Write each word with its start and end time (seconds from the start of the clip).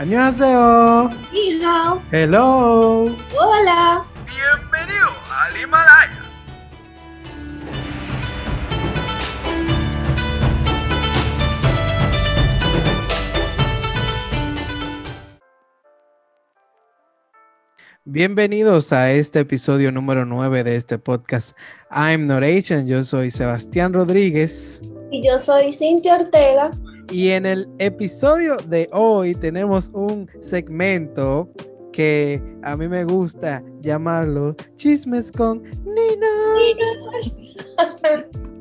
안녕하세요. 0.00 1.09
Hello. 1.33 2.01
Hello. 2.11 3.05
Hola. 3.35 4.05
Bienvenido 4.25 5.07
al 5.29 5.57
Himalaya. 5.57 6.21
Bienvenidos 18.05 18.93
a 18.93 19.11
este 19.11 19.39
episodio 19.41 19.91
número 19.91 20.25
9 20.25 20.63
de 20.63 20.75
este 20.75 20.97
podcast 20.97 21.55
I'm 21.91 22.27
Not 22.27 22.43
Asian. 22.43 22.87
Yo 22.87 23.03
soy 23.03 23.29
Sebastián 23.31 23.93
Rodríguez. 23.93 24.81
Y 25.11 25.21
yo 25.27 25.39
soy 25.39 25.71
Cintia 25.71 26.15
Ortega. 26.15 26.71
Y 27.11 27.29
en 27.31 27.45
el 27.45 27.67
episodio 27.77 28.55
de 28.55 28.87
hoy 28.93 29.35
tenemos 29.35 29.91
un 29.93 30.29
segmento 30.39 31.51
que 31.91 32.41
a 32.63 32.77
mí 32.77 32.87
me 32.87 33.03
gusta 33.03 33.61
llamarlo 33.81 34.55
Chismes 34.77 35.29
con 35.31 35.61
Nina. 35.83 36.27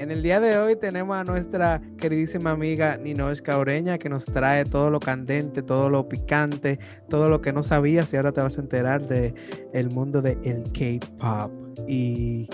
En 0.00 0.10
el 0.10 0.22
día 0.22 0.40
de 0.40 0.58
hoy 0.58 0.76
tenemos 0.76 1.16
a 1.16 1.22
nuestra 1.24 1.80
queridísima 1.98 2.50
amiga 2.50 2.96
Ninosh 2.96 3.40
Caureña 3.40 3.96
que 3.96 4.08
nos 4.08 4.24
trae 4.24 4.64
todo 4.64 4.90
lo 4.90 4.98
candente, 4.98 5.62
todo 5.62 5.88
lo 5.88 6.08
picante, 6.08 6.80
todo 7.08 7.28
lo 7.28 7.40
que 7.40 7.52
no 7.52 7.62
sabías 7.62 8.12
y 8.12 8.16
ahora 8.16 8.32
te 8.32 8.40
vas 8.40 8.58
a 8.58 8.60
enterar 8.60 9.06
de 9.06 9.34
el 9.72 9.90
mundo 9.90 10.20
del 10.20 10.38
el 10.42 10.64
K-pop 10.72 11.52
y 11.86 12.48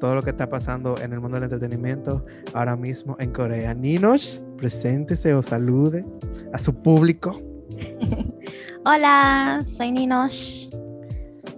todo 0.00 0.14
lo 0.14 0.22
que 0.22 0.30
está 0.30 0.48
pasando 0.48 0.96
en 1.00 1.12
el 1.12 1.20
mundo 1.20 1.36
del 1.36 1.44
entretenimiento 1.44 2.24
ahora 2.52 2.76
mismo 2.76 3.16
en 3.18 3.32
Corea. 3.32 3.72
Ninosh, 3.74 4.38
preséntese 4.56 5.34
o 5.34 5.42
salude 5.42 6.04
a 6.52 6.58
su 6.58 6.74
público. 6.74 7.40
Hola, 8.84 9.64
soy 9.66 9.92
Ninosh. 9.92 10.68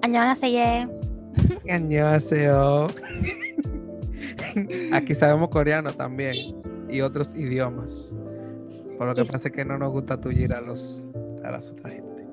안녕하세요. 0.03 0.89
Annyeonghaseyo. 1.69 2.87
Aquí 4.92 5.15
sabemos 5.15 5.48
coreano 5.51 5.92
también 5.92 6.55
y 6.89 7.01
otros 7.01 7.34
idiomas. 7.34 8.15
Por 8.97 9.09
lo 9.09 9.15
que 9.15 9.25
Sí. 9.25 9.33
pasa 9.33 9.48
es 9.48 9.55
que 9.55 9.65
no 9.65 9.77
nos 9.79 9.91
gusta 9.92 10.20
tullir 10.20 10.53
a 10.55 10.61
los 10.61 11.05
a 11.45 11.51
las 11.51 11.70
otras 11.70 11.92
gente. 11.95 12.27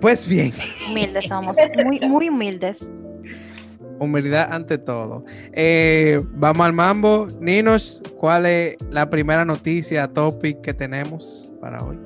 Pues 0.00 0.26
bien, 0.26 0.52
Humildes 0.90 1.26
somos, 1.28 1.56
muy, 1.84 2.00
muy 2.00 2.28
humildes. 2.28 2.90
humildad 3.99 4.47
ante 4.51 4.77
todo. 4.77 5.23
Eh, 5.53 6.21
vamos 6.33 6.65
al 6.65 6.73
mambo. 6.73 7.27
Ninos, 7.39 8.01
¿cuál 8.17 8.45
es 8.45 8.77
la 8.89 9.09
primera 9.09 9.45
noticia, 9.45 10.07
topic 10.07 10.61
que 10.61 10.73
tenemos 10.73 11.51
para 11.61 11.83
hoy? 11.83 11.97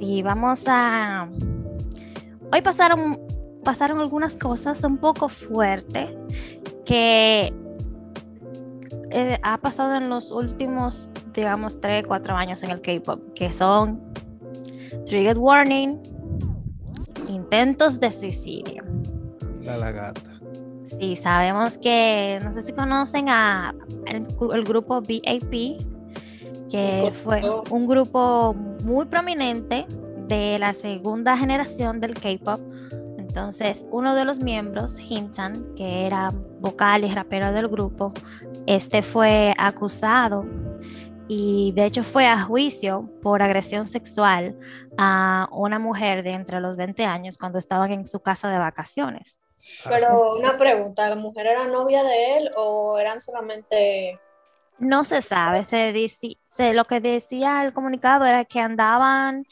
Sí, 0.00 0.22
vamos 0.22 0.62
a. 0.66 1.28
Hoy 2.52 2.62
pasaron, 2.62 3.18
pasaron 3.64 4.00
algunas 4.00 4.36
cosas 4.36 4.82
un 4.84 4.98
poco 4.98 5.28
fuertes 5.28 6.10
que 6.84 7.52
eh, 9.10 9.38
ha 9.42 9.58
pasado 9.58 9.96
en 9.96 10.08
los 10.08 10.30
últimos, 10.30 11.10
digamos, 11.34 11.80
3, 11.80 12.04
4 12.06 12.34
años 12.34 12.62
en 12.62 12.70
el 12.70 12.80
K-pop, 12.80 13.32
que 13.34 13.52
son 13.52 14.00
Trigger 15.06 15.38
Warning, 15.38 15.98
intentos 17.28 18.00
de 18.00 18.12
suicidio. 18.12 18.84
La 19.62 19.76
la 19.76 19.90
gata. 19.90 20.37
Sí, 21.00 21.16
sabemos 21.16 21.78
que, 21.78 22.40
no 22.42 22.52
sé 22.52 22.62
si 22.62 22.72
conocen 22.72 23.28
a 23.28 23.74
el, 24.06 24.26
gru- 24.26 24.54
el 24.54 24.64
grupo 24.64 25.00
BAP, 25.00 25.76
que 26.70 27.12
fue 27.22 27.42
un 27.70 27.86
grupo 27.86 28.54
muy 28.82 29.06
prominente 29.06 29.86
de 30.26 30.58
la 30.58 30.74
segunda 30.74 31.36
generación 31.38 32.00
del 32.00 32.14
K-pop. 32.14 32.60
Entonces, 33.16 33.84
uno 33.90 34.14
de 34.16 34.24
los 34.24 34.40
miembros, 34.40 34.98
Himchan, 34.98 35.74
que 35.76 36.06
era 36.06 36.32
vocal 36.60 37.04
y 37.04 37.08
rapero 37.14 37.52
del 37.52 37.68
grupo, 37.68 38.12
este 38.66 39.02
fue 39.02 39.54
acusado 39.56 40.44
y 41.28 41.72
de 41.76 41.84
hecho 41.84 42.02
fue 42.02 42.26
a 42.26 42.40
juicio 42.42 43.08
por 43.22 43.42
agresión 43.42 43.86
sexual 43.86 44.56
a 44.96 45.48
una 45.52 45.78
mujer 45.78 46.22
de 46.24 46.30
entre 46.30 46.60
los 46.60 46.76
20 46.76 47.04
años 47.04 47.38
cuando 47.38 47.58
estaban 47.58 47.92
en 47.92 48.06
su 48.06 48.20
casa 48.20 48.48
de 48.48 48.58
vacaciones. 48.58 49.38
Pero 49.88 50.34
una 50.36 50.56
pregunta, 50.58 51.08
¿la 51.08 51.16
mujer 51.16 51.46
era 51.46 51.66
novia 51.66 52.02
de 52.04 52.36
él 52.38 52.50
o 52.56 52.98
eran 52.98 53.20
solamente... 53.20 54.18
No 54.78 55.02
se 55.02 55.22
sabe, 55.22 55.64
se 55.64 55.92
dici- 55.92 56.38
se- 56.48 56.72
lo 56.72 56.84
que 56.84 57.00
decía 57.00 57.64
el 57.64 57.72
comunicado 57.72 58.26
era 58.26 58.44
que 58.44 58.60
andaban 58.60 59.44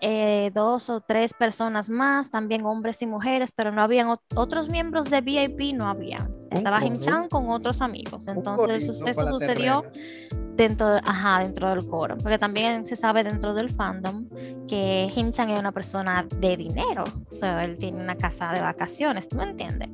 eh, 0.00 0.50
dos 0.54 0.88
o 0.90 1.00
tres 1.00 1.34
personas 1.34 1.88
más, 1.90 2.30
también 2.30 2.64
hombres 2.64 3.02
y 3.02 3.06
mujeres, 3.06 3.50
pero 3.54 3.72
no 3.72 3.82
habían 3.82 4.08
ot- 4.08 4.20
otros 4.36 4.68
miembros 4.68 5.06
de 5.10 5.20
VIP, 5.20 5.74
no 5.74 5.88
había. 5.88 6.30
Estaba 6.50 6.78
coro. 6.80 6.94
Him-chan 6.94 7.28
con 7.28 7.50
otros 7.50 7.80
amigos. 7.82 8.26
Entonces 8.28 8.70
el 8.70 8.82
suceso 8.82 9.26
sucedió 9.26 9.82
terreno. 9.82 10.54
dentro, 10.56 10.88
de- 10.90 11.00
ajá, 11.04 11.40
dentro 11.40 11.68
del 11.70 11.86
coro, 11.86 12.16
porque 12.18 12.38
también 12.38 12.86
se 12.86 12.96
sabe 12.96 13.24
dentro 13.24 13.54
del 13.54 13.70
fandom 13.70 14.26
que 14.68 15.08
Him-chan 15.14 15.50
es 15.50 15.58
una 15.58 15.72
persona 15.72 16.26
de 16.36 16.56
dinero, 16.56 17.04
o 17.30 17.32
sea, 17.34 17.64
él 17.64 17.76
tiene 17.78 18.00
una 18.00 18.16
casa 18.16 18.52
de 18.52 18.60
vacaciones, 18.60 19.28
¿tú 19.28 19.36
me 19.36 19.44
entiendes? 19.44 19.88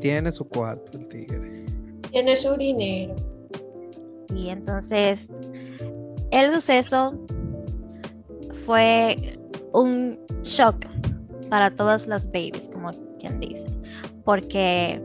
Tiene 0.00 0.30
su 0.32 0.46
cuarto 0.48 0.98
el 0.98 1.08
tigre. 1.08 1.64
Tiene 2.10 2.36
su 2.36 2.56
dinero. 2.56 3.14
Sí, 4.28 4.48
entonces 4.50 5.30
el 6.30 6.52
suceso 6.54 7.14
fue 8.66 9.38
un 9.72 10.18
shock 10.42 10.86
para 11.48 11.70
todas 11.70 12.08
las 12.08 12.26
babies, 12.26 12.68
como 12.72 12.90
quien 13.18 13.38
dice, 13.38 13.66
porque 14.24 15.00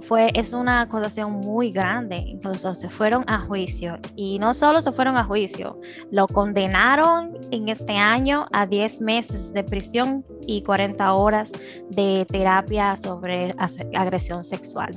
fue, 0.00 0.30
es 0.34 0.52
una 0.52 0.82
acusación 0.82 1.30
muy 1.32 1.70
grande, 1.70 2.16
incluso 2.16 2.74
se 2.74 2.88
fueron 2.88 3.24
a 3.28 3.38
juicio 3.38 3.98
y 4.16 4.38
no 4.40 4.52
solo 4.52 4.80
se 4.82 4.90
fueron 4.90 5.16
a 5.16 5.24
juicio, 5.24 5.80
lo 6.10 6.26
condenaron 6.26 7.38
en 7.52 7.68
este 7.68 7.96
año 7.96 8.46
a 8.52 8.66
10 8.66 9.00
meses 9.00 9.52
de 9.52 9.62
prisión 9.62 10.24
y 10.46 10.62
40 10.62 11.12
horas 11.12 11.52
de 11.90 12.26
terapia 12.28 12.96
sobre 12.96 13.54
agresión 13.94 14.42
sexual. 14.42 14.96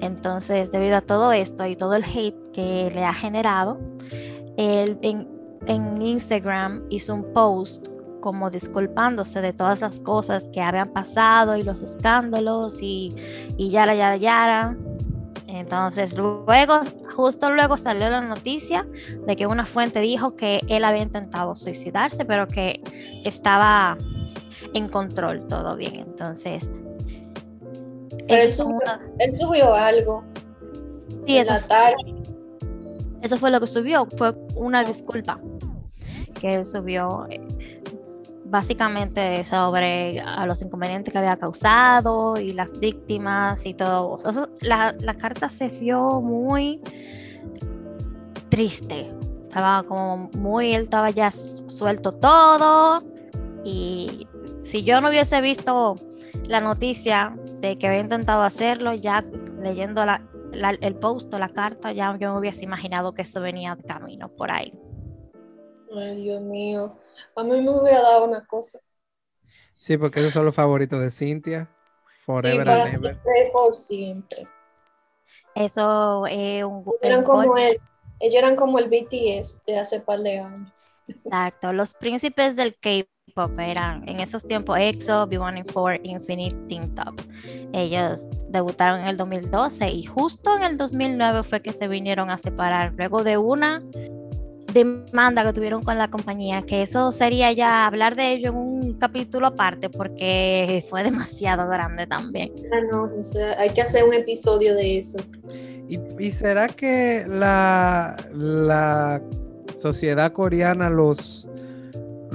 Entonces, 0.00 0.70
debido 0.72 0.98
a 0.98 1.00
todo 1.00 1.32
esto 1.32 1.66
y 1.66 1.76
todo 1.76 1.94
el 1.94 2.04
hate 2.04 2.50
que 2.52 2.90
le 2.92 3.04
ha 3.04 3.14
generado, 3.14 3.80
él 4.56 4.98
en, 5.02 5.37
en 5.68 6.00
Instagram 6.02 6.82
hizo 6.90 7.14
un 7.14 7.32
post 7.32 7.86
como 8.20 8.50
disculpándose 8.50 9.40
de 9.40 9.52
todas 9.52 9.80
las 9.80 10.00
cosas 10.00 10.48
que 10.52 10.60
habían 10.60 10.88
pasado 10.92 11.56
y 11.56 11.62
los 11.62 11.82
escándalos 11.82 12.82
y, 12.82 13.14
y 13.56 13.70
yara, 13.70 13.94
yara, 13.94 14.16
yara. 14.16 14.76
Entonces, 15.46 16.16
luego, 16.16 16.80
justo 17.14 17.50
luego 17.50 17.76
salió 17.76 18.10
la 18.10 18.20
noticia 18.20 18.86
de 19.26 19.36
que 19.36 19.46
una 19.46 19.64
fuente 19.64 20.00
dijo 20.00 20.34
que 20.36 20.60
él 20.68 20.84
había 20.84 21.02
intentado 21.02 21.54
suicidarse, 21.54 22.24
pero 22.24 22.48
que 22.48 22.82
estaba 23.24 23.96
en 24.74 24.88
control, 24.88 25.46
todo 25.46 25.76
bien. 25.76 25.94
Entonces, 26.00 26.70
Pero 28.26 28.42
él 28.42 28.48
subió, 28.50 28.76
una- 28.76 29.00
él 29.20 29.36
subió 29.36 29.74
algo 29.74 30.22
sí, 31.26 31.36
en 31.36 31.42
eso 31.42 31.52
la 31.54 31.60
fue-. 31.60 31.68
Eso 33.22 33.36
fue 33.38 33.50
lo 33.50 33.60
que 33.60 33.66
subió, 33.66 34.06
fue 34.16 34.34
una 34.54 34.84
disculpa 34.84 35.38
que 36.40 36.64
subió 36.64 37.26
eh, 37.28 37.82
básicamente 38.44 39.44
sobre 39.44 40.20
a 40.20 40.46
los 40.46 40.62
inconvenientes 40.62 41.12
que 41.12 41.18
había 41.18 41.36
causado 41.36 42.38
y 42.38 42.52
las 42.52 42.78
víctimas 42.78 43.66
y 43.66 43.74
todo. 43.74 44.12
O 44.12 44.18
la, 44.62 44.94
la 45.00 45.14
carta 45.14 45.48
se 45.50 45.68
vio 45.68 46.20
muy 46.20 46.80
triste. 48.48 49.12
Estaba 49.44 49.82
como 49.82 50.30
muy, 50.36 50.72
él 50.74 50.82
estaba 50.82 51.10
ya 51.10 51.30
su- 51.30 51.68
suelto 51.68 52.12
todo 52.12 53.02
y 53.64 54.26
si 54.62 54.82
yo 54.82 55.00
no 55.00 55.08
hubiese 55.08 55.40
visto 55.40 55.96
la 56.48 56.60
noticia 56.60 57.34
de 57.60 57.76
que 57.78 57.88
había 57.88 58.00
intentado 58.00 58.42
hacerlo, 58.42 58.92
ya 58.94 59.24
leyendo 59.60 60.04
la, 60.04 60.22
la- 60.52 60.70
el 60.80 60.94
post 60.96 61.32
o 61.34 61.38
la 61.38 61.48
carta, 61.48 61.92
ya 61.92 62.16
yo 62.18 62.32
me 62.32 62.38
hubiese 62.38 62.64
imaginado 62.64 63.12
que 63.14 63.22
eso 63.22 63.40
venía 63.40 63.74
de 63.76 63.84
camino 63.84 64.28
por 64.28 64.50
ahí. 64.50 64.72
Ay, 65.96 66.22
Dios 66.22 66.40
mío. 66.42 66.98
A 67.34 67.42
mí 67.44 67.60
me 67.60 67.70
hubiera 67.70 68.02
dado 68.02 68.24
una 68.26 68.46
cosa. 68.46 68.80
Sí, 69.76 69.96
porque 69.96 70.20
esos 70.20 70.32
son 70.34 70.44
los 70.44 70.54
favoritos 70.54 71.00
de 71.00 71.10
Cintia. 71.10 71.68
Forever 72.26 72.68
and 72.68 72.94
ever. 72.94 73.14
siempre, 73.14 73.50
por 73.52 73.74
siempre. 73.74 74.48
Eso 75.54 76.26
es 76.26 76.64
un, 76.64 76.84
Eran 77.00 77.24
como 77.24 77.56
el, 77.56 77.80
ellos 78.20 78.38
eran 78.38 78.54
como 78.56 78.78
el 78.78 78.88
BTS 78.88 79.62
de 79.66 79.78
hace 79.78 80.00
par 80.00 80.20
de 80.20 80.38
años. 80.38 80.72
Exacto, 81.06 81.72
los 81.72 81.94
príncipes 81.94 82.54
del 82.54 82.76
K-pop 82.76 83.08
eran 83.58 84.08
en 84.08 84.20
esos 84.20 84.46
tiempos 84.46 84.78
EXO, 84.78 85.28
B1A4, 85.28 86.00
Infinite, 86.02 86.56
Teen 86.68 86.94
Top. 86.94 87.20
Ellos 87.72 88.26
debutaron 88.48 89.00
en 89.00 89.08
el 89.08 89.16
2012 89.16 89.90
y 89.90 90.04
justo 90.04 90.56
en 90.56 90.64
el 90.64 90.76
2009 90.76 91.42
fue 91.42 91.60
que 91.60 91.72
se 91.72 91.88
vinieron 91.88 92.30
a 92.30 92.38
separar 92.38 92.94
luego 92.96 93.22
de 93.22 93.38
una 93.38 93.82
demanda 94.72 95.44
que 95.44 95.52
tuvieron 95.52 95.82
con 95.82 95.96
la 95.98 96.08
compañía, 96.08 96.62
que 96.62 96.82
eso 96.82 97.10
sería 97.10 97.52
ya 97.52 97.86
hablar 97.86 98.16
de 98.16 98.32
ello 98.32 98.50
en 98.50 98.56
un 98.56 98.98
capítulo 98.98 99.46
aparte 99.46 99.88
porque 99.88 100.84
fue 100.90 101.02
demasiado 101.02 101.68
grande 101.68 102.06
también. 102.06 102.52
Ah, 102.72 102.80
no, 102.90 103.02
o 103.02 103.24
sea, 103.24 103.58
hay 103.58 103.70
que 103.70 103.82
hacer 103.82 104.04
un 104.04 104.14
episodio 104.14 104.74
de 104.74 104.98
eso. 104.98 105.18
¿Y, 105.88 105.98
y 106.18 106.30
será 106.30 106.68
que 106.68 107.24
la, 107.26 108.16
la 108.34 109.22
sociedad 109.74 110.32
coreana 110.32 110.90
los, 110.90 111.48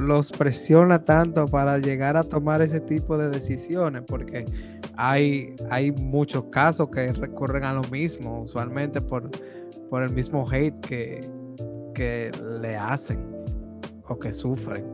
los 0.03 0.31
presiona 0.31 1.03
tanto 1.03 1.47
para 1.47 1.77
llegar 1.79 2.17
a 2.17 2.23
tomar 2.23 2.61
ese 2.61 2.79
tipo 2.79 3.17
de 3.17 3.29
decisiones? 3.29 4.03
Porque 4.05 4.45
hay, 4.95 5.55
hay 5.69 5.91
muchos 5.91 6.45
casos 6.45 6.89
que 6.89 7.11
recurren 7.13 7.63
a 7.63 7.73
lo 7.73 7.83
mismo, 7.83 8.41
usualmente 8.41 9.01
por, 9.01 9.29
por 9.89 10.03
el 10.03 10.11
mismo 10.13 10.47
hate 10.49 10.79
que, 10.81 11.21
que 11.95 12.31
le 12.61 12.75
hacen 12.75 13.19
o 14.07 14.19
que 14.19 14.33
sufren. 14.33 14.85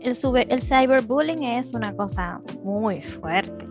El, 0.00 0.14
sube, 0.14 0.46
el 0.52 0.60
cyberbullying 0.62 1.42
es 1.44 1.72
una 1.74 1.94
cosa 1.94 2.40
muy 2.62 3.02
fuerte. 3.02 3.66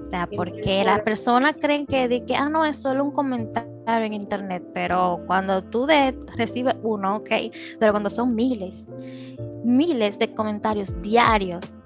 O 0.00 0.04
sea, 0.04 0.28
porque 0.36 0.82
las 0.84 1.00
personas 1.00 1.54
creen 1.60 1.86
que, 1.86 2.08
de 2.08 2.24
que, 2.24 2.34
ah, 2.34 2.48
no, 2.48 2.64
es 2.64 2.76
solo 2.76 3.04
un 3.04 3.12
comentario 3.12 3.72
en 3.86 4.12
internet, 4.12 4.62
pero 4.74 5.20
cuando 5.26 5.62
tú 5.62 5.86
de- 5.86 6.14
recibes 6.36 6.74
uno, 6.82 7.16
ok, 7.16 7.30
pero 7.78 7.92
cuando 7.92 8.10
son 8.10 8.34
miles, 8.34 8.92
miles 9.64 10.18
de 10.18 10.34
comentarios 10.34 11.00
diarios 11.02 11.78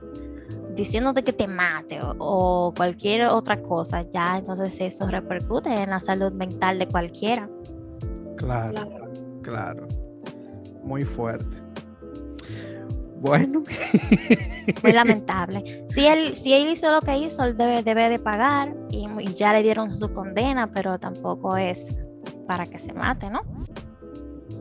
diciéndote 0.74 1.24
que 1.24 1.32
te 1.32 1.48
mate 1.48 2.02
o, 2.02 2.14
o 2.18 2.74
cualquier 2.74 3.28
otra 3.28 3.62
cosa, 3.62 4.02
ya 4.02 4.36
entonces 4.38 4.78
eso 4.80 5.06
repercute 5.08 5.70
en 5.72 5.88
la 5.90 6.00
salud 6.00 6.32
mental 6.32 6.78
de 6.78 6.86
cualquiera. 6.86 7.48
Claro, 8.36 8.72
Claro. 8.72 9.08
claro. 9.42 9.88
Muy 10.84 11.04
fuerte. 11.04 11.56
Bueno, 13.18 13.62
Muy 14.82 14.92
lamentable. 14.92 15.86
Si 15.88 16.06
él, 16.06 16.34
si 16.34 16.52
él 16.52 16.68
hizo 16.68 16.92
lo 16.92 17.00
que 17.00 17.16
hizo, 17.18 17.44
él 17.44 17.56
debe, 17.56 17.82
debe 17.82 18.10
de 18.10 18.18
pagar 18.18 18.74
y, 18.90 19.06
y 19.20 19.34
ya 19.34 19.52
le 19.54 19.62
dieron 19.62 19.90
su 19.92 20.12
condena, 20.12 20.66
pero 20.72 20.98
tampoco 20.98 21.56
es 21.56 21.96
para 22.46 22.66
que 22.66 22.78
se 22.78 22.92
mate, 22.92 23.30
¿no? 23.30 23.40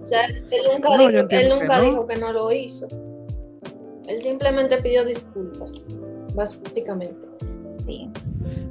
O 0.05 0.07
sea, 0.07 0.25
él 0.27 0.45
nunca, 0.71 0.89
No, 0.89 0.97
dijo, 0.99 1.09
él 1.09 1.15
entiendo 1.17 1.55
que 1.55 1.61
nunca 1.63 1.77
no. 1.79 1.83
dijo 1.83 2.07
que 2.07 2.15
no 2.17 2.31
lo 2.31 2.51
hizo. 2.51 2.87
Él 4.07 4.21
simplemente 4.21 4.77
pidió 4.77 5.03
disculpas, 5.03 5.87
básicamente. 6.35 7.25
Sí. 7.87 8.09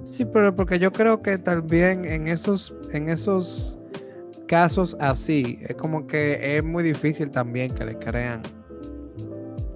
sí, 0.07 0.25
pero 0.25 0.55
porque 0.55 0.79
yo 0.79 0.93
creo 0.93 1.21
que 1.23 1.37
también 1.39 2.05
en 2.05 2.29
esos, 2.29 2.73
en 2.93 3.09
esos 3.09 3.79
casos 4.47 4.97
así, 5.01 5.59
es 5.69 5.75
como 5.75 6.07
que 6.07 6.57
es 6.57 6.63
muy 6.63 6.85
difícil 6.85 7.31
también 7.33 7.75
que 7.75 7.85
le 7.85 7.99
crean. 7.99 8.41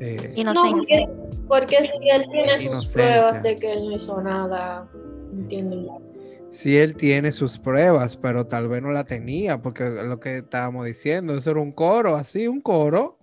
eh, 0.00 0.34
Inocencia. 0.36 1.06
porque, 1.48 1.76
porque 1.76 1.84
si 1.84 2.08
él 2.08 2.24
tiene 2.30 2.68
sus 2.70 2.88
pruebas 2.92 3.42
de 3.42 3.56
que 3.56 3.72
él 3.72 3.84
no 3.88 3.96
hizo 3.96 4.20
nada, 4.22 4.86
entiendo. 5.32 6.00
Si 6.50 6.76
él 6.78 6.96
tiene 6.96 7.32
sus 7.32 7.58
pruebas, 7.58 8.16
pero 8.16 8.46
tal 8.46 8.68
vez 8.68 8.82
no 8.82 8.90
la 8.90 9.04
tenía, 9.04 9.60
porque 9.60 9.88
lo 9.90 10.18
que 10.20 10.38
estábamos 10.38 10.86
diciendo, 10.86 11.36
eso 11.36 11.50
era 11.50 11.60
un 11.60 11.72
coro, 11.72 12.16
así, 12.16 12.48
un 12.48 12.60
coro. 12.60 13.18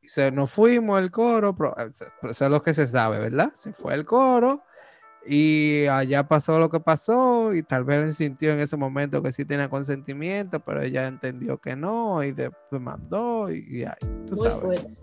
Y 0.00 0.08
se 0.08 0.30
nos 0.30 0.52
fuimos 0.52 1.00
el 1.00 1.10
coro, 1.10 1.56
pero 1.56 1.76
eh, 1.78 1.88
se- 1.92 2.06
pero 2.20 2.30
eso 2.30 2.44
es 2.44 2.50
lo 2.50 2.62
que 2.62 2.72
se 2.74 2.86
sabe, 2.86 3.18
¿verdad? 3.18 3.50
Se 3.54 3.72
fue 3.72 3.94
el 3.94 4.04
coro 4.04 4.62
y 5.28 5.86
allá 5.86 6.28
pasó 6.28 6.60
lo 6.60 6.70
que 6.70 6.78
pasó 6.78 7.52
y 7.52 7.64
tal 7.64 7.82
vez 7.84 7.98
él 8.04 8.14
sintió 8.14 8.52
en 8.52 8.60
ese 8.60 8.76
momento 8.76 9.20
que 9.20 9.32
sí 9.32 9.44
tenía 9.44 9.68
consentimiento, 9.68 10.60
pero 10.60 10.82
ella 10.82 11.08
entendió 11.08 11.58
que 11.58 11.74
no 11.74 12.22
y 12.22 12.30
de- 12.30 12.52
demandó 12.70 13.50
y, 13.50 13.66
y 13.68 13.82
ay, 13.84 13.96
tú 14.28 14.36
Muy 14.36 14.46
sabes, 14.46 14.60
fuerte. 14.60 14.96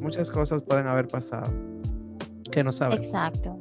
muchas 0.00 0.28
cosas 0.32 0.64
pueden 0.64 0.88
haber 0.88 1.06
pasado 1.06 1.52
que 2.50 2.64
no 2.64 2.72
sabemos. 2.72 3.06
Exacto. 3.06 3.56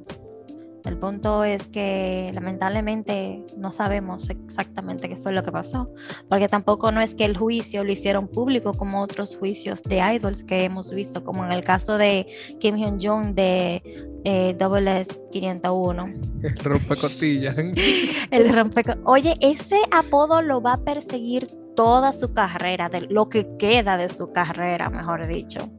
El 0.86 0.98
punto 0.98 1.44
es 1.44 1.68
que 1.68 2.32
lamentablemente 2.34 3.46
no 3.58 3.72
sabemos 3.72 4.30
exactamente 4.30 5.10
qué 5.10 5.18
fue 5.18 5.34
lo 5.34 5.44
que 5.44 5.52
pasó, 5.52 5.90
porque 6.30 6.48
tampoco 6.48 6.92
no 6.92 7.02
es 7.02 7.16
que 7.16 7.26
el 7.26 7.38
juicio 7.38 7.84
lo 7.84 7.92
hicieron 7.92 8.28
público 8.28 8.74
como 8.74 9.02
otros 9.02 9.36
juicios 9.38 9.84
de 9.84 9.98
idols 10.16 10.44
que 10.44 10.64
hemos 10.64 10.92
visto, 10.92 11.24
como 11.24 11.44
en 11.46 11.52
el 11.52 11.64
caso 11.64 11.98
de 11.98 12.28
Kim 12.60 12.76
Hyun-jung 12.76 13.34
de 13.34 13.82
eh, 14.24 14.56
Double 14.58 15.02
S 15.02 15.20
501. 15.32 16.14
El 16.44 16.56
rompecostillas. 16.58 17.58
El 18.32 18.50
rompeco- 18.54 19.00
Oye, 19.06 19.36
ese 19.42 19.78
apodo 19.92 20.42
lo 20.42 20.62
va 20.62 20.74
a 20.74 20.84
perseguir 20.84 21.50
toda 21.76 22.12
su 22.12 22.34
carrera, 22.34 22.90
de 22.90 23.02
lo 23.02 23.30
que 23.30 23.48
queda 23.58 23.96
de 23.96 24.10
su 24.10 24.32
carrera, 24.34 24.90
mejor 24.90 25.28
dicho. 25.28 25.70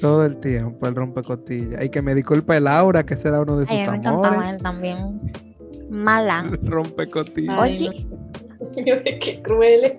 Todo 0.00 0.24
el 0.24 0.38
tiempo, 0.38 0.86
el 0.86 0.94
rompecostillas. 0.94 1.84
Y 1.84 1.88
que 1.88 2.02
me 2.02 2.14
disculpe 2.14 2.58
Laura, 2.60 3.04
que 3.04 3.16
será 3.16 3.40
uno 3.40 3.58
de 3.58 3.66
sus 3.66 3.72
Ay, 3.72 3.82
a 3.82 3.84
mí 3.86 3.90
me 3.92 3.96
encantaba 3.98 4.34
amores. 4.34 4.52
él 4.54 4.62
también. 4.62 5.20
Mala. 5.90 6.46
Ay, 7.48 7.88
Oye. 7.88 8.06
Qué 9.20 9.42
cruel. 9.42 9.98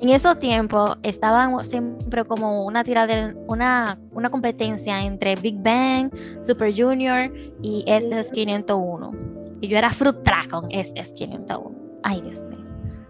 En 0.00 0.10
esos 0.10 0.38
tiempos 0.38 0.98
estaban 1.02 1.64
siempre 1.64 2.24
como 2.24 2.66
una 2.66 2.84
tirada, 2.84 3.34
una, 3.46 3.98
una 4.12 4.28
competencia 4.28 5.02
entre 5.02 5.36
Big 5.36 5.56
Bang, 5.62 6.10
Super 6.42 6.72
Junior 6.76 7.32
y 7.62 7.82
SS501. 7.86 9.16
Y 9.62 9.68
yo 9.68 9.78
era 9.78 9.90
frustrada 9.90 10.44
con 10.50 10.68
SS501. 10.68 11.72
Ay, 12.02 12.20
Dios 12.20 12.44
mío. 12.44 12.58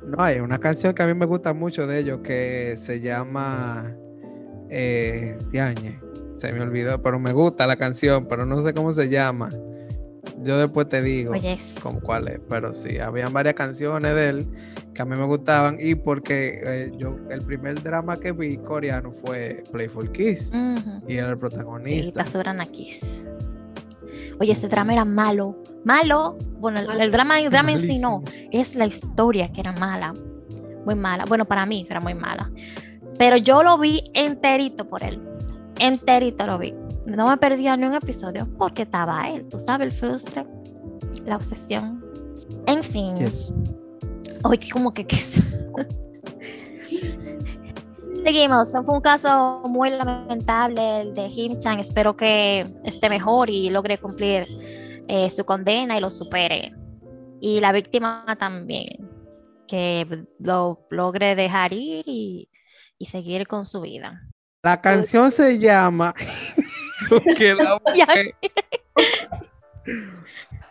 No, 0.06 0.22
hay 0.22 0.38
una 0.38 0.58
canción 0.58 0.94
que 0.94 1.02
a 1.02 1.06
mí 1.06 1.14
me 1.14 1.26
gusta 1.26 1.52
mucho 1.52 1.88
de 1.88 1.98
ellos 1.98 2.20
que 2.20 2.76
se 2.76 3.00
llama 3.00 3.92
eh, 4.70 5.36
Tiañe. 5.50 5.98
Se 6.36 6.52
me 6.52 6.60
olvidó, 6.60 7.00
pero 7.02 7.18
me 7.18 7.32
gusta 7.32 7.66
la 7.66 7.76
canción, 7.76 8.26
pero 8.26 8.44
no 8.46 8.62
sé 8.62 8.72
cómo 8.74 8.92
se 8.92 9.08
llama. 9.08 9.48
Yo 10.42 10.58
después 10.58 10.88
te 10.88 11.00
digo 11.02 11.32
Oye, 11.32 11.52
es- 11.54 11.78
con 11.82 12.00
cuál 12.00 12.28
es, 12.28 12.40
pero 12.48 12.72
sí, 12.72 12.98
habían 12.98 13.32
varias 13.32 13.54
canciones 13.54 14.14
de 14.14 14.28
él 14.28 14.46
que 14.92 15.02
a 15.02 15.04
mí 15.04 15.16
me 15.16 15.24
gustaban 15.24 15.76
y 15.80 15.94
porque 15.94 16.60
eh, 16.64 16.92
yo 16.96 17.16
el 17.30 17.42
primer 17.42 17.82
drama 17.82 18.16
que 18.16 18.32
vi 18.32 18.56
coreano 18.58 19.12
fue 19.12 19.62
Playful 19.72 20.10
Kiss 20.12 20.50
y 21.06 21.16
era 21.16 21.28
el 21.30 21.34
Sí, 21.34 21.40
protagonista. 21.40 22.24
Tazura 22.24 22.54
Kiss. 22.66 23.22
Oye, 24.38 24.52
ese 24.52 24.68
drama 24.68 24.92
era 24.92 25.04
malo. 25.04 25.56
Malo. 25.84 26.36
Bueno, 26.58 26.80
el, 26.80 27.00
el 27.00 27.10
drama, 27.10 27.40
el 27.40 27.50
drama 27.50 27.72
en 27.72 27.80
sí 27.80 27.98
no. 27.98 28.22
Es 28.50 28.74
la 28.74 28.86
historia 28.86 29.50
que 29.52 29.60
era 29.60 29.72
mala. 29.72 30.12
Muy 30.84 30.94
mala. 30.94 31.24
Bueno, 31.26 31.44
para 31.46 31.64
mí 31.66 31.86
era 31.88 32.00
muy 32.00 32.14
mala. 32.14 32.50
Pero 33.18 33.36
yo 33.38 33.62
lo 33.62 33.78
vi 33.78 34.02
enterito 34.14 34.86
por 34.86 35.02
él. 35.02 35.20
Enterito 35.78 36.46
lo 36.46 36.58
vi. 36.58 36.74
No 37.06 37.28
me 37.28 37.36
perdía 37.36 37.76
ni 37.76 37.84
un 37.86 37.94
episodio 37.94 38.48
porque 38.58 38.82
estaba 38.82 39.28
él. 39.30 39.46
Tú 39.48 39.58
sabes, 39.58 39.86
el 39.86 39.92
frustre, 39.92 40.46
la 41.24 41.36
obsesión. 41.36 42.04
En 42.66 42.82
fin. 42.82 43.14
Yes. 43.16 43.52
Oye, 44.42 44.70
como 44.72 44.92
que 44.92 45.06
qué? 45.06 45.16
Seguimos. 48.24 48.72
Fue 48.84 48.94
un 48.94 49.00
caso 49.00 49.62
muy 49.68 49.90
lamentable 49.90 51.02
el 51.02 51.14
de 51.14 51.28
Kim 51.28 51.56
Chan. 51.58 51.78
Espero 51.78 52.16
que 52.16 52.66
esté 52.84 53.08
mejor 53.08 53.50
y 53.50 53.70
logre 53.70 53.98
cumplir 53.98 54.46
eh, 55.08 55.30
su 55.30 55.44
condena 55.44 55.96
y 55.96 56.00
lo 56.00 56.10
supere. 56.10 56.72
Y 57.40 57.60
la 57.60 57.70
víctima 57.72 58.24
también. 58.38 59.08
Que 59.68 60.24
lo 60.38 60.86
logre 60.90 61.36
dejar 61.36 61.72
ir 61.72 62.04
y, 62.06 62.48
y 62.98 63.06
seguir 63.06 63.46
con 63.46 63.64
su 63.64 63.80
vida. 63.80 64.22
La 64.66 64.80
canción 64.80 65.30
se 65.30 65.60
llama. 65.60 66.12
la. 67.38 67.80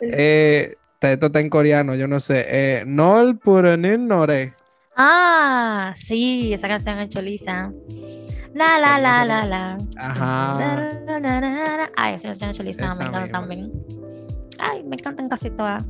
Eh, 0.01 0.75
esto 0.99 1.27
está 1.27 1.39
en 1.39 1.49
coreano, 1.49 1.95
yo 1.95 2.05
no 2.05 2.19
sé. 2.19 2.45
Eh, 2.49 2.83
Nol 2.85 3.39
Purenin 3.39 4.05
Nore. 4.05 4.53
Ah, 4.97 5.93
sí, 5.95 6.53
esa 6.53 6.67
canción 6.67 6.99
es 6.99 7.07
choliza. 7.07 7.71
La, 8.53 8.77
la, 8.77 8.99
la, 8.99 9.23
la, 9.23 9.45
la. 9.45 9.77
Ajá. 9.97 10.89
Ay, 11.95 12.15
esa 12.15 12.27
canción 12.27 12.49
es 12.49 12.57
choliza, 12.57 12.87
Esa 12.87 12.95
me 12.95 13.05
encanta 13.05 13.21
misma. 13.21 13.39
también. 13.39 13.71
Ay, 14.59 14.83
me 14.83 14.97
encantan 14.97 15.29
casi 15.29 15.49
todas. 15.51 15.85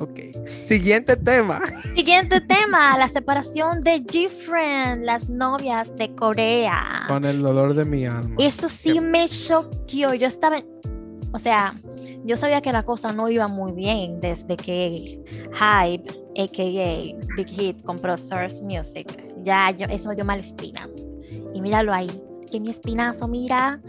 Ok. 0.00 0.20
Siguiente 0.64 1.16
tema. 1.16 1.60
Siguiente 1.94 2.40
tema, 2.40 2.96
la 2.96 3.08
separación 3.08 3.82
de 3.82 4.02
G-Friend, 4.02 5.04
las 5.04 5.28
novias 5.28 5.94
de 5.96 6.14
Corea. 6.14 7.04
Con 7.08 7.24
el 7.24 7.42
dolor 7.42 7.74
de 7.74 7.84
mi 7.84 8.06
alma. 8.06 8.36
Eso 8.38 8.68
sí 8.68 9.00
me 9.00 9.28
choqueó. 9.28 10.14
Yo 10.14 10.26
estaba, 10.26 10.62
o 11.32 11.38
sea, 11.38 11.74
yo 12.24 12.36
sabía 12.36 12.60
que 12.60 12.72
la 12.72 12.82
cosa 12.82 13.12
no 13.12 13.28
iba 13.28 13.48
muy 13.48 13.72
bien 13.72 14.20
desde 14.20 14.56
que 14.56 15.20
Hype, 15.52 16.10
a.k.a. 16.36 17.34
Big 17.36 17.48
Hit, 17.48 17.82
compró 17.84 18.16
Source 18.18 18.62
Music. 18.62 19.06
Ya, 19.42 19.70
yo, 19.70 19.86
eso 19.86 20.08
me 20.08 20.14
dio 20.14 20.24
mala 20.24 20.42
espina. 20.42 20.88
Y 21.54 21.60
míralo 21.60 21.92
ahí, 21.92 22.10
que 22.50 22.60
mi 22.60 22.70
espinazo, 22.70 23.26
mira, 23.26 23.80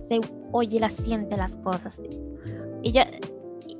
se 0.00 0.20
oye, 0.52 0.80
la 0.80 0.88
siente 0.88 1.36
las 1.36 1.56
cosas. 1.56 2.00
Y 2.82 2.92
yo, 2.92 3.02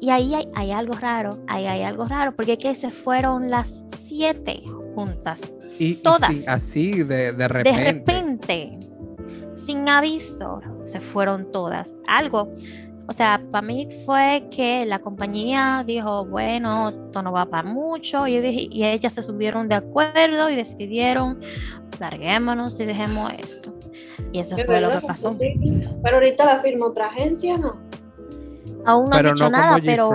y 0.02 0.10
ahí 0.10 0.34
hay, 0.34 0.48
hay 0.56 0.72
algo 0.72 0.94
raro, 0.94 1.38
ahí 1.46 1.64
hay 1.66 1.82
algo 1.82 2.06
raro, 2.06 2.34
porque 2.34 2.54
es 2.54 2.58
que 2.58 2.74
se 2.74 2.90
fueron 2.90 3.50
las 3.50 3.84
siete 4.04 4.60
juntas. 4.96 5.40
Y, 5.78 5.92
y 5.92 5.94
todas. 5.94 6.28
sí, 6.36 6.44
así 6.48 6.92
de, 7.04 7.30
de 7.30 7.32
De 7.34 7.48
repente. 7.48 7.84
repente. 7.84 8.78
repente, 8.80 9.54
sin 9.54 9.88
aviso, 9.88 10.60
se 10.82 10.98
fueron 10.98 11.52
todas. 11.52 11.94
Algo, 12.08 12.52
o 13.06 13.12
sea, 13.12 13.40
para 13.52 13.64
mí 13.64 13.86
fue 14.04 14.48
que 14.50 14.84
la 14.86 14.98
compañía 14.98 15.84
dijo, 15.86 16.24
bueno, 16.24 16.88
esto 16.88 17.22
no 17.22 17.30
va 17.30 17.46
para 17.46 17.68
mucho, 17.68 18.26
y, 18.26 18.38
y 18.72 18.84
ellas 18.84 19.12
se 19.12 19.22
subieron 19.22 19.68
de 19.68 19.76
acuerdo 19.76 20.50
y 20.50 20.56
decidieron, 20.56 21.38
larguémonos 22.00 22.80
y 22.80 22.86
dejemos 22.86 23.32
esto. 23.38 23.72
Y 24.32 24.40
eso 24.40 24.56
Es 24.56 24.66
fue 24.66 24.80
lo 24.80 24.90
que 24.90 25.06
pasó. 25.06 25.38
Pero 25.38 26.16
ahorita 26.16 26.44
la 26.44 26.60
firma 26.60 26.86
otra 26.86 27.06
agencia, 27.06 27.56
¿no? 27.56 27.92
Aún 28.84 29.10
no 29.10 29.16
han 29.16 29.24
dicho 29.24 29.44
no 29.44 29.50
nada, 29.50 29.78
pero 29.84 30.10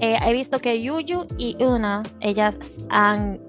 eh, 0.00 0.16
he 0.24 0.32
visto 0.32 0.58
que 0.58 0.82
Yuyu 0.82 1.26
y 1.38 1.56
Una, 1.62 2.02
ellas 2.20 2.56
han, 2.88 3.40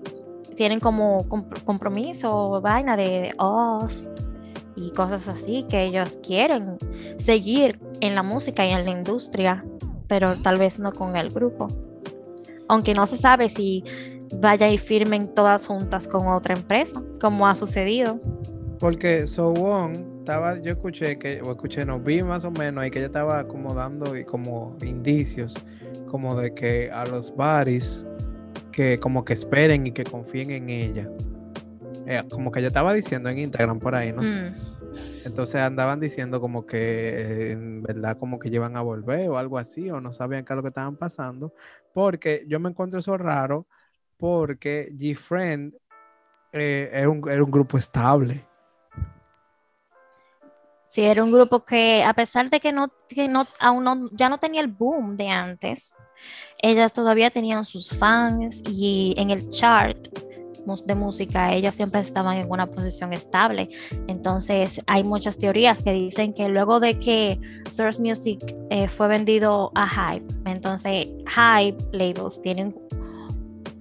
tienen 0.56 0.80
como 0.80 1.26
compr- 1.26 1.64
compromiso 1.64 2.30
o 2.36 2.62
vaina 2.62 2.96
de, 2.98 3.04
de 3.04 3.34
Oz 3.38 4.10
y 4.76 4.90
cosas 4.92 5.28
así, 5.28 5.66
que 5.70 5.84
ellos 5.84 6.20
quieren 6.26 6.78
seguir 7.18 7.80
en 8.00 8.16
la 8.16 8.24
música 8.24 8.66
y 8.66 8.72
en 8.72 8.86
la 8.86 8.92
industria, 8.92 9.64
pero 10.08 10.36
tal 10.36 10.58
vez 10.58 10.80
no 10.80 10.92
con 10.92 11.16
el 11.16 11.30
grupo. 11.30 11.68
Aunque 12.68 12.94
no 12.94 13.06
se 13.06 13.18
sabe 13.18 13.50
si 13.50 13.84
vaya 14.40 14.68
y 14.70 14.78
firmen 14.78 15.34
todas 15.34 15.68
juntas 15.68 16.08
con 16.08 16.28
otra 16.28 16.56
empresa, 16.56 17.02
como 17.22 17.48
ha 17.48 17.56
sucedido. 17.56 18.20
Porque 18.80 19.28
So 19.28 19.52
Won 19.52 20.15
estaba, 20.26 20.60
yo 20.60 20.72
escuché 20.72 21.20
que, 21.20 21.40
o 21.44 21.52
escuché, 21.52 21.86
no 21.86 22.00
vi 22.00 22.24
más 22.24 22.46
o 22.46 22.52
menos 22.52 22.84
ahí 22.84 22.90
que 22.90 22.98
ella 22.98 23.08
estaba 23.08 23.48
como 23.48 23.76
dando 23.76 24.18
y 24.18 24.26
como 24.26 24.76
indicios, 24.82 25.56
como 26.08 26.36
de 26.36 26.56
que 26.56 26.90
a 26.90 27.06
los 27.06 27.36
baris 27.36 28.08
que 28.72 29.00
como 29.00 29.24
que 29.24 29.34
esperen 29.34 29.86
y 29.86 29.92
que 29.92 30.04
confíen 30.04 30.50
en 30.50 30.70
ella. 30.70 31.08
Eh, 32.08 32.24
como 32.30 32.52
que 32.52 32.60
ella 32.60 32.70
estaba 32.70 32.92
diciendo 32.94 33.30
en 33.30 33.38
Instagram 33.38 33.80
por 33.80 33.94
ahí, 33.94 34.12
no 34.12 34.26
sé. 34.26 34.36
Mm. 34.36 34.54
Entonces 35.28 35.62
andaban 35.62 36.00
diciendo 36.00 36.42
como 36.42 36.66
que 36.66 36.80
eh, 36.80 37.52
en 37.52 37.84
verdad 37.84 38.18
como 38.18 38.40
que 38.40 38.50
llevan 38.50 38.78
a 38.78 38.82
volver 38.82 39.30
o 39.30 39.38
algo 39.38 39.60
así, 39.60 39.92
o 39.92 40.02
no 40.02 40.12
sabían 40.12 40.44
qué 40.44 40.54
es 40.54 40.58
lo 40.58 40.64
que 40.64 40.70
estaban 40.70 40.96
pasando. 40.96 41.54
Porque 41.94 42.46
yo 42.48 42.60
me 42.60 42.70
encuentro 42.70 43.00
eso 43.00 43.16
raro, 43.16 43.68
porque 44.18 44.92
G-Friend 44.92 45.76
eh, 46.52 46.90
era, 46.92 47.10
un, 47.10 47.22
era 47.30 47.44
un 47.44 47.52
grupo 47.52 47.78
estable. 47.78 48.44
Sí, 50.96 51.04
era 51.04 51.26
un 51.26 51.32
grupo 51.34 51.66
que 51.66 52.06
a 52.06 52.14
pesar 52.14 52.50
de 52.50 52.62
que 52.62 52.72
no, 52.72 52.90
que 53.10 53.28
no, 53.28 53.46
aún 53.60 53.84
no, 53.84 54.10
ya 54.14 54.30
no 54.30 54.38
tenía 54.38 54.62
el 54.62 54.68
boom 54.68 55.18
de 55.18 55.28
antes, 55.28 55.98
ellas 56.58 56.94
todavía 56.94 57.30
tenían 57.30 57.66
sus 57.66 57.90
fans 57.98 58.64
y 58.66 59.14
en 59.18 59.30
el 59.30 59.50
chart 59.50 60.08
de 60.86 60.96
música 60.96 61.54
ellas 61.54 61.76
siempre 61.76 62.00
estaban 62.00 62.38
en 62.38 62.50
una 62.50 62.68
posición 62.68 63.12
estable. 63.12 63.68
Entonces 64.08 64.80
hay 64.88 65.04
muchas 65.04 65.38
teorías 65.38 65.84
que 65.84 65.92
dicen 65.92 66.34
que 66.34 66.48
luego 66.48 66.80
de 66.80 66.98
que 66.98 67.42
Source 67.70 68.00
Music 68.00 68.56
eh, 68.70 68.88
fue 68.88 69.10
vendido 69.10 69.74
a 69.76 69.90
Hype, 69.90 70.34
entonces 70.46 71.10
Hype 71.28 71.78
labels 71.92 72.42
tienen 72.42 72.74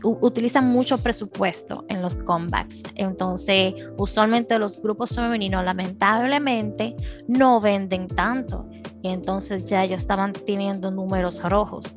utilizan 0.04 0.68
mucho 0.68 0.98
presupuesto 0.98 1.84
en 1.88 2.02
los 2.02 2.16
comebacks. 2.16 2.82
Entonces, 2.94 3.74
usualmente 3.96 4.58
los 4.58 4.80
grupos 4.80 5.14
femeninos 5.14 5.64
lamentablemente 5.64 6.94
no 7.26 7.60
venden 7.60 8.06
tanto. 8.08 8.68
Y 9.02 9.08
entonces 9.08 9.64
ya 9.64 9.84
ellos 9.84 9.98
estaban 9.98 10.32
teniendo 10.32 10.90
números 10.90 11.42
rojos. 11.42 11.94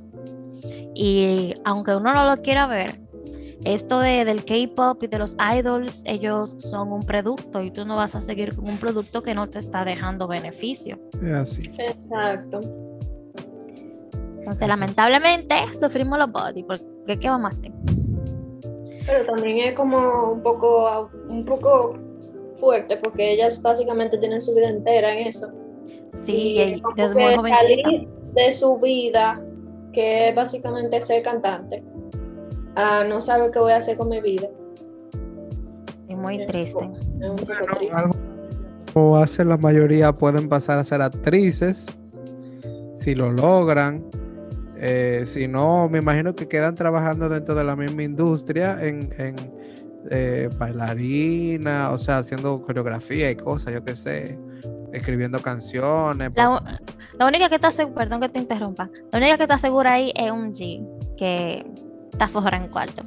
Y 0.96 1.54
aunque 1.64 1.96
uno 1.96 2.14
no 2.14 2.26
lo 2.26 2.42
quiera 2.42 2.66
ver, 2.66 3.00
esto 3.64 4.00
de, 4.00 4.24
del 4.24 4.46
K-pop 4.46 5.04
y 5.04 5.08
de 5.08 5.20
los 5.20 5.36
idols, 5.56 6.04
ellos 6.06 6.56
son 6.58 6.92
un 6.92 7.04
producto 7.04 7.62
y 7.62 7.72
tú 7.72 7.86
no 7.86 7.96
vas 7.96 8.16
a 8.16 8.22
seguir 8.22 8.56
con 8.56 8.70
un 8.70 8.78
producto 8.78 9.22
que 9.24 9.34
no 9.34 9.50
te 9.50 9.60
está 9.60 9.84
dejando 9.84 10.28
beneficio. 10.28 11.00
Es 11.22 11.34
así. 11.34 11.72
Exacto. 11.78 12.87
Entonces, 14.48 14.68
lamentablemente, 14.70 15.56
sufrimos 15.78 16.18
los 16.20 16.32
body, 16.32 16.64
porque 16.64 17.20
¿qué 17.20 17.30
vamos 17.30 17.54
a 17.54 17.58
hacer? 17.58 17.72
Pero 19.06 19.26
también 19.26 19.58
es 19.58 19.74
como 19.74 20.32
un 20.32 20.42
poco, 20.42 21.10
un 21.28 21.44
poco 21.44 21.98
fuerte 22.58 22.96
porque 22.98 23.34
ellas 23.34 23.62
básicamente 23.62 24.18
tienen 24.18 24.42
su 24.42 24.56
vida 24.56 24.70
entera 24.70 25.14
en 25.14 25.28
eso. 25.28 25.48
Sí, 26.26 26.58
Y 26.58 26.82
desde 26.96 27.14
muy 27.14 27.36
jovencita. 27.36 27.62
salir 27.62 28.08
de 28.34 28.54
su 28.54 28.80
vida, 28.80 29.42
que 29.92 30.30
es 30.30 30.36
básicamente 30.36 31.02
ser 31.02 31.24
cantante, 31.24 31.84
a 32.76 33.04
no 33.04 33.20
saber 33.20 33.52
qué 33.52 33.60
voy 33.60 33.74
a 33.74 33.78
hacer 33.78 33.98
con 33.98 34.08
mi 34.08 34.22
vida. 34.22 34.48
Sí, 36.08 36.16
muy 36.16 36.46
triste. 36.46 36.86
Es 37.22 37.30
un 37.30 37.36
poco 37.36 37.48
Bueno, 37.48 37.76
triste. 37.78 37.96
algo 37.96 39.18
hace 39.18 39.44
la 39.44 39.58
mayoría 39.58 40.14
pueden 40.14 40.48
pasar 40.48 40.78
a 40.80 40.84
ser 40.86 41.02
actrices 41.02 41.86
si 42.94 43.14
lo 43.14 43.30
logran. 43.32 44.04
Eh, 44.80 45.24
si 45.26 45.48
no, 45.48 45.90
me 45.90 46.00
imagino 46.00 46.36
que 46.36 46.48
quedan 46.48 46.76
trabajando 46.76 47.30
dentro 47.30 47.56
de 47.56 47.64
la 47.64 47.76
misma 47.76 48.04
industria 48.04 48.78
en, 48.82 49.14
en, 49.18 49.36
eh, 50.12 50.50
bailarina, 50.58 51.92
o 51.92 51.98
sea, 51.98 52.20
haciendo 52.20 52.62
coreografía 52.62 53.32
y 53.32 53.36
cosas, 53.36 53.74
yo 53.74 53.84
qué 53.84 53.96
sé, 53.96 54.38
escribiendo 54.94 55.42
canciones. 55.42 56.32
La, 56.36 56.80
la 57.18 57.26
única 57.26 57.50
que 57.50 57.56
está 57.56 57.72
segura, 57.72 57.96
perdón 58.06 58.22
que 58.22 58.30
te 58.30 58.40
interrumpa, 58.40 58.90
la 59.12 59.18
única 59.20 59.38
que 59.38 59.44
está 59.44 59.58
segura 59.58 59.94
ahí 59.94 60.14
es 60.16 60.32
un 60.32 60.52
G, 60.54 60.86
que 61.18 61.66
está 62.12 62.28
forrada 62.28 62.64
en 62.64 62.70
cuarto. 62.70 63.02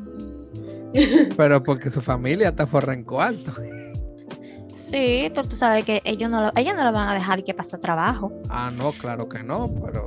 Pero 1.37 1.63
porque 1.63 1.89
su 1.89 2.01
familia 2.01 2.49
está 2.49 2.67
forra 2.67 2.95
en 2.95 3.05
cuarto. 3.05 3.53
Sí, 4.75 5.31
pero 5.35 5.47
tú 5.47 5.57
sabes 5.57 5.85
que 5.85 6.01
ellos 6.05 6.31
no, 6.31 6.47
lo- 6.47 6.53
ellos 6.57 6.75
no 6.75 6.85
lo 6.85 6.93
van 6.93 7.09
a 7.09 7.15
dejar 7.15 7.45
que 7.45 7.53
pase 7.53 7.77
trabajo. 7.77 8.33
Ah, 8.49 8.71
no, 8.75 8.93
claro 8.93 9.29
que 9.29 9.43
no, 9.43 9.69
pero 9.85 10.07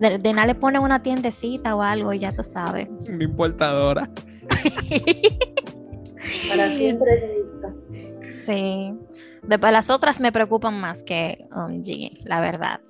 De, 0.00 0.18
de 0.18 0.32
nada 0.34 0.46
le 0.48 0.54
ponen 0.54 0.82
una 0.82 1.02
tiendecita 1.02 1.74
o 1.74 1.82
algo 1.82 2.12
y 2.12 2.18
ya 2.20 2.32
tú 2.32 2.42
sabes. 2.44 2.88
una 3.08 3.24
importadora. 3.24 4.10
Para 6.48 6.72
siempre 6.72 7.34
lista. 7.38 7.74
Sí. 8.44 8.94
Después 9.42 9.72
las 9.72 9.90
otras 9.90 10.20
me 10.20 10.32
preocupan 10.32 10.78
más 10.80 11.02
que 11.02 11.46
um, 11.52 11.82
G, 11.82 12.12
la 12.24 12.40
verdad. 12.40 12.80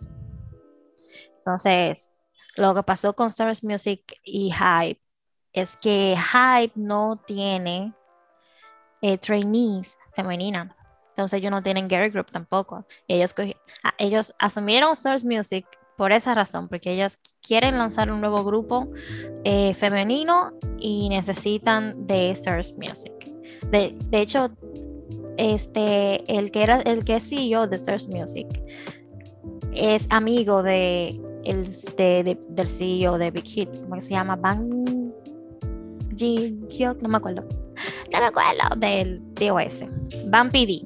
Entonces, 1.38 2.10
lo 2.56 2.74
que 2.74 2.82
pasó 2.82 3.14
con 3.14 3.28
Stars 3.28 3.62
Music 3.62 4.18
y 4.24 4.50
Hype 4.52 5.00
es 5.52 5.76
que 5.76 6.16
Hype 6.16 6.72
no 6.74 7.16
tiene 7.26 7.92
eh, 9.02 9.18
trainees 9.18 9.98
femeninas. 10.12 10.74
Entonces 11.10 11.38
ellos 11.38 11.50
no 11.50 11.62
tienen 11.62 11.88
girl 11.88 12.10
group 12.10 12.30
tampoco. 12.30 12.84
Ellos, 13.08 13.34
cogi- 13.34 13.56
a- 13.82 13.94
ellos 13.98 14.34
asumieron 14.38 14.92
Stars 14.92 15.24
Music 15.24 15.66
por 15.96 16.12
esa 16.12 16.34
razón, 16.34 16.68
porque 16.68 16.92
ellos 16.92 17.18
quieren 17.46 17.78
lanzar 17.78 18.10
un 18.12 18.20
nuevo 18.20 18.44
grupo 18.44 18.88
eh, 19.44 19.74
femenino 19.74 20.52
y 20.78 21.08
necesitan 21.08 22.06
de 22.06 22.30
Stars 22.32 22.74
Music. 22.76 23.12
De, 23.70 23.96
de 24.10 24.20
hecho, 24.20 24.50
este, 25.36 26.22
el 26.34 26.50
que 26.50 26.62
era 26.62 26.80
el 26.80 27.04
que 27.04 27.16
es 27.16 27.28
CEO 27.28 27.66
de 27.66 27.76
Stars 27.76 28.08
Music 28.08 28.46
es 29.72 30.06
amigo 30.10 30.62
de 30.62 31.20
el 31.44 31.70
de- 31.96 32.22
de- 32.24 32.38
del 32.48 32.68
CEO 32.68 33.18
de 33.18 33.30
Big 33.30 33.44
Hit, 33.44 33.68
¿cómo 33.88 34.00
se 34.00 34.10
llama? 34.10 34.34
Bang 34.36 35.12
Ji 36.16 36.58
Hyuk, 36.70 37.00
no 37.02 37.08
me 37.08 37.18
acuerdo. 37.18 37.44
No 38.10 38.18
me 38.20 38.24
acuerdo 38.26 38.74
del 38.78 39.20
DOS. 39.34 39.84
Bang 40.30 40.50
PD. 40.50 40.82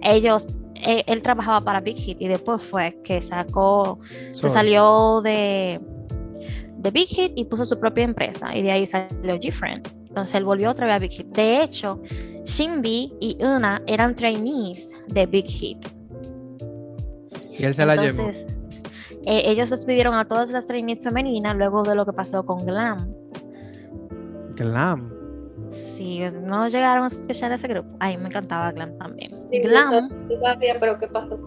Ellos 0.00 0.46
eh, 0.74 1.04
él 1.06 1.22
trabajaba 1.22 1.60
para 1.60 1.80
Big 1.80 1.96
Hit 1.96 2.20
y 2.20 2.28
después 2.28 2.62
fue 2.62 2.98
que 3.02 3.22
sacó 3.22 3.98
se 4.32 4.50
salió 4.50 5.20
de, 5.22 5.80
de 6.78 6.90
Big 6.90 7.08
Hit 7.08 7.32
y 7.36 7.44
puso 7.44 7.64
su 7.64 7.78
propia 7.78 8.04
empresa 8.04 8.54
y 8.54 8.62
de 8.62 8.72
ahí 8.72 8.86
salió 8.86 9.36
G-Friend. 9.36 9.88
Entonces 10.08 10.36
él 10.36 10.44
volvió 10.44 10.70
otra 10.70 10.86
vez 10.86 10.96
a 10.96 10.98
Big 10.98 11.12
Hit. 11.12 11.26
De 11.28 11.62
hecho, 11.62 12.00
Shinbi 12.44 13.14
y 13.20 13.36
Una 13.42 13.82
eran 13.86 14.14
trainees 14.14 14.90
de 15.08 15.26
Big 15.26 15.46
Hit. 15.46 15.86
Y 17.58 17.64
él 17.64 17.74
se 17.74 17.86
la 17.86 17.96
llevó. 17.96 18.20
Entonces, 18.20 18.46
eh, 19.26 19.42
ellos 19.46 19.70
despidieron 19.70 20.14
a 20.14 20.26
todas 20.26 20.50
las 20.50 20.66
trainees 20.66 21.02
femeninas 21.02 21.56
luego 21.56 21.82
de 21.82 21.94
lo 21.94 22.04
que 22.04 22.12
pasó 22.12 22.44
con 22.44 22.64
Glam. 22.64 23.14
Glam. 24.54 25.13
Si 25.70 26.20
no 26.20 26.68
llegaron 26.68 27.04
a 27.04 27.06
escuchar 27.08 27.52
ese 27.52 27.66
grupo, 27.68 27.96
ay, 28.00 28.16
me 28.16 28.26
encantaba 28.28 28.70
Glam 28.72 28.96
también. 28.98 29.32
Sí, 29.50 29.60
Glam, 29.60 30.08
sí 30.28 30.36
sabía, 30.42 30.76
pero 30.80 30.98
¿qué 30.98 31.08
pasó? 31.08 31.38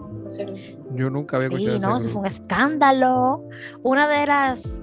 Yo 0.94 1.08
nunca 1.10 1.36
había 1.36 1.46
escuchado 1.48 1.70
Sí, 1.70 1.76
ese 1.78 1.86
no, 1.86 1.96
eso 1.96 2.08
fue 2.10 2.20
un 2.20 2.26
escándalo. 2.26 3.44
Una 3.82 4.06
de 4.08 4.26
las 4.26 4.82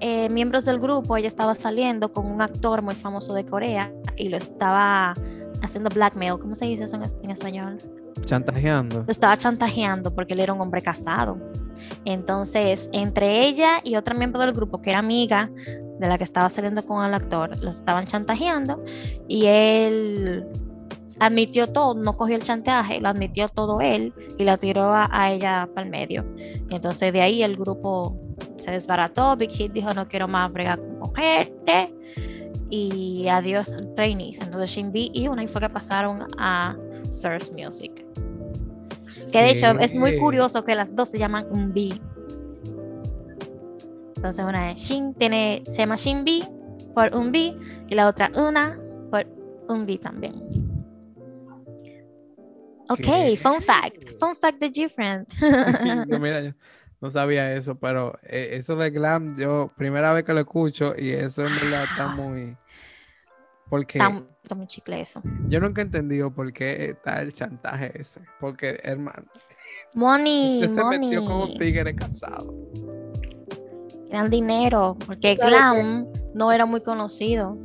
eh, 0.00 0.28
miembros 0.30 0.64
del 0.64 0.78
grupo, 0.78 1.16
ella 1.16 1.26
estaba 1.26 1.54
saliendo 1.54 2.10
con 2.12 2.26
un 2.26 2.40
actor 2.40 2.80
muy 2.80 2.94
famoso 2.94 3.34
de 3.34 3.44
Corea 3.44 3.92
y 4.16 4.28
lo 4.30 4.38
estaba 4.38 5.12
haciendo 5.62 5.90
blackmail. 5.90 6.38
¿Cómo 6.38 6.54
se 6.54 6.64
dice 6.64 6.84
eso 6.84 6.96
en, 6.96 7.02
es- 7.02 7.16
en 7.22 7.30
español? 7.30 7.76
Chantajeando. 8.24 9.00
Lo 9.06 9.10
estaba 9.10 9.36
chantajeando 9.36 10.14
porque 10.14 10.32
él 10.34 10.40
era 10.40 10.52
un 10.54 10.60
hombre 10.62 10.80
casado. 10.80 11.36
Entonces, 12.06 12.88
entre 12.92 13.46
ella 13.46 13.80
y 13.84 13.96
otra 13.96 14.14
miembro 14.14 14.40
del 14.40 14.52
grupo, 14.52 14.80
que 14.80 14.90
era 14.90 14.98
amiga 15.00 15.50
de 16.00 16.08
la 16.08 16.18
que 16.18 16.24
estaba 16.24 16.48
saliendo 16.48 16.84
con 16.84 17.04
el 17.04 17.14
actor, 17.14 17.50
los 17.62 17.76
estaban 17.76 18.06
chantajeando 18.06 18.82
y 19.28 19.46
él 19.46 20.46
admitió 21.18 21.66
todo, 21.66 21.94
no 21.94 22.16
cogió 22.16 22.36
el 22.36 22.42
chantaje, 22.42 23.00
lo 23.00 23.10
admitió 23.10 23.50
todo 23.50 23.82
él 23.82 24.14
y 24.38 24.44
la 24.44 24.56
tiró 24.56 24.94
a, 24.94 25.08
a 25.12 25.30
ella 25.30 25.68
para 25.74 25.84
el 25.84 25.90
medio. 25.90 26.24
Y 26.70 26.74
entonces 26.74 27.12
de 27.12 27.20
ahí 27.20 27.42
el 27.42 27.56
grupo 27.56 28.18
se 28.56 28.70
desbarató, 28.70 29.36
Big 29.36 29.50
Hit 29.50 29.72
dijo 29.72 29.92
no 29.92 30.08
quiero 30.08 30.26
más 30.26 30.50
bregar 30.50 30.80
con 30.80 31.14
gente 31.14 31.94
y 32.70 33.28
adiós 33.28 33.70
trainees. 33.94 34.40
Entonces 34.40 34.70
Shinbi 34.70 35.10
y 35.12 35.28
una 35.28 35.46
fue 35.46 35.60
que 35.60 35.68
pasaron 35.68 36.26
a 36.38 36.76
Source 37.10 37.52
Music. 37.52 38.06
Que 39.30 39.38
de 39.42 39.50
hecho 39.50 39.78
es 39.78 39.94
muy 39.94 40.18
curioso 40.18 40.64
que 40.64 40.74
las 40.74 40.96
dos 40.96 41.10
se 41.10 41.18
llaman 41.18 41.46
un 41.50 41.74
B. 41.74 42.00
Entonces 44.20 44.44
una 44.44 44.72
es 44.72 44.80
Shin, 44.82 45.14
tiene, 45.14 45.62
se 45.66 45.78
llama 45.78 45.96
Shinbi 45.96 46.46
por 46.94 47.16
un 47.16 47.32
B 47.32 47.56
y 47.88 47.94
la 47.94 48.06
otra 48.06 48.30
una 48.34 48.78
por 49.10 49.26
un 49.66 49.86
B 49.86 49.96
también. 49.96 50.34
Ok, 52.90 52.98
¿Qué? 53.00 53.34
fun 53.38 53.62
fact. 53.62 54.18
Fun 54.20 54.36
fact 54.36 54.58
de 54.60 54.68
Different. 54.68 55.26
Yo, 56.06 56.20
mira, 56.20 56.42
yo 56.42 56.52
no 57.00 57.08
sabía 57.08 57.54
eso, 57.54 57.76
pero 57.76 58.18
eh, 58.22 58.50
eso 58.52 58.76
de 58.76 58.90
glam, 58.90 59.38
yo 59.38 59.72
primera 59.74 60.12
vez 60.12 60.24
que 60.24 60.34
lo 60.34 60.40
escucho 60.40 60.92
y 60.98 61.12
eso 61.12 61.46
en 61.46 61.54
verdad 61.54 61.84
está 61.84 62.08
muy... 62.08 62.58
Porque 63.70 63.96
Está, 63.96 64.22
está 64.42 64.54
muy 64.54 64.66
chicle 64.66 65.00
eso. 65.00 65.22
yo 65.48 65.60
nunca 65.60 65.80
he 65.80 65.84
entendido 65.84 66.30
por 66.30 66.52
qué 66.52 66.90
está 66.90 67.22
el 67.22 67.32
chantaje 67.32 67.98
ese. 67.98 68.20
Porque, 68.38 68.80
hermano, 68.82 69.24
Money, 69.94 70.62
usted 70.62 70.74
se 70.74 70.84
metió 70.84 71.24
como 71.24 71.44
un 71.44 71.56
tigre 71.56 71.94
casado. 71.94 72.52
Eran 74.10 74.28
dinero, 74.30 74.96
porque 75.06 75.36
¿Sabe 75.36 75.50
Glam 75.50 76.08
no 76.34 76.52
era 76.52 76.66
muy 76.66 76.80
conocido. 76.80 77.56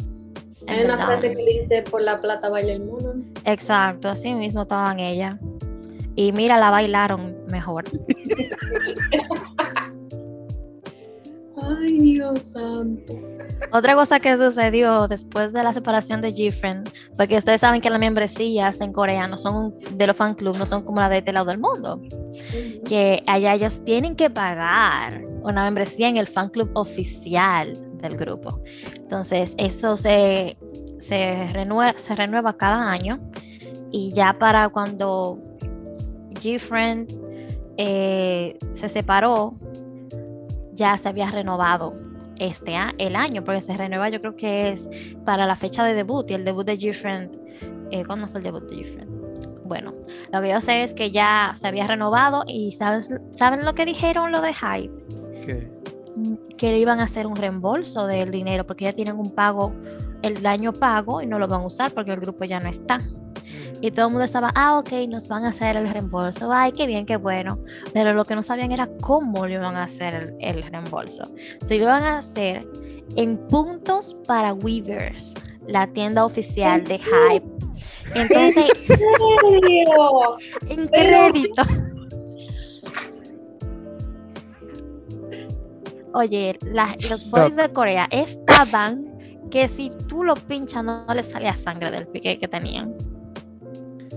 en 0.68 0.74
Hay 0.74 0.86
una 0.86 1.06
frase 1.06 1.34
que 1.34 1.60
dice, 1.60 1.82
por 1.82 2.04
la 2.04 2.22
plata 2.22 2.50
baila 2.50 2.74
el 2.74 2.84
mundo. 2.84 3.16
Exacto, 3.44 4.10
así 4.10 4.34
mismo 4.34 4.62
estaban 4.62 5.00
ella. 5.00 5.40
Y 6.16 6.32
mira, 6.32 6.58
la 6.58 6.70
bailaron 6.70 7.36
mejor. 7.48 7.84
Ay, 11.68 12.00
Dios 12.00 12.46
santo. 12.46 13.14
Otra 13.72 13.96
cosa 13.96 14.20
que 14.20 14.36
sucedió 14.38 15.08
después 15.08 15.54
de 15.54 15.64
la 15.64 15.74
separación 15.74 16.22
de 16.22 16.32
Different, 16.32 16.90
porque 17.18 17.38
ustedes 17.38 17.62
saben 17.62 17.82
que 17.82 17.90
las 17.90 18.00
membresías 18.00 18.82
en 18.82 18.94
Corea 18.94 19.28
no 19.28 19.38
son 19.38 19.74
de 19.92 20.08
los 20.08 20.16
fan 20.16 20.36
club, 20.36 20.58
no 20.58 20.66
son 20.66 20.84
como 20.84 21.00
la 21.00 21.10
de 21.10 21.20
este 21.20 21.32
lado 21.32 21.48
del 21.48 21.58
mundo. 21.58 22.02
Que 22.88 23.24
allá 23.26 23.54
ellos 23.54 23.84
tienen 23.84 24.16
que 24.16 24.30
pagar 24.30 25.24
una 25.42 25.64
membresía 25.64 26.10
en 26.10 26.18
el 26.18 26.28
fan 26.28 26.50
club 26.50 26.70
oficial 26.74 27.78
del 27.98 28.18
grupo. 28.18 28.62
Entonces, 28.96 29.56
esto 29.58 29.98
se, 29.98 30.58
se, 31.00 31.52
renueva, 31.54 31.98
se 31.98 32.16
renueva 32.16 32.58
cada 32.58 32.92
año. 32.92 33.20
Y 33.92 34.12
ya 34.14 34.38
para 34.38 34.70
cuando 34.70 35.40
Different 36.42 37.12
eh, 37.78 38.58
se 38.74 38.90
separó, 38.90 39.56
ya 40.76 40.98
se 40.98 41.10
había 41.10 41.32
renovado 41.32 41.96
este 42.38 42.76
el 42.98 43.16
año, 43.16 43.44
porque 43.44 43.62
se 43.62 43.74
renueva 43.74 44.10
yo 44.10 44.20
creo 44.20 44.36
que 44.36 44.72
es 44.72 44.90
para 45.24 45.46
la 45.46 45.56
fecha 45.56 45.84
de 45.84 45.94
debut 45.94 46.30
y 46.30 46.34
el 46.34 46.46
debut 46.46 46.66
de 46.66 46.78
Different. 46.78 47.34
Eh, 47.92 48.04
¿Cuándo 48.06 48.28
fue 48.28 48.40
el 48.40 48.44
debut 48.44 48.64
de 48.70 48.76
Different? 48.76 49.10
Bueno, 49.64 49.94
lo 50.32 50.42
que 50.42 50.50
yo 50.50 50.62
sé 50.62 50.84
es 50.84 50.94
que 50.94 51.12
ya 51.12 51.54
se 51.56 51.68
había 51.68 51.88
renovado 51.88 52.44
y 52.48 52.74
¿sabes, 52.74 53.10
¿saben 53.32 53.66
lo 53.66 53.74
que 53.74 53.86
dijeron 53.86 54.32
lo 54.32 54.42
de 54.42 54.54
Hype? 54.54 54.94
¿Qué? 55.46 55.72
Que 56.58 56.72
le 56.72 56.80
iban 56.80 57.00
a 57.00 57.04
hacer 57.04 57.26
un 57.26 57.36
reembolso 57.36 58.06
del 58.06 58.32
dinero 58.32 58.66
porque 58.66 58.86
ya 58.86 58.94
tienen 58.94 59.18
un 59.18 59.32
pago, 59.32 59.74
el 60.22 60.46
año 60.46 60.72
pago 60.74 61.22
y 61.22 61.26
no 61.26 61.40
lo 61.40 61.48
van 61.48 61.62
a 61.62 61.66
usar 61.66 61.92
porque 61.92 62.12
el 62.12 62.20
grupo 62.20 62.46
ya 62.46 62.60
no 62.60 62.70
está. 62.70 63.02
Y 63.82 63.92
todo 63.92 64.08
el 64.08 64.12
mundo 64.14 64.26
estaba, 64.26 64.52
ah, 64.56 64.80
ok, 64.80 64.92
nos 65.10 65.28
van 65.28 65.44
a 65.46 65.50
hacer 65.50 65.76
el 65.78 65.88
reembolso. 65.88 66.52
Ay, 66.52 66.72
qué 66.72 66.88
bien, 66.88 67.06
qué 67.06 67.18
bueno. 67.18 67.60
Pero 67.94 68.14
lo 68.14 68.26
que 68.26 68.36
no 68.36 68.42
sabían 68.44 68.72
era 68.72 68.88
cómo 69.02 69.46
le 69.46 69.56
iban 69.56 69.76
a 69.76 69.84
hacer 69.84 70.14
el, 70.16 70.36
el 70.40 70.64
reembolso. 70.64 71.30
Si 71.64 71.78
lo 71.78 71.84
iban 71.84 72.04
a 72.04 72.20
hacer 72.20 72.66
en 73.16 73.38
puntos 73.48 74.16
para 74.28 74.54
Weavers, 74.54 75.36
la 75.68 75.88
tienda 75.88 76.26
oficial 76.26 76.84
de 76.86 77.00
Hype. 77.00 77.46
Entonces, 78.16 78.66
¿En 80.70 80.88
crédito. 80.88 81.62
Oye, 86.14 86.58
la- 86.62 86.96
los 87.10 87.30
boys 87.30 87.56
de 87.58 87.70
Corea 87.70 88.08
estaban 88.10 89.06
que 89.52 89.68
si 89.68 89.90
tú 90.08 90.24
lo 90.24 90.34
pinchas 90.36 90.84
no 90.84 91.06
le 91.14 91.24
salía 91.24 91.54
sangre 91.54 91.92
del 91.92 92.08
pique 92.08 92.38
que 92.38 92.48
tenían. 92.48 92.96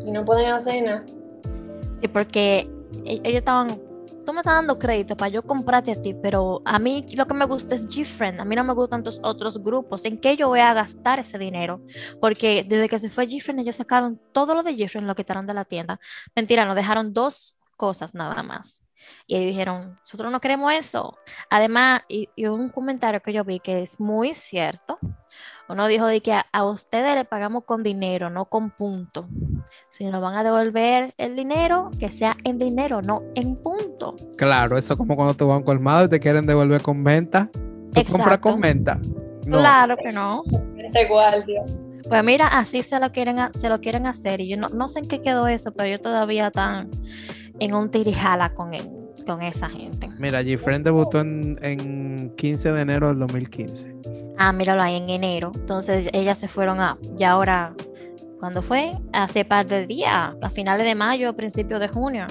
Y 0.08 0.10
no 0.10 0.24
pueden 0.24 0.50
hacer 0.52 0.82
nada. 0.82 1.04
Sí, 2.00 2.08
porque 2.08 2.70
e- 3.04 3.20
ellos 3.22 3.40
estaban, 3.40 3.78
tú 4.24 4.32
me 4.32 4.40
estás 4.40 4.54
dando 4.54 4.78
crédito 4.78 5.18
para 5.18 5.28
yo 5.28 5.42
comprarte 5.42 5.92
a 5.92 6.00
ti, 6.00 6.14
pero 6.14 6.62
a 6.64 6.78
mí 6.78 7.04
lo 7.14 7.26
que 7.26 7.34
me 7.34 7.44
gusta 7.44 7.74
es 7.74 7.86
Gfriend, 7.86 8.40
a 8.40 8.46
mí 8.46 8.56
no 8.56 8.64
me 8.64 8.72
gustan 8.72 9.02
tus 9.02 9.20
otros 9.22 9.62
grupos, 9.62 10.06
¿en 10.06 10.18
qué 10.18 10.34
yo 10.34 10.48
voy 10.48 10.60
a 10.60 10.72
gastar 10.72 11.18
ese 11.18 11.36
dinero? 11.36 11.82
Porque 12.22 12.64
desde 12.66 12.88
que 12.88 12.98
se 12.98 13.10
fue 13.10 13.26
Gfriend 13.26 13.60
ellos 13.60 13.76
sacaron 13.76 14.18
todo 14.32 14.54
lo 14.54 14.62
de 14.62 14.74
Gfriend, 14.74 15.06
lo 15.06 15.14
quitaron 15.14 15.46
de 15.46 15.52
la 15.52 15.66
tienda. 15.66 16.00
Mentira, 16.34 16.64
nos 16.64 16.74
dejaron 16.74 17.12
dos 17.12 17.54
cosas 17.76 18.14
nada 18.14 18.42
más. 18.42 18.78
Y 19.26 19.36
ellos 19.36 19.48
dijeron, 19.48 19.98
nosotros 20.00 20.32
no 20.32 20.40
queremos 20.40 20.72
eso. 20.72 21.18
Además, 21.50 22.00
y, 22.08 22.30
y 22.34 22.46
un 22.46 22.70
comentario 22.70 23.20
que 23.20 23.32
yo 23.34 23.44
vi 23.44 23.60
que 23.60 23.82
es 23.82 24.00
muy 24.00 24.32
cierto, 24.32 24.98
uno 25.68 25.87
dijo 25.87 26.07
de 26.07 26.20
que 26.20 26.33
a, 26.33 26.46
a 26.52 26.64
ustedes 26.64 27.14
le 27.14 27.24
pagamos 27.24 27.64
con 27.64 27.83
dinero, 27.83 28.31
no 28.31 28.46
con 28.46 28.70
punto. 28.70 29.28
Si 29.88 30.04
nos 30.07 30.22
van 30.22 30.35
a 30.37 30.42
devolver 30.44 31.14
el 31.18 31.37
dinero, 31.37 31.90
que 31.98 32.11
sea 32.11 32.37
en 32.44 32.59
dinero, 32.59 33.02
no 33.02 33.22
en 33.35 33.57
punto. 33.57 34.16
Claro, 34.37 34.78
eso 34.78 34.96
como 34.96 35.14
cuando 35.16 35.52
a 35.52 35.57
un 35.57 35.62
colmado 35.62 36.04
y 36.04 36.09
te 36.09 36.20
quieren 36.20 36.46
devolver 36.46 36.83
con 36.83 37.04
venta. 37.04 37.50
¿Tú 37.92 38.02
compras 38.11 38.38
con 38.38 38.61
venta? 38.61 38.98
No. 39.46 39.59
Claro 39.59 39.96
que 39.96 40.11
no. 40.11 40.42
Este 40.76 41.07
guardia. 41.07 41.62
Pues 42.09 42.24
mira, 42.24 42.46
así 42.48 42.83
se 42.83 42.98
lo 43.00 43.12
quieren, 43.12 43.37
se 43.52 43.68
lo 43.68 43.81
quieren 43.81 44.07
hacer. 44.07 44.40
Y 44.40 44.48
yo 44.48 44.57
no, 44.57 44.68
no 44.70 44.88
sé 44.88 45.00
en 45.00 45.09
qué 45.09 45.20
quedó 45.20 45.46
eso, 45.46 45.72
pero 45.74 45.90
yo 45.90 46.00
todavía 46.00 46.46
están 46.46 46.90
en 47.59 47.74
un 47.74 47.90
tirijala 47.90 48.54
con, 48.54 48.72
el- 48.72 48.88
con 49.28 49.42
esa 49.42 49.68
gente. 49.68 50.08
Mira, 50.18 50.42
Gfriend 50.42 50.84
debutó 50.84 51.20
en, 51.20 51.58
en 51.62 52.32
15 52.36 52.72
de 52.72 52.80
enero 52.80 53.08
del 53.08 53.18
2015. 53.18 53.96
Ah, 54.38 54.52
míralo 54.52 54.82
ahí 54.82 54.96
en 54.96 55.10
enero. 55.10 55.52
Entonces 55.54 56.08
ellas 56.12 56.38
se 56.38 56.48
fueron 56.48 56.80
a, 56.80 56.96
y 57.18 57.24
ahora, 57.24 57.74
¿cuándo 58.40 58.62
fue? 58.62 58.92
Hace 59.12 59.44
par 59.44 59.66
de 59.66 59.86
días, 59.86 60.34
a 60.40 60.48
finales 60.50 60.86
de 60.86 60.94
mayo, 60.94 61.34
principios 61.36 61.78
de 61.80 61.88
junio. 61.88 62.26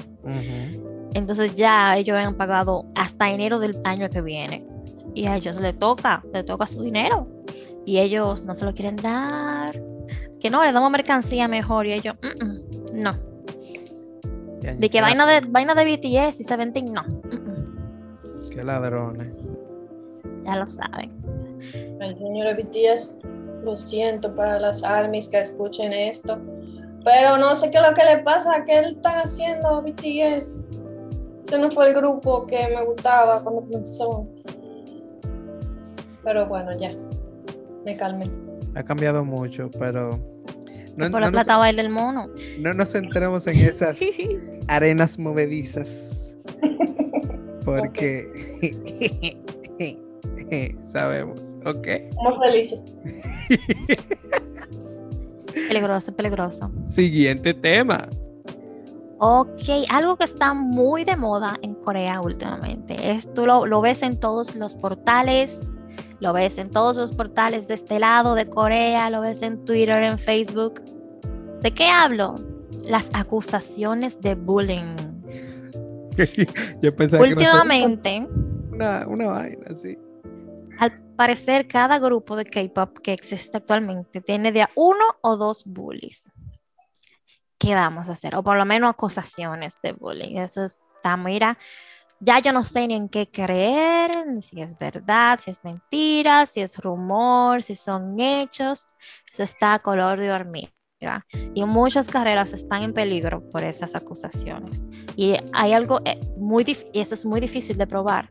Entonces 1.14 1.54
ya 1.56 1.96
ellos 1.98 2.18
han 2.18 2.36
pagado 2.36 2.86
hasta 2.96 3.30
enero 3.30 3.60
del 3.60 3.78
año 3.84 4.10
que 4.10 4.22
viene. 4.22 4.66
Y 5.14 5.26
a 5.28 5.36
ellos 5.36 5.60
les 5.62 5.78
toca, 5.78 6.24
les 6.34 6.46
toca 6.46 6.66
su 6.66 6.82
dinero. 6.82 7.28
Y 7.86 8.00
ellos 8.00 8.44
no 8.44 8.56
se 8.56 8.66
lo 8.66 8.74
quieren 8.74 8.96
dar. 8.96 9.72
Que 10.40 10.50
no, 10.50 10.64
les 10.64 10.74
damos 10.74 10.92
mercancía 10.92 11.48
mejor. 11.48 11.86
Y 11.88 11.94
ellos, 11.94 12.16
"Mm, 12.22 12.46
mm, 12.46 13.02
no. 13.02 13.37
De 14.62 14.90
que 14.90 15.02
vaina 15.02 15.26
de, 15.26 15.48
vaina 15.48 15.76
de 15.76 15.86
BTS 15.86 16.40
y 16.40 16.44
Seventeen, 16.44 16.92
no. 16.92 17.04
Qué 18.52 18.64
ladrones. 18.64 19.34
Ya 20.46 20.56
lo 20.56 20.66
saben. 20.66 21.12
Señora 22.00 22.54
BTS, 22.54 23.20
lo 23.64 23.76
siento 23.78 24.34
para 24.36 24.60
las 24.60 24.84
armies 24.84 25.30
que 25.30 25.40
escuchen 25.40 25.94
esto. 25.94 26.40
Pero 27.04 27.38
no 27.38 27.56
sé 27.56 27.72
qué 27.72 27.78
es 27.78 27.84
lo 27.88 27.94
que 27.94 28.04
le 28.04 28.24
pasa, 28.24 28.66
qué 28.66 28.80
están 28.80 29.20
haciendo 29.20 29.82
BTS. 29.82 30.68
Ese 31.46 31.60
no 31.60 31.72
fue 31.72 31.90
el 31.90 31.96
grupo 31.96 32.46
que 32.46 32.68
me 32.68 32.84
gustaba 32.84 33.42
cuando 33.42 33.62
comenzó. 33.62 34.28
Pero 36.24 36.48
bueno, 36.48 36.78
ya. 36.78 36.92
Me 37.86 37.96
calmé. 37.96 38.30
Ha 38.76 38.84
cambiado 38.84 39.24
mucho, 39.24 39.70
pero 39.80 40.20
no, 40.98 41.06
Por 41.06 41.12
no 41.12 41.20
la 41.20 41.26
nos, 41.28 41.44
plata 41.44 41.58
baila 41.58 41.82
el 41.82 41.90
mono. 41.90 42.28
no 42.60 42.74
nos 42.74 42.92
centremos 42.92 43.48
en 43.48 43.58
esas 43.58 44.00
arenas 44.68 45.18
movedizas. 45.18 46.36
Porque 47.66 48.28
sabemos, 50.84 51.40
¿ok? 51.66 51.88
Estamos 51.88 52.40
felices. 52.44 52.80
Peligroso, 55.68 56.16
peligroso. 56.16 56.72
Siguiente 56.88 57.54
tema. 57.54 58.08
Ok, 59.20 59.62
algo 59.90 60.16
que 60.16 60.24
está 60.24 60.54
muy 60.54 61.04
de 61.04 61.16
moda 61.16 61.58
en 61.62 61.74
Corea 61.76 62.22
últimamente. 62.22 63.12
Es, 63.12 63.34
tú 63.34 63.46
lo, 63.46 63.66
lo 63.66 63.82
ves 63.82 64.04
en 64.04 64.20
todos 64.20 64.56
los 64.56 64.76
portales, 64.76 65.60
lo 66.20 66.34
ves 66.34 66.58
en 66.58 66.70
todos 66.70 66.98
los 66.98 67.14
portales 67.14 67.68
de 67.68 67.76
este 67.76 68.00
lado 68.00 68.36
de 68.36 68.50
Corea, 68.50 69.10
lo 69.10 69.22
ves 69.22 69.42
en 69.42 69.64
Twitter, 69.66 70.04
en 70.04 70.20
Facebook. 70.20 70.82
¿De 71.62 71.74
qué 71.74 71.88
hablo? 71.88 72.36
Las 72.88 73.10
acusaciones 73.14 74.22
de 74.22 74.36
bullying. 74.36 74.96
Yo 76.82 76.96
pensaba 76.96 77.24
que 77.24 77.34
Últimamente, 77.34 78.28
una, 78.72 79.08
una 79.08 79.28
vaina 79.28 79.68
así. 79.70 79.98
al 80.80 81.00
parecer, 81.16 81.68
cada 81.68 82.00
grupo 82.00 82.36
de 82.36 82.46
K-pop 82.46 82.98
que 83.00 83.14
existe 83.14 83.58
actualmente 83.58 84.22
tiene 84.22 84.52
de 84.52 84.66
uno 84.76 85.04
o 85.22 85.38
dos 85.38 85.64
bullies. 85.66 86.32
¿qué 87.60 87.76
vamos 87.76 88.10
a 88.10 88.14
hacer? 88.14 88.36
O 88.36 88.44
por 88.44 88.58
lo 88.58 88.66
menos 88.66 88.90
acusaciones 88.90 89.76
de 89.82 89.94
bullying. 89.94 90.38
Eso 90.38 90.64
está, 90.64 91.18
mira, 91.18 91.58
ya 92.20 92.40
yo 92.40 92.52
no 92.52 92.64
sé 92.64 92.88
ni 92.88 92.96
en 92.96 93.10
qué 93.10 93.30
creer, 93.30 94.12
si 94.42 94.62
es 94.62 94.78
verdad, 94.78 95.40
si 95.44 95.52
es 95.52 95.64
mentira, 95.64 96.46
si 96.46 96.62
es 96.62 96.78
rumor, 96.78 97.64
si 97.64 97.76
son 97.76 98.20
hechos. 98.20 98.88
Eso 99.32 99.44
está 99.44 99.74
a 99.74 99.80
color 99.80 100.20
de 100.20 100.32
hormiga. 100.32 100.72
Y 101.54 101.64
muchas 101.64 102.08
carreras 102.08 102.54
están 102.54 102.82
en 102.82 102.94
peligro 102.94 103.48
por 103.52 103.64
esas 103.64 103.94
acusaciones. 103.96 104.84
Y 105.16 105.36
hay 105.54 105.74
algo 105.74 106.02
eh, 106.06 106.20
muy 106.38 106.66
y 106.92 107.00
eso 107.00 107.14
es 107.14 107.24
muy 107.26 107.40
difícil 107.40 107.78
de 107.78 107.86
probar, 107.86 108.30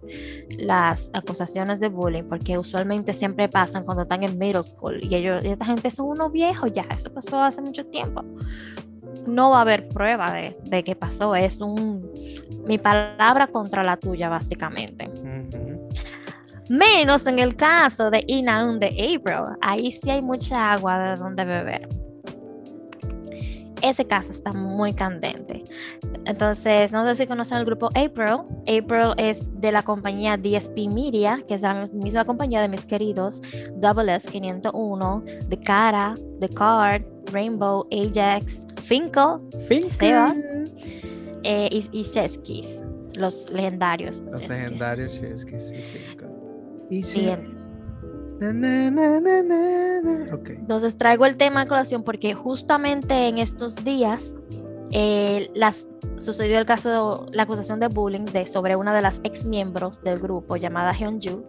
las 0.59 1.11
acusaciones 1.13 1.79
de 1.79 1.89
bullying, 1.89 2.25
porque 2.25 2.59
usualmente 2.59 3.15
siempre 3.15 3.49
pasan 3.49 3.85
cuando 3.85 4.03
están 4.03 4.25
en 4.25 4.37
middle 4.37 4.65
school 4.65 4.99
y 5.03 5.15
ellos, 5.15 5.45
y 5.45 5.49
esta 5.49 5.65
gente 5.65 5.91
son 5.91 6.09
unos 6.09 6.33
viejos 6.33 6.73
ya, 6.73 6.83
eso 6.91 7.13
pasó 7.13 7.41
hace 7.41 7.63
mucho 7.63 7.87
tiempo. 7.87 8.25
No 9.27 9.51
va 9.51 9.59
a 9.59 9.61
haber 9.63 9.89
prueba 9.89 10.33
de, 10.33 10.57
de 10.65 10.85
que 10.85 10.95
pasó, 10.95 11.35
es 11.35 11.61
un 11.61 12.11
mi 12.65 12.79
palabra 12.79 13.47
contra 13.47 13.83
la 13.83 13.97
tuya, 13.97 14.29
básicamente. 14.29 15.09
Menos 16.69 17.27
en 17.27 17.39
el 17.39 17.55
caso 17.55 18.11
de 18.11 18.25
Inaun 18.27 18.81
de 18.81 18.89
April. 18.89 19.57
Ahí 19.61 19.93
sí 19.93 20.11
hay 20.11 20.21
mucha 20.21 20.73
agua 20.73 20.99
de 20.99 21.17
donde 21.17 21.45
beber 21.45 22.06
ese 23.83 24.07
caso 24.07 24.33
está 24.33 24.53
muy 24.53 24.93
candente. 24.95 25.65
Entonces, 26.25 26.93
no 26.93 27.05
sé 27.05 27.15
si 27.15 27.27
conocen 27.27 27.59
el 27.59 27.65
grupo 27.65 27.87
April. 27.89 28.43
April 28.63 29.15
es 29.17 29.45
de 29.61 29.73
la 29.73 29.83
compañía 29.83 30.37
DSP 30.37 30.89
Media, 30.93 31.43
que 31.47 31.55
es 31.55 31.63
la 31.63 31.87
misma 31.93 32.25
compañía 32.25 32.61
de 32.61 32.69
mis 32.69 32.85
queridos 32.85 33.43
Double 33.77 34.15
S 34.15 34.31
501, 34.31 35.25
The 35.49 35.61
Cara, 35.61 36.15
The 36.41 36.49
Card, 36.49 37.03
Rainbow, 37.33 37.87
Ajax, 37.93 38.61
Finkel, 38.83 39.39
Sebas 39.91 40.39
eh, 41.43 41.69
y, 41.71 41.89
y 41.93 42.03
Sheskis, 42.03 42.83
los 43.19 43.51
legendarios. 43.51 44.21
Los 44.21 44.49
legendarios 44.49 45.15
Sheskis 45.15 45.73
y 45.73 45.83
Finkel. 45.83 46.31
Y 46.91 47.03
entonces 50.59 50.99
traigo 50.99 51.27
el 51.27 51.37
tema 51.37 51.61
de 51.65 51.69
colación 51.69 52.03
porque 52.03 52.35
justamente 52.35 53.29
en 53.29 53.39
estos 53.39 53.83
días 53.85 54.35
eh, 54.93 55.51
las, 55.55 55.87
sucedió 56.19 56.59
el 56.59 56.67
caso, 56.67 57.27
la 57.33 57.45
acusación 57.45 57.81
de 57.81 57.89
bullying 57.89 58.25
de, 58.27 58.47
sobre 58.47 58.77
una 58.77 58.95
de 58.95 59.03
las 59.03 59.21
ex 59.25 59.45
miembros 59.45 60.03
del 60.03 60.19
grupo 60.19 60.57
llamada 60.57 60.93
Hyunju, 60.93 61.45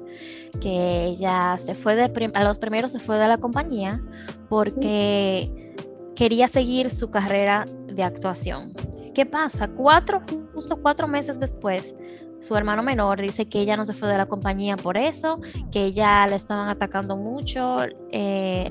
que 0.59 1.05
ella 1.05 1.57
se 1.59 1.75
fue 1.75 1.95
de, 1.95 2.31
a 2.33 2.43
los 2.43 2.57
primeros 2.57 2.91
se 2.91 2.99
fue 2.99 3.17
de 3.17 3.27
la 3.27 3.37
compañía 3.37 4.01
porque 4.49 5.73
quería 6.15 6.47
seguir 6.47 6.89
su 6.89 7.11
carrera 7.11 7.65
de 7.87 8.03
actuación. 8.03 8.73
¿Qué 9.13 9.25
pasa? 9.25 9.67
Cuatro, 9.67 10.21
justo 10.53 10.81
cuatro 10.81 11.07
meses 11.07 11.39
después, 11.39 11.95
su 12.39 12.55
hermano 12.55 12.83
menor 12.83 13.21
dice 13.21 13.47
que 13.47 13.61
ella 13.61 13.75
no 13.77 13.85
se 13.85 13.93
fue 13.93 14.07
de 14.07 14.17
la 14.17 14.27
compañía 14.27 14.77
por 14.77 14.97
eso, 14.97 15.39
que 15.71 15.85
ella 15.85 16.27
le 16.27 16.35
estaban 16.35 16.69
atacando 16.69 17.17
mucho, 17.17 17.83
eh, 18.11 18.69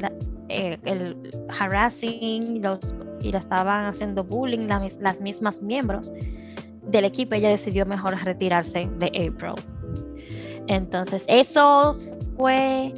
eh, 0.48 0.78
el 0.84 1.46
harassing 1.58 2.62
los, 2.62 2.94
y 3.20 3.32
le 3.32 3.38
estaban 3.38 3.86
haciendo 3.86 4.22
bullying 4.22 4.68
las 5.00 5.20
mismas 5.20 5.62
miembros 5.62 6.12
del 6.82 7.04
equipo. 7.04 7.34
Ella 7.34 7.48
decidió 7.48 7.86
mejor 7.86 8.16
retirarse 8.22 8.88
de 8.98 9.06
April. 9.06 9.54
Entonces, 10.68 11.24
eso 11.28 11.96
fue 12.36 12.92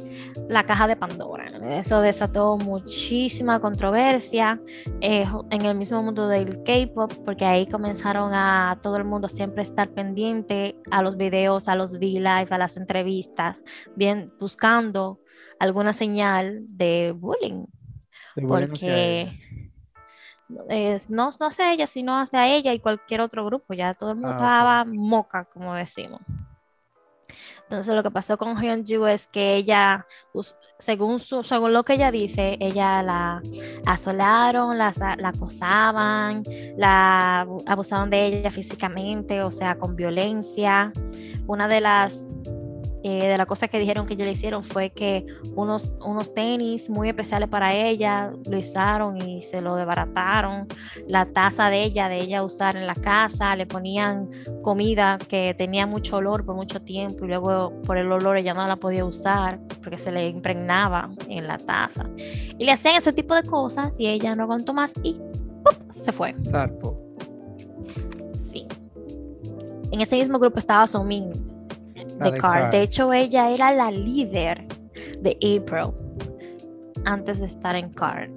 la 0.47 0.63
caja 0.63 0.87
de 0.87 0.95
Pandora. 0.95 1.45
Eso 1.79 2.01
desató 2.01 2.57
muchísima 2.57 3.59
controversia 3.59 4.59
eh, 5.01 5.27
en 5.49 5.65
el 5.65 5.75
mismo 5.75 6.01
mundo 6.01 6.27
del 6.27 6.63
K-pop, 6.63 7.13
porque 7.25 7.45
ahí 7.45 7.67
comenzaron 7.67 8.33
a 8.33 8.79
todo 8.81 8.97
el 8.97 9.05
mundo 9.05 9.29
siempre 9.29 9.63
estar 9.63 9.89
pendiente 9.89 10.77
a 10.91 11.01
los 11.01 11.17
videos, 11.17 11.67
a 11.67 11.75
los 11.75 11.93
V-Live, 11.93 12.47
a 12.49 12.57
las 12.57 12.77
entrevistas, 12.77 13.63
bien 13.95 14.31
buscando 14.39 15.19
alguna 15.59 15.93
señal 15.93 16.61
de 16.69 17.13
bullying. 17.15 17.65
porque 18.47 19.31
es, 20.69 21.09
no, 21.09 21.29
no 21.39 21.45
hacia 21.47 21.71
ella, 21.73 21.87
sino 21.87 22.17
hacia 22.17 22.47
ella 22.47 22.73
y 22.73 22.79
cualquier 22.79 23.21
otro 23.21 23.45
grupo. 23.45 23.73
Ya 23.73 23.93
todo 23.93 24.11
el 24.11 24.15
mundo 24.15 24.31
ah, 24.31 24.35
estaba 24.35 24.85
moca, 24.85 25.45
como 25.45 25.73
decimos. 25.73 26.21
Entonces 27.69 27.93
lo 27.93 28.01
que 28.01 28.09
pasó 28.09 28.35
con 28.35 28.57
Hyunju 28.57 29.05
es 29.05 29.27
que 29.27 29.55
ella, 29.55 30.07
según, 30.79 31.19
su, 31.19 31.43
según 31.43 31.71
lo 31.71 31.83
que 31.83 31.93
ella 31.93 32.09
dice, 32.09 32.57
ella 32.59 33.03
la 33.03 33.43
asolaron, 33.85 34.75
la, 34.79 34.91
la 35.19 35.29
acosaban, 35.29 36.41
la 36.77 37.41
abusaron 37.67 38.09
de 38.09 38.25
ella 38.25 38.49
físicamente, 38.49 39.43
o 39.43 39.51
sea, 39.51 39.77
con 39.77 39.95
violencia. 39.95 40.91
Una 41.45 41.67
de 41.67 41.81
las 41.81 42.23
eh, 43.03 43.29
de 43.29 43.37
la 43.37 43.45
cosa 43.45 43.69
que 43.69 43.79
dijeron 43.79 44.05
que 44.05 44.13
ellos 44.13 44.25
le 44.25 44.33
hicieron 44.33 44.63
fue 44.63 44.89
que 44.89 45.25
unos, 45.55 45.93
unos 46.05 46.33
tenis 46.33 46.89
muy 46.89 47.07
especiales 47.07 47.47
para 47.47 47.73
ella 47.73 48.33
lo 48.49 48.57
usaron 48.57 49.17
y 49.21 49.41
se 49.41 49.61
lo 49.61 49.75
desbarataron. 49.75 50.67
La 51.07 51.25
taza 51.25 51.69
de 51.69 51.83
ella, 51.83 52.09
de 52.09 52.19
ella 52.19 52.43
usar 52.43 52.75
en 52.75 52.87
la 52.87 52.95
casa, 52.95 53.55
le 53.55 53.65
ponían 53.65 54.29
comida 54.61 55.17
que 55.17 55.55
tenía 55.57 55.87
mucho 55.87 56.17
olor 56.17 56.45
por 56.45 56.55
mucho 56.55 56.81
tiempo 56.81 57.23
y 57.23 57.29
luego 57.29 57.73
por 57.85 57.97
el 57.97 58.11
olor 58.11 58.37
ella 58.37 58.53
no 58.53 58.67
la 58.67 58.75
podía 58.75 59.05
usar 59.05 59.59
porque 59.81 59.97
se 59.97 60.11
le 60.11 60.27
impregnaba 60.27 61.09
en 61.29 61.47
la 61.47 61.57
taza. 61.57 62.05
Y 62.17 62.65
le 62.65 62.71
hacían 62.73 62.95
ese 62.95 63.13
tipo 63.13 63.33
de 63.33 63.43
cosas 63.43 63.97
y 63.99 64.07
ella 64.07 64.35
no 64.35 64.43
aguantó 64.43 64.73
más 64.73 64.93
y 65.03 65.21
se 65.91 66.11
fue. 66.11 66.35
Zarpo. 66.49 66.99
Sí. 68.51 68.67
En 69.91 70.01
ese 70.01 70.17
mismo 70.17 70.37
grupo 70.37 70.59
estaba 70.59 70.85
Somin 70.85 71.48
de, 72.19 72.37
Card. 72.37 72.71
De 72.71 72.81
hecho, 72.81 73.13
ella 73.13 73.49
era 73.51 73.71
la 73.71 73.91
líder 73.91 74.65
de 75.21 75.31
April 75.37 75.93
antes 77.05 77.39
de 77.39 77.45
estar 77.45 77.75
en 77.75 77.91
Card. 77.93 78.31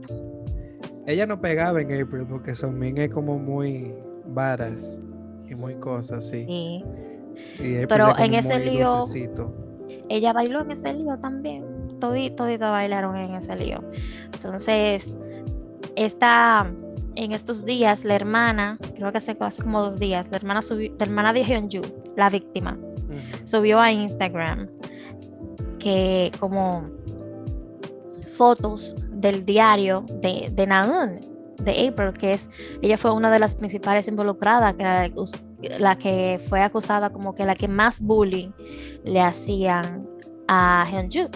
Ella 1.07 1.27
no 1.27 1.41
pegaba 1.41 1.81
en 1.81 1.89
April 2.01 2.27
porque 2.29 2.55
Sonmin 2.55 2.99
es 2.99 3.11
como 3.11 3.39
muy 3.39 3.93
varas 4.27 5.01
y 5.49 5.55
muy 5.55 5.75
cosas 5.77 6.27
así. 6.27 6.47
Sí. 6.47 6.85
Pero 7.89 8.17
en 8.19 8.35
ese 8.35 8.59
lío, 8.61 9.01
ella 10.09 10.33
bailó 10.33 10.61
en 10.61 10.71
ese 10.71 10.93
lío 10.93 11.19
también. 11.19 11.65
Todito, 11.99 12.45
bailaron 12.45 13.17
en 13.17 13.35
ese 13.35 13.57
lío. 13.57 13.83
Entonces, 14.33 15.15
esta, 15.97 16.71
en 17.15 17.33
estos 17.33 17.65
días, 17.65 18.05
la 18.05 18.15
hermana, 18.15 18.79
creo 18.97 19.13
que 19.13 19.19
hace, 19.19 19.37
hace 19.39 19.63
como 19.63 19.83
dos 19.83 19.99
días, 19.99 20.31
la 20.31 20.37
hermana, 20.37 20.63
subió, 20.63 20.93
la 20.99 21.05
hermana 21.05 21.33
de 21.33 21.45
Hyunju, 21.45 21.83
la 22.17 22.31
víctima, 22.31 22.79
subió 23.45 23.81
a 23.81 23.93
Instagram 23.93 24.69
que 25.79 26.31
como 26.39 26.85
fotos 28.37 28.95
del 29.11 29.45
diario 29.45 30.05
de, 30.21 30.51
de 30.53 30.67
de 31.63 31.89
April, 31.89 32.13
que 32.13 32.35
es, 32.35 32.49
ella 32.81 32.99
fue 32.99 33.13
una 33.13 33.31
de 33.31 33.39
las 33.39 33.55
principales 33.55 34.09
involucradas, 34.09 34.75
que 34.75 35.13
la, 35.79 35.97
que 35.97 36.41
fue 36.49 36.61
acusada 36.61 37.11
como 37.11 37.35
que 37.35 37.47
la 37.47 37.55
que 37.55 37.69
más 37.69 38.01
bullying 38.01 38.51
le 39.05 39.21
hacían 39.21 40.09
a 40.49 40.85
Hyunju. 40.91 41.29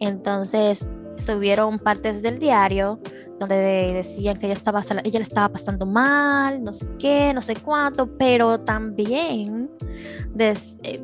Entonces 0.00 0.86
subieron 1.18 1.78
partes 1.78 2.22
del 2.22 2.38
diario 2.38 2.98
donde 3.38 3.92
decían 3.92 4.38
que 4.38 4.46
ella 4.46 4.54
estaba 4.54 4.82
ella 5.04 5.18
le 5.18 5.22
estaba 5.22 5.48
pasando 5.48 5.86
mal, 5.86 6.62
no 6.62 6.72
sé 6.72 6.86
qué, 6.98 7.32
no 7.34 7.42
sé 7.42 7.56
cuánto, 7.56 8.16
pero 8.16 8.60
también 8.60 9.70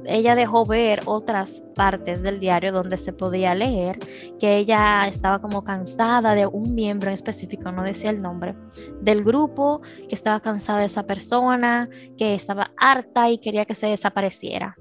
ella 0.06 0.34
dejó 0.34 0.66
ver 0.66 1.02
otras 1.06 1.62
partes 1.74 2.22
del 2.22 2.40
diario 2.40 2.72
donde 2.72 2.96
se 2.96 3.12
podía 3.12 3.54
leer 3.54 3.98
que 4.38 4.56
ella 4.56 5.06
estaba 5.06 5.40
como 5.40 5.62
cansada 5.62 6.34
de 6.34 6.46
un 6.46 6.74
miembro 6.74 7.08
en 7.08 7.14
específico, 7.14 7.70
no 7.72 7.82
decía 7.82 8.10
el 8.10 8.20
nombre, 8.20 8.56
del 9.00 9.22
grupo, 9.24 9.80
que 10.08 10.14
estaba 10.14 10.40
cansada 10.40 10.80
de 10.80 10.86
esa 10.86 11.04
persona, 11.04 11.88
que 12.18 12.34
estaba 12.34 12.72
harta 12.76 13.30
y 13.30 13.38
quería 13.38 13.64
que 13.64 13.74
se 13.74 13.86
desapareciera. 13.86 14.76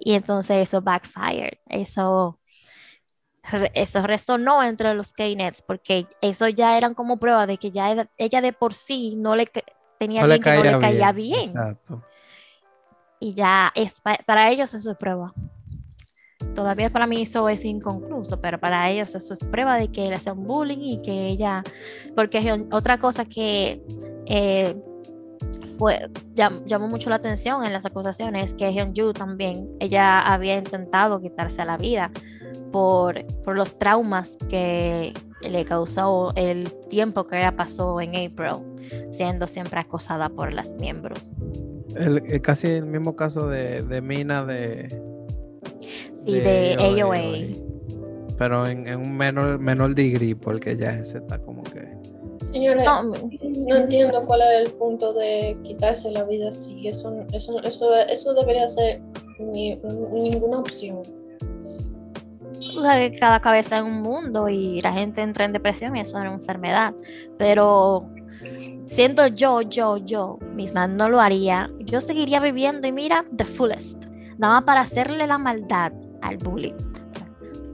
Y 0.00 0.14
entonces 0.14 0.56
eso 0.68 0.82
backfired, 0.82 1.58
eso 1.68 2.38
eso 3.74 4.02
resonó 4.02 4.62
entre 4.62 4.94
los 4.94 5.12
K-Nets 5.12 5.62
porque 5.62 6.06
eso 6.20 6.48
ya 6.48 6.76
eran 6.76 6.94
como 6.94 7.18
prueba 7.18 7.46
de 7.46 7.58
que 7.58 7.70
ya 7.70 8.08
ella 8.16 8.40
de 8.40 8.52
por 8.52 8.74
sí 8.74 9.16
no 9.16 9.36
le 9.36 9.46
tenía 9.98 10.22
no 10.22 10.28
que 10.40 10.54
no 10.54 10.62
le 10.62 10.78
caía 10.78 11.12
bien. 11.12 11.52
Y 13.20 13.34
ya 13.34 13.72
es 13.74 14.00
para 14.00 14.50
ellos 14.50 14.72
eso 14.74 14.90
es 14.90 14.96
prueba. 14.96 15.32
Todavía 16.54 16.90
para 16.90 17.06
mí 17.06 17.22
eso 17.22 17.48
es 17.48 17.64
inconcluso, 17.64 18.40
pero 18.40 18.58
para 18.58 18.88
ellos 18.90 19.14
eso 19.14 19.34
es 19.34 19.44
prueba 19.44 19.76
de 19.76 19.88
que 19.88 20.08
le 20.08 20.14
hacen 20.14 20.42
bullying 20.44 20.78
y 20.78 21.02
que 21.02 21.26
ella, 21.26 21.64
porque 22.14 22.64
otra 22.70 22.98
cosa 22.98 23.24
que 23.24 23.82
eh, 24.26 24.76
fue, 25.78 26.08
llamó 26.34 26.86
mucho 26.86 27.10
la 27.10 27.16
atención 27.16 27.64
en 27.64 27.72
las 27.72 27.84
acusaciones 27.86 28.52
es 28.52 28.54
que 28.54 28.72
Hyunju 28.72 29.12
también, 29.12 29.68
ella 29.80 30.20
había 30.20 30.56
intentado 30.56 31.20
quitarse 31.20 31.64
la 31.64 31.76
vida 31.76 32.12
por, 32.74 33.24
por 33.44 33.54
los 33.56 33.78
traumas 33.78 34.36
que 34.50 35.12
le 35.42 35.64
causó 35.64 36.32
el 36.34 36.72
tiempo 36.88 37.24
que 37.24 37.36
ella 37.36 37.54
pasó 37.54 38.00
en 38.00 38.10
April, 38.16 38.64
siendo 39.12 39.46
siempre 39.46 39.78
acosada 39.78 40.28
por 40.28 40.52
las 40.52 40.72
miembros. 40.72 41.30
El, 41.94 42.20
el- 42.26 42.42
casi 42.42 42.66
el 42.66 42.86
mismo 42.86 43.14
caso 43.14 43.46
de, 43.46 43.82
de 43.82 44.00
Mina 44.00 44.44
de, 44.44 44.88
Sí, 46.26 46.32
de 46.40 46.74
AOA. 47.00 47.62
Pero 48.38 48.66
en, 48.66 48.88
en 48.88 48.98
un 48.98 49.16
menor, 49.16 49.60
menor 49.60 49.94
degree, 49.94 50.34
porque 50.34 50.76
ya 50.76 50.98
ese 50.98 51.18
está 51.18 51.38
como 51.38 51.62
que. 51.62 51.86
Señores, 52.52 52.84
No, 52.84 53.04
no 53.04 53.76
entiendo 53.76 54.24
cuál 54.26 54.40
es 54.42 54.66
el 54.66 54.72
punto 54.72 55.14
de 55.14 55.56
quitarse 55.62 56.10
la 56.10 56.24
vida 56.24 56.48
así. 56.48 56.88
Eso, 56.88 57.24
eso, 57.32 57.62
eso, 57.62 57.94
eso 57.94 58.34
debería 58.34 58.66
ser 58.66 59.00
ni- 59.38 59.76
ninguna 60.12 60.58
opción. 60.58 61.02
Sabes 62.82 63.12
que 63.12 63.18
cada 63.18 63.40
cabeza 63.40 63.78
es 63.78 63.82
un 63.82 64.02
mundo 64.02 64.48
y 64.48 64.80
la 64.80 64.92
gente 64.92 65.22
entra 65.22 65.44
en 65.44 65.52
depresión 65.52 65.96
y 65.96 66.00
eso 66.00 66.16
es 66.18 66.22
una 66.22 66.34
enfermedad. 66.34 66.94
Pero 67.38 68.08
siendo 68.86 69.26
yo, 69.28 69.62
yo, 69.62 69.96
yo 69.98 70.38
misma, 70.54 70.86
no 70.86 71.08
lo 71.08 71.20
haría. 71.20 71.70
Yo 71.80 72.00
seguiría 72.00 72.40
viviendo 72.40 72.86
y 72.86 72.92
mira, 72.92 73.24
the 73.36 73.44
fullest. 73.44 74.06
Nada 74.38 74.54
más 74.54 74.64
para 74.64 74.80
hacerle 74.80 75.26
la 75.26 75.38
maldad 75.38 75.92
al 76.22 76.38
bully. 76.38 76.74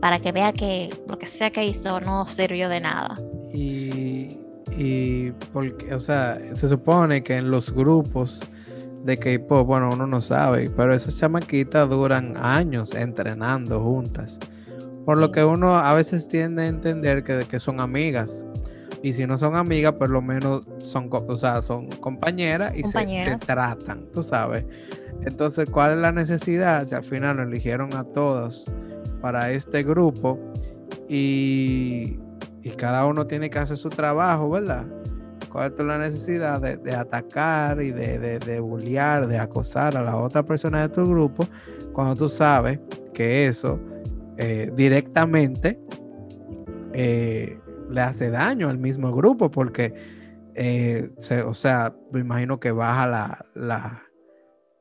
Para 0.01 0.19
que 0.19 0.33
vea 0.33 0.53
que 0.53 0.91
lo 1.09 1.19
que 1.19 1.27
sea 1.27 1.51
que 1.51 1.65
hizo 1.65 2.01
no 2.01 2.25
sirvió 2.27 2.69
de 2.69 2.81
nada. 2.81 3.19
Y, 3.53 4.39
y 4.77 5.33
porque, 5.53 5.95
o 5.95 5.99
sea, 5.99 6.39
se 6.55 6.69
supone 6.69 7.23
que 7.23 7.37
en 7.37 7.51
los 7.51 7.73
grupos 7.73 8.41
de 9.05 9.17
K-pop, 9.17 9.67
bueno, 9.67 9.91
uno 9.93 10.07
no 10.07 10.21
sabe, 10.21 10.71
pero 10.71 10.95
esas 10.95 11.19
chamaquitas 11.19 11.89
duran 11.89 12.37
años 12.37 12.95
entrenando 12.95 13.81
juntas. 13.81 14.39
Por 15.05 15.19
lo 15.19 15.33
que 15.33 15.45
uno 15.45 15.79
a 15.79 15.95
veces 15.95 16.29
tiende 16.29 16.63
a 16.63 16.67
entender 16.67 17.23
que, 17.25 17.47
que 17.49 17.59
son 17.59 17.81
amigas. 17.81 18.45
Y 19.03 19.15
si 19.15 19.27
no 19.27 19.39
son 19.39 19.57
amigas, 19.57 19.95
por 19.95 20.11
lo 20.11 20.21
menos 20.21 20.63
son, 20.79 21.09
o 21.11 21.37
sea, 21.37 21.63
son 21.63 21.89
compañeras 21.89 22.73
y 22.77 22.83
se- 22.85 22.99
tratan, 23.39 24.07
tú 24.13 24.23
sabes. 24.23 24.65
Entonces, 25.23 25.69
¿cuál 25.71 25.93
es 25.93 25.99
la 25.99 26.13
necesidad? 26.13 26.85
Si 26.85 26.95
al 26.95 27.03
final 27.05 27.39
lo 27.39 27.43
eligieron 27.45 27.95
a 27.95 28.05
todos 28.05 28.71
para 29.23 29.51
este 29.53 29.83
grupo 29.83 30.39
y, 31.09 32.19
y 32.63 32.71
cada 32.77 33.07
uno 33.07 33.27
tiene 33.27 33.51
que 33.51 33.59
hacer 33.59 33.77
su 33.77 33.89
trabajo, 33.89 34.51
¿verdad? 34.51 34.85
¿Cuál 35.51 35.75
es 35.77 35.85
la 35.85 35.99
necesidad 35.99 36.61
de, 36.61 36.77
de 36.77 36.95
atacar 36.95 37.83
y 37.83 37.91
de, 37.91 38.19
de, 38.19 38.39
de 38.39 38.61
bullear, 38.61 39.27
de 39.27 39.39
acosar 39.39 39.97
a 39.97 40.03
la 40.03 40.17
otra 40.17 40.43
persona 40.45 40.83
de 40.83 40.89
tu 40.91 41.05
grupo 41.05 41.47
cuando 41.93 42.15
tú 42.15 42.29
sabes 42.29 42.79
que 43.13 43.47
eso 43.49 43.81
eh, 44.40 44.72
directamente 44.74 45.79
eh, 46.92 47.59
le 47.90 48.00
hace 48.00 48.31
daño 48.31 48.68
al 48.68 48.79
mismo 48.79 49.12
grupo? 49.12 49.50
Porque, 49.50 49.94
eh, 50.55 51.11
se- 51.18 51.42
o 51.42 51.55
sea, 51.55 51.94
me 52.12 52.20
imagino 52.20 52.59
que 52.59 52.72
baja 52.72 53.07
la, 53.07 53.46
la, 53.55 54.03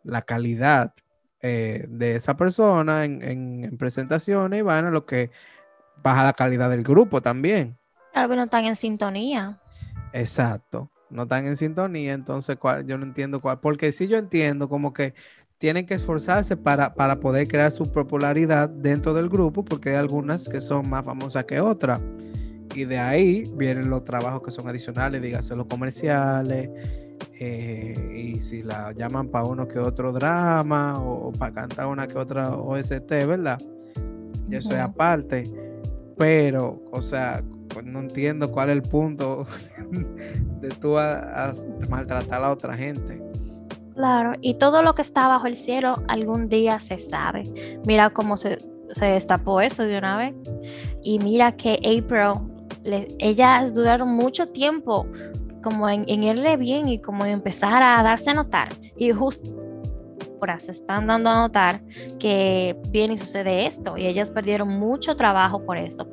la 0.03 0.21
calidad 0.23 0.93
de 1.41 2.15
esa 2.15 2.35
persona 2.35 3.05
en, 3.05 3.21
en- 3.21 3.63
en 3.63 3.77
presentaciones 3.77 4.59
y 4.59 4.61
van 4.61 4.91
lo 4.91 5.05
que 5.05 5.31
baja 6.03 6.23
la 6.23 6.33
calidad 6.33 6.69
del 6.69 6.83
grupo 6.83 7.21
también. 7.21 7.77
Tal 8.13 8.27
vez 8.27 8.37
no 8.37 8.43
están 8.43 8.65
en 8.65 8.75
sintonía. 8.75 9.57
Exacto. 10.11 10.89
No 11.09 11.23
están 11.23 11.45
en 11.47 11.55
sintonía, 11.55 12.13
entonces 12.13 12.57
¿cuál? 12.57 12.85
yo 12.85 12.97
no 12.97 13.05
entiendo 13.05 13.39
cuál. 13.39 13.59
Porque 13.59 13.91
sí 13.91 14.07
yo 14.07 14.17
entiendo 14.17 14.67
como 14.69 14.93
que 14.93 15.13
tienen 15.59 15.85
que 15.85 15.93
esforzarse 15.95 16.55
para, 16.57 16.93
para 16.95 17.19
poder 17.19 17.47
crear 17.47 17.71
su 17.71 17.83
popularidad 17.91 18.69
dentro 18.69 19.13
del 19.13 19.27
grupo, 19.29 19.63
porque 19.63 19.89
hay 19.89 19.95
algunas 19.97 20.47
que 20.47 20.61
son 20.61 20.89
más 20.89 21.03
famosas 21.05 21.43
que 21.45 21.59
otras. 21.59 21.99
Y 22.73 22.85
de 22.85 22.97
ahí 22.97 23.43
vienen 23.57 23.89
los 23.89 24.03
trabajos 24.05 24.41
que 24.41 24.51
son 24.51 24.67
adicionales, 24.69 25.21
dígase 25.21 25.55
los 25.55 25.67
comerciales, 25.67 26.69
eh, 27.41 28.13
y 28.15 28.39
si 28.39 28.63
la 28.63 28.93
llaman 28.93 29.27
para 29.27 29.45
uno 29.45 29.67
que 29.67 29.79
otro 29.79 30.13
drama 30.13 30.93
o, 30.99 31.31
para 31.33 31.53
cantar 31.53 31.87
una 31.87 32.07
que 32.07 32.17
otra 32.17 32.51
OST, 32.55 33.09
¿verdad? 33.27 33.59
Y 34.49 34.55
eso 34.55 34.73
es 34.73 34.81
aparte. 34.81 35.43
Pero, 36.17 36.81
o 36.91 37.01
sea, 37.01 37.43
pues 37.67 37.85
no 37.85 37.99
entiendo 37.99 38.49
cuál 38.51 38.69
es 38.69 38.75
el 38.77 38.81
punto 38.83 39.45
de 40.61 40.69
tú 40.69 40.97
a- 40.97 41.47
a 41.49 41.53
maltratar 41.89 42.43
a 42.43 42.51
otra 42.51 42.77
gente. 42.77 43.21
Claro, 43.99 44.31
y 44.39 44.53
todo 44.53 44.81
lo 44.81 44.95
que 44.95 45.01
está 45.01 45.27
bajo 45.27 45.45
el 45.45 45.57
cielo 45.57 46.01
algún 46.07 46.47
día 46.47 46.79
se 46.79 46.99
sabe. 46.99 47.43
Mira 47.85 48.12
cómo 48.12 48.38
se, 48.38 48.57
se 48.91 49.05
destapó 49.07 49.59
eso 49.59 49.83
de 49.83 49.97
una 49.97 50.15
vez. 50.15 50.33
Y 51.03 51.19
mira 51.19 51.51
que 51.57 51.73
April, 51.73 52.49
ellas 53.19 53.73
duraron 53.73 54.07
mucho 54.07 54.47
tiempo 54.47 55.05
como 55.62 55.89
en, 55.89 56.05
en 56.07 56.23
irle 56.23 56.55
bien 56.55 56.88
y 56.88 57.01
como 57.01 57.25
en 57.25 57.31
empezar 57.31 57.83
a 57.83 58.01
darse 58.01 58.29
a 58.29 58.35
notar. 58.35 58.69
Y 58.95 59.12
justo 59.12 59.51
ahora 60.39 60.62
se 60.62 60.71
están 60.71 61.07
dando 61.07 61.29
a 61.29 61.35
notar 61.35 61.81
que 62.19 62.77
viene 62.91 63.15
y 63.15 63.17
sucede 63.17 63.65
esto. 63.65 63.97
Y 63.97 64.07
ellas 64.07 64.31
perdieron 64.31 64.69
mucho 64.69 65.17
trabajo 65.17 65.65
por 65.65 65.75
eso. 65.77 66.07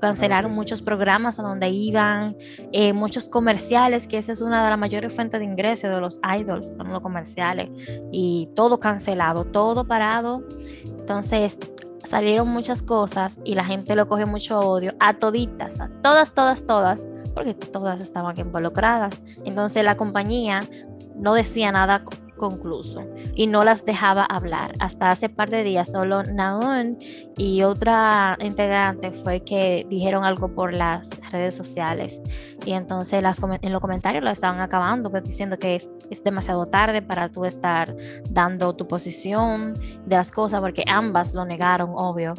Cancelaron 0.00 0.52
muchos 0.52 0.82
programas 0.82 1.38
a 1.38 1.42
donde 1.42 1.68
iban, 1.68 2.36
eh, 2.72 2.92
muchos 2.92 3.28
comerciales, 3.28 4.06
que 4.06 4.18
esa 4.18 4.32
es 4.32 4.40
una 4.40 4.64
de 4.64 4.70
las 4.70 4.78
mayores 4.78 5.12
fuentes 5.12 5.40
de 5.40 5.44
ingresos 5.44 5.90
de 5.90 6.00
los 6.00 6.20
idols, 6.38 6.74
son 6.76 6.92
los 6.92 7.02
comerciales, 7.02 7.68
y 8.10 8.48
todo 8.54 8.80
cancelado, 8.80 9.44
todo 9.44 9.86
parado. 9.86 10.42
Entonces 10.84 11.58
salieron 12.04 12.48
muchas 12.48 12.82
cosas 12.82 13.38
y 13.44 13.54
la 13.54 13.64
gente 13.64 13.94
lo 13.94 14.08
coge 14.08 14.26
mucho 14.26 14.58
odio 14.60 14.94
a 15.00 15.12
toditas, 15.12 15.80
a 15.80 15.88
todas, 16.02 16.32
todas, 16.32 16.66
todas, 16.66 17.06
porque 17.34 17.54
todas 17.54 18.00
estaban 18.00 18.38
involucradas. 18.38 19.20
Entonces 19.44 19.84
la 19.84 19.96
compañía 19.96 20.68
no 21.16 21.34
decía 21.34 21.72
nada 21.72 22.02
concluso 22.40 23.06
y 23.34 23.46
no 23.46 23.62
las 23.64 23.84
dejaba 23.84 24.24
hablar. 24.24 24.72
Hasta 24.78 25.10
hace 25.10 25.28
par 25.28 25.50
de 25.50 25.62
días 25.62 25.92
solo 25.92 26.22
Naon 26.22 26.96
y 27.36 27.62
otra 27.62 28.38
integrante 28.40 29.10
fue 29.10 29.40
que 29.44 29.86
dijeron 29.90 30.24
algo 30.24 30.54
por 30.54 30.72
las 30.72 31.10
redes 31.30 31.54
sociales 31.54 32.22
y 32.64 32.72
entonces 32.72 33.22
las, 33.22 33.38
en 33.60 33.72
los 33.72 33.82
comentarios 33.82 34.24
lo 34.24 34.30
estaban 34.30 34.60
acabando, 34.60 35.10
pues, 35.10 35.22
diciendo 35.22 35.58
que 35.58 35.74
es, 35.76 35.90
es 36.10 36.24
demasiado 36.24 36.66
tarde 36.66 37.02
para 37.02 37.28
tú 37.28 37.44
estar 37.44 37.94
dando 38.30 38.74
tu 38.74 38.88
posición 38.88 39.74
de 40.06 40.16
las 40.16 40.32
cosas, 40.32 40.60
porque 40.60 40.82
ambas 40.86 41.34
lo 41.34 41.44
negaron, 41.44 41.90
obvio. 41.94 42.34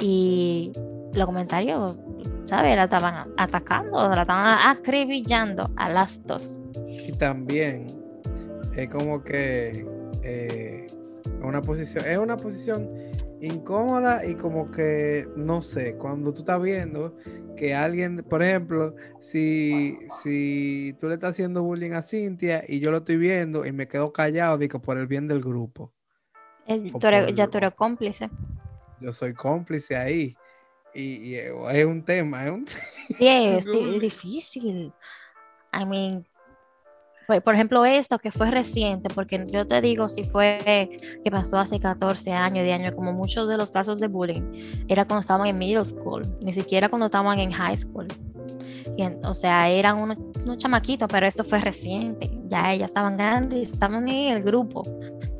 Y 0.00 0.72
los 1.12 1.26
comentarios, 1.26 1.96
¿sabes? 2.46 2.76
La 2.76 2.84
estaban 2.84 3.30
atacando, 3.36 4.08
la 4.08 4.22
estaban 4.22 4.58
acribillando 4.68 5.70
a 5.76 5.90
las 5.90 6.24
dos. 6.26 6.56
Y 6.86 7.12
también 7.12 8.07
es 8.82 8.88
como 8.90 9.22
que 9.24 9.84
eh, 10.22 10.86
una 11.42 11.60
posición, 11.60 12.04
es 12.06 12.18
una 12.18 12.36
posición 12.36 12.88
incómoda 13.40 14.24
y 14.24 14.34
como 14.34 14.70
que, 14.70 15.26
no 15.36 15.60
sé, 15.62 15.94
cuando 15.94 16.32
tú 16.32 16.40
estás 16.40 16.60
viendo 16.62 17.16
que 17.56 17.74
alguien, 17.74 18.22
por 18.22 18.42
ejemplo, 18.42 18.94
si, 19.20 19.96
si 20.22 20.94
tú 21.00 21.08
le 21.08 21.14
estás 21.14 21.30
haciendo 21.30 21.62
bullying 21.62 21.92
a 21.92 22.02
Cintia 22.02 22.64
y 22.68 22.78
yo 22.78 22.92
lo 22.92 22.98
estoy 22.98 23.16
viendo 23.16 23.66
y 23.66 23.72
me 23.72 23.88
quedo 23.88 24.12
callado, 24.12 24.58
digo, 24.58 24.80
por 24.80 24.96
el 24.96 25.08
bien 25.08 25.26
del 25.26 25.40
grupo. 25.40 25.92
Tú 27.00 27.06
eres- 27.08 27.34
ya 27.34 27.48
tú 27.48 27.58
eres 27.58 27.72
cómplice. 27.72 28.30
Yo 29.00 29.12
soy 29.12 29.34
cómplice 29.34 29.96
ahí. 29.96 30.36
Y, 30.94 31.02
y 31.02 31.34
es 31.36 31.84
un 31.84 32.04
tema, 32.04 32.44
es 32.46 32.52
un 32.52 32.66
Sí, 33.18 33.26
es 33.26 33.66
difícil. 34.00 34.92
I 35.72 35.84
mean, 35.84 36.24
por, 37.44 37.54
ejemplo, 37.54 37.84
esto 37.84 38.18
que 38.18 38.30
fue 38.30 38.50
reciente, 38.50 39.10
porque 39.14 39.44
yo 39.52 39.66
te 39.66 39.82
digo, 39.82 40.08
si 40.08 40.24
fue 40.24 40.98
que 41.22 41.30
pasó 41.30 41.58
hace 41.58 41.78
14 41.78 42.32
años, 42.32 42.64
de 42.64 42.72
años, 42.72 42.94
como 42.94 43.12
muchos 43.12 43.48
de 43.48 43.58
los 43.58 43.70
casos 43.70 44.00
de 44.00 44.08
bullying, 44.08 44.86
era 44.88 45.04
cuando 45.04 45.20
estaban 45.20 45.46
en 45.46 45.58
middle 45.58 45.84
school, 45.84 46.22
ni 46.40 46.54
siquiera 46.54 46.88
cuando 46.88 47.06
estaban 47.06 47.38
en 47.38 47.50
high 47.52 47.76
school. 47.76 48.08
O 49.24 49.34
sea, 49.34 49.68
eran 49.68 50.00
unos, 50.00 50.16
unos 50.42 50.58
chamaquitos, 50.58 51.06
pero 51.10 51.26
esto 51.26 51.44
fue 51.44 51.60
reciente. 51.60 52.30
Ya 52.46 52.72
ellas 52.72 52.90
estaban 52.90 53.16
grandes, 53.16 53.72
estaban 53.72 54.08
en 54.08 54.32
el 54.32 54.42
grupo 54.42 54.82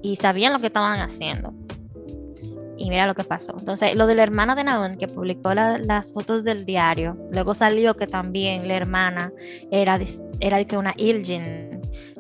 y 0.03 0.17
sabían 0.17 0.53
lo 0.53 0.59
que 0.61 0.67
estaban 0.67 1.01
haciendo. 1.01 1.55
Y 2.77 2.91
mira 2.91 3.07
lo 3.07 3.15
que 3.15 3.25
pasó. 3.25 3.57
Entonces, 3.59 3.97
lo 3.97 4.07
de 4.07 4.15
la 4.15 4.23
hermana 4.23 4.55
de 4.55 4.63
Naon, 4.63 4.99
que 4.99 5.09
publicó 5.09 5.55
la- 5.55 5.79
las 5.79 6.13
fotos 6.13 6.45
del 6.45 6.65
diario, 6.65 7.17
luego 7.33 7.55
salió 7.55 7.97
que 7.97 8.07
también 8.07 8.69
la 8.69 8.75
hermana 8.77 9.33
era, 9.73 9.99
era 10.39 10.65
que 10.65 10.77
una 10.77 10.95
Ilgin. 10.97 11.68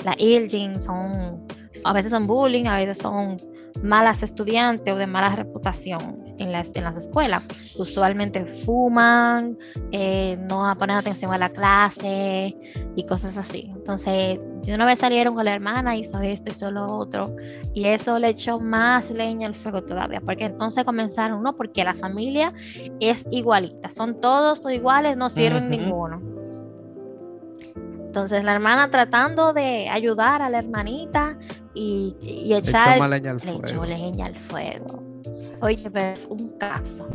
Las 0.04 0.18
Ilgin 0.18 0.80
son, 0.80 1.46
a 1.84 1.92
veces 1.92 2.10
son 2.10 2.26
bullying, 2.26 2.66
a 2.66 2.76
veces 2.76 2.98
son 2.98 3.36
malas 3.82 4.22
estudiantes 4.22 4.92
o 4.92 4.96
de 4.96 5.06
mala 5.06 5.34
reputación. 5.34 6.28
en 6.38 6.52
las, 6.52 6.70
en 6.74 6.84
las 6.84 6.96
escuelas. 6.96 7.42
Usualmente 7.78 8.44
fuman, 8.44 9.58
eh, 9.92 10.38
no 10.48 10.72
ponen 10.78 10.96
atención 10.96 11.32
a 11.32 11.38
la 11.38 11.48
clase 11.48 12.56
y 12.96 13.06
cosas 13.06 13.36
así. 13.36 13.70
Entonces, 13.74 14.38
de 14.62 14.74
una 14.74 14.86
vez 14.86 15.00
salieron 15.00 15.34
con 15.34 15.44
la 15.44 15.52
hermana, 15.52 15.96
hizo 15.96 16.20
esto, 16.20 16.50
hizo 16.50 16.70
lo 16.70 16.86
otro, 16.86 17.34
y 17.74 17.86
eso 17.86 18.18
le 18.18 18.28
echó 18.28 18.60
más 18.60 19.10
leña 19.10 19.46
al 19.46 19.54
fuego 19.54 19.82
todavía, 19.82 20.20
porque 20.20 20.44
entonces 20.44 20.84
comenzaron, 20.84 21.42
no, 21.42 21.56
porque 21.56 21.84
la 21.84 21.94
familia 21.94 22.52
es 23.00 23.26
igualita, 23.30 23.90
son 23.90 24.20
todos 24.20 24.60
iguales, 24.70 25.16
no 25.16 25.30
sirven 25.30 25.70
ninguno. 25.70 26.37
Entonces 28.18 28.42
la 28.42 28.52
hermana 28.52 28.90
tratando 28.90 29.52
de 29.52 29.88
ayudar 29.88 30.42
a 30.42 30.50
la 30.50 30.58
hermanita 30.58 31.38
y, 31.72 32.16
y 32.20 32.48
Le 32.48 32.56
echar 32.56 32.98
más 32.98 33.08
leña 33.08 33.30
al 33.30 33.36
le 33.36 33.52
echó 33.52 33.76
fuego. 33.76 33.84
leña 33.84 34.26
al 34.26 34.34
fuego. 34.34 35.04
Oye, 35.60 35.88
pero 35.88 36.14
un 36.30 36.48
caso. 36.58 37.06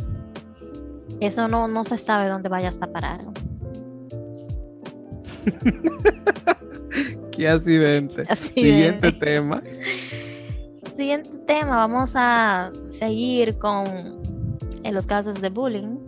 Eso 1.20 1.46
no, 1.46 1.68
no 1.68 1.84
se 1.84 1.98
sabe 1.98 2.30
dónde 2.30 2.48
vaya 2.48 2.70
a 2.80 2.86
parar. 2.86 3.20
Qué 7.32 7.50
accidente. 7.50 8.22
Accidente. 8.26 8.46
Siguiente 8.46 9.12
tema. 9.12 9.62
Siguiente 10.94 11.30
tema, 11.46 11.76
vamos 11.76 12.12
a 12.14 12.70
seguir 12.88 13.58
con 13.58 13.84
en 14.82 14.94
los 14.94 15.04
casos 15.04 15.38
de 15.38 15.50
bullying. 15.50 15.98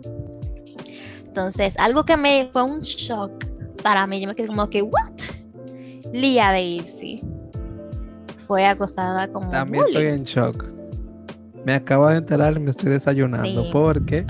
Entonces, 1.23 1.75
algo 1.77 2.03
que 2.03 2.17
me 2.17 2.49
fue 2.51 2.63
un 2.63 2.81
shock 2.81 3.45
para 3.81 4.05
mí, 4.07 4.19
yo 4.21 4.27
me 4.27 4.35
quedé 4.35 4.47
como 4.47 4.69
que, 4.69 4.81
¿what? 4.81 5.11
Lia 6.13 6.51
Daisy 6.51 7.21
fue 8.47 8.65
acosada 8.65 9.27
con 9.27 9.49
También 9.51 9.85
estoy 9.87 10.05
en 10.07 10.23
shock. 10.23 10.65
Me 11.65 11.73
acabo 11.73 12.07
de 12.07 12.17
enterar 12.17 12.55
y 12.55 12.59
me 12.61 12.71
estoy 12.71 12.89
desayunando 12.89 13.63
Sí. 13.63 13.69
porque 13.73 14.25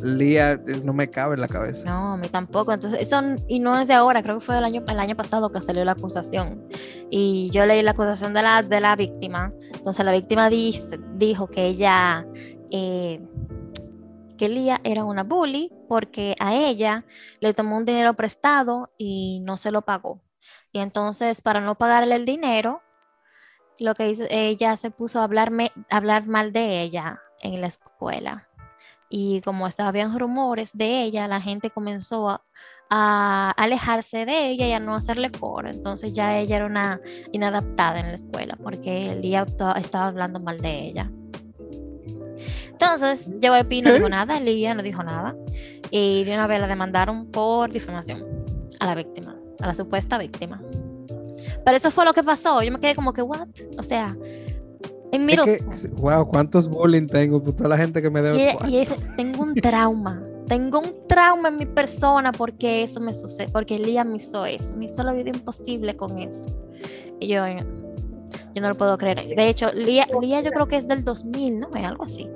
Lía 0.00 0.52
eh, 0.52 0.80
no 0.84 0.92
me 0.92 1.08
cabe 1.08 1.34
en 1.34 1.40
la 1.40 1.48
cabeza. 1.48 1.84
No, 1.84 2.14
a 2.14 2.16
mí 2.16 2.28
tampoco. 2.28 2.72
Entonces, 2.72 3.00
eso 3.00 3.20
y 3.48 3.58
no 3.60 3.78
es 3.78 3.86
de 3.88 3.94
ahora, 3.94 4.22
creo 4.22 4.36
que 4.38 4.44
fue 4.44 4.58
el 4.58 4.64
año, 4.64 4.82
el 4.88 4.98
año 4.98 5.14
pasado 5.16 5.50
que 5.50 5.60
salió 5.60 5.84
la 5.84 5.92
acusación. 5.92 6.62
Y 7.10 7.50
yo 7.50 7.66
leí 7.66 7.82
la 7.82 7.92
acusación 7.92 8.34
de 8.34 8.42
la, 8.42 8.62
de 8.62 8.80
la 8.80 8.96
víctima. 8.96 9.52
Entonces, 9.74 10.04
la 10.04 10.12
víctima 10.12 10.48
dice, 10.50 10.98
dijo 11.16 11.46
que 11.48 11.66
ella, 11.66 12.26
eh, 12.70 13.20
que 14.48 14.78
era 14.84 15.04
una 15.04 15.22
bully 15.22 15.72
porque 15.88 16.34
a 16.40 16.54
ella 16.54 17.04
le 17.40 17.54
tomó 17.54 17.76
un 17.76 17.84
dinero 17.84 18.14
prestado 18.14 18.90
y 18.98 19.40
no 19.40 19.56
se 19.56 19.70
lo 19.70 19.82
pagó. 19.82 20.20
Y 20.72 20.80
entonces, 20.80 21.40
para 21.40 21.60
no 21.60 21.76
pagarle 21.76 22.16
el 22.16 22.24
dinero, 22.24 22.82
lo 23.78 23.94
que 23.94 24.08
hizo, 24.08 24.24
ella 24.30 24.76
se 24.76 24.90
puso 24.90 25.20
a 25.20 25.24
hablarme, 25.24 25.70
hablar 25.90 26.26
mal 26.26 26.52
de 26.52 26.82
ella 26.82 27.20
en 27.40 27.60
la 27.60 27.68
escuela 27.68 28.48
y 29.14 29.42
como 29.42 29.66
estaban 29.66 30.18
rumores 30.18 30.72
de 30.72 31.02
ella, 31.02 31.28
la 31.28 31.42
gente 31.42 31.68
comenzó 31.68 32.30
a, 32.88 33.50
alejarse 33.56 34.24
de 34.24 34.48
ella 34.48 34.66
y 34.66 34.72
a 34.72 34.80
no 34.80 34.94
hacerle 34.94 35.30
coro. 35.30 35.68
Entonces 35.68 36.12
ya 36.14 36.38
ella 36.38 36.56
era 36.56 36.66
una 36.66 37.00
inadaptada 37.30 38.00
en 38.00 38.08
la 38.08 38.14
escuela 38.14 38.58
porque 38.62 39.12
el 39.12 39.20
día 39.20 39.46
estaba 39.76 40.06
hablando 40.06 40.40
mal 40.40 40.60
de 40.60 40.86
ella. 40.86 41.10
Entonces, 42.82 43.28
JYP 43.40 43.84
no 43.84 43.92
dijo 43.94 44.08
nada, 44.08 44.40
Lía 44.40 44.74
no 44.74 44.82
dijo 44.82 45.02
nada 45.02 45.36
y 45.90 46.24
de 46.24 46.34
una 46.34 46.46
vez 46.46 46.60
la 46.60 46.66
demandaron 46.66 47.26
por 47.26 47.70
difamación 47.70 48.24
a 48.80 48.86
la 48.86 48.94
víctima, 48.94 49.36
a 49.60 49.66
la 49.66 49.74
supuesta 49.74 50.18
víctima. 50.18 50.60
Pero 51.64 51.76
eso 51.76 51.90
fue 51.90 52.04
lo 52.04 52.12
que 52.14 52.22
pasó. 52.22 52.62
Yo 52.62 52.72
me 52.72 52.80
quedé 52.80 52.94
como 52.94 53.12
que, 53.12 53.22
¿what? 53.22 53.48
O 53.78 53.82
sea, 53.82 54.16
en 55.12 55.26
middle 55.26 55.52
Es 55.52 55.82
que, 55.82 55.88
wow, 55.88 56.26
cuántos 56.26 56.68
bullying 56.68 57.06
tengo 57.06 57.42
por 57.42 57.54
toda 57.54 57.68
la 57.68 57.76
gente 57.76 58.00
que 58.00 58.10
me 58.10 58.22
debe. 58.22 58.52
Y, 58.52 58.56
cuarto. 58.56 58.70
y 58.70 59.16
tengo 59.16 59.42
un 59.42 59.54
trauma. 59.54 60.22
Tengo 60.46 60.80
un 60.80 61.06
trauma 61.06 61.48
en 61.48 61.56
mi 61.56 61.66
persona 61.66 62.32
porque 62.32 62.82
eso 62.82 63.00
me 63.00 63.14
sucede, 63.14 63.48
porque 63.48 63.78
Lía 63.78 64.04
me 64.04 64.16
hizo 64.16 64.44
eso, 64.44 64.74
me 64.76 64.86
hizo 64.86 65.02
la 65.02 65.12
vida 65.12 65.30
imposible 65.30 65.94
con 65.96 66.18
eso. 66.18 66.46
Y 67.20 67.28
yo, 67.28 67.46
eh, 67.46 67.64
yo 68.54 68.62
no 68.62 68.68
lo 68.68 68.74
puedo 68.76 68.96
creer. 68.98 69.34
De 69.34 69.48
hecho, 69.48 69.72
Lía, 69.72 70.06
Lía 70.20 70.40
yo 70.40 70.50
creo 70.50 70.66
que 70.68 70.76
es 70.76 70.86
del 70.88 71.04
2000, 71.04 71.60
¿no? 71.60 71.68
Es 71.74 71.86
algo 71.86 72.04
así. 72.04 72.28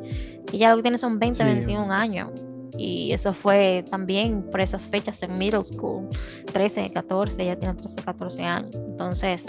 Ya 0.52 0.70
lo 0.70 0.76
que 0.76 0.82
tiene 0.82 0.98
son 0.98 1.18
20, 1.18 1.38
Sí. 1.38 1.44
21 1.44 1.90
años. 1.92 2.30
Y 2.78 3.12
eso 3.12 3.32
fue 3.32 3.84
también 3.90 4.42
por 4.50 4.60
esas 4.60 4.82
fechas 4.88 5.22
en 5.22 5.38
middle 5.38 5.62
school, 5.64 6.08
13, 6.52 6.90
14, 6.92 7.42
ella 7.42 7.58
tiene 7.58 7.74
13, 7.74 8.02
14 8.02 8.42
años. 8.42 8.74
Entonces, 8.74 9.46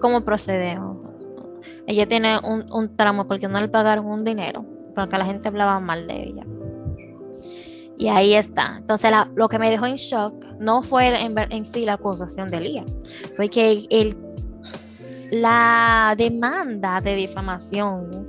¿cómo 0.00 0.22
procedemos? 0.22 0.96
Ella 1.86 2.06
tiene 2.08 2.38
un, 2.38 2.70
un 2.72 2.96
trauma 2.96 3.26
porque 3.26 3.48
no 3.48 3.60
le 3.60 3.68
pagaron 3.68 4.06
un 4.06 4.24
dinero, 4.24 4.64
porque 4.94 5.18
la 5.18 5.24
gente 5.26 5.48
hablaba 5.48 5.78
mal 5.80 6.06
de 6.06 6.22
ella. 6.22 6.46
Y 7.98 8.08
ahí 8.08 8.34
está. 8.34 8.76
Entonces, 8.78 9.10
la- 9.10 9.30
lo 9.34 9.48
que 9.48 9.58
me 9.58 9.70
dejó 9.70 9.86
en 9.86 9.94
shock 9.96 10.34
no 10.58 10.82
fue 10.82 11.08
en 11.24 11.64
sí 11.64 11.84
la 11.84 11.94
acusación 11.94 12.48
de 12.48 12.60
Lía, 12.60 12.84
fue 13.36 13.48
que 13.48 13.70
el, 13.70 13.86
el- 13.90 14.16
la 15.32 16.14
demanda 16.16 17.00
de 17.00 17.16
difamación 17.16 18.28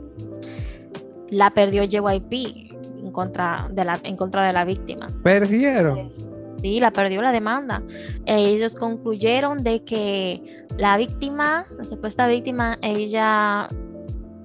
la 1.30 1.50
perdió 1.54 1.84
JYP 1.84 2.72
en 3.04 3.12
contra 3.12 3.68
de 3.70 3.84
la, 3.84 4.00
en 4.04 4.16
contra 4.16 4.48
de 4.48 4.54
la 4.54 4.64
víctima. 4.64 5.08
Perdieron. 5.22 6.12
Sí, 6.62 6.80
la 6.80 6.92
perdió 6.92 7.22
la 7.22 7.34
demanda. 7.34 7.84
Ellos 8.26 8.74
concluyeron 8.76 9.64
de 9.64 9.84
que 9.84 10.66
la 10.78 10.96
víctima, 10.96 11.66
la 11.78 11.84
supuesta 11.84 12.26
víctima, 12.28 12.78
ella 12.82 13.68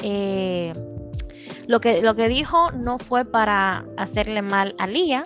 eh, 0.02 0.72
lo, 1.68 1.80
que, 1.80 2.02
lo 2.02 2.16
que 2.16 2.28
dijo 2.28 2.72
no 2.72 2.98
fue 2.98 3.24
para 3.24 3.84
hacerle 3.96 4.42
mal 4.42 4.74
a 4.78 4.88
Lía, 4.88 5.22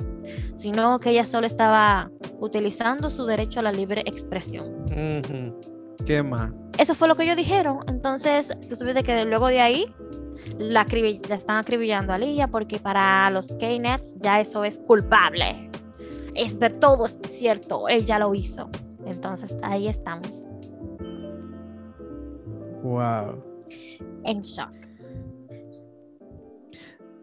sino 0.54 1.00
que 1.00 1.10
ella 1.10 1.24
solo 1.24 1.46
estaba 1.46 2.10
utilizando 2.40 3.08
su 3.08 3.24
derecho 3.24 3.60
a 3.60 3.62
la 3.62 3.72
libre 3.72 4.02
expresión. 4.04 4.84
¿Qué 6.06 6.22
más? 6.22 6.52
Eso 6.78 6.94
fue 6.94 7.08
lo 7.08 7.14
que 7.14 7.24
ellos 7.24 7.36
dijeron. 7.36 7.80
Entonces, 7.86 8.50
tú 8.68 8.76
supiste 8.76 9.02
que 9.02 9.24
luego 9.24 9.48
de 9.48 9.60
ahí 9.60 9.94
la, 10.58 10.86
la 11.28 11.34
están 11.34 11.58
acribillando 11.58 12.12
a 12.12 12.18
Lía 12.18 12.48
porque 12.48 12.78
para 12.78 13.30
los 13.30 13.48
K-Nets 13.48 14.16
ya 14.18 14.40
eso 14.40 14.64
es 14.64 14.78
culpable. 14.78 15.70
Es 16.34 16.58
ver 16.58 16.76
todo 16.78 17.04
es 17.06 17.18
cierto, 17.22 17.88
él 17.88 18.04
ya 18.04 18.18
lo 18.18 18.34
hizo. 18.34 18.70
Entonces, 19.04 19.56
ahí 19.62 19.88
estamos, 19.88 20.46
Wow. 22.82 23.40
en 24.24 24.40
shock. 24.40 24.70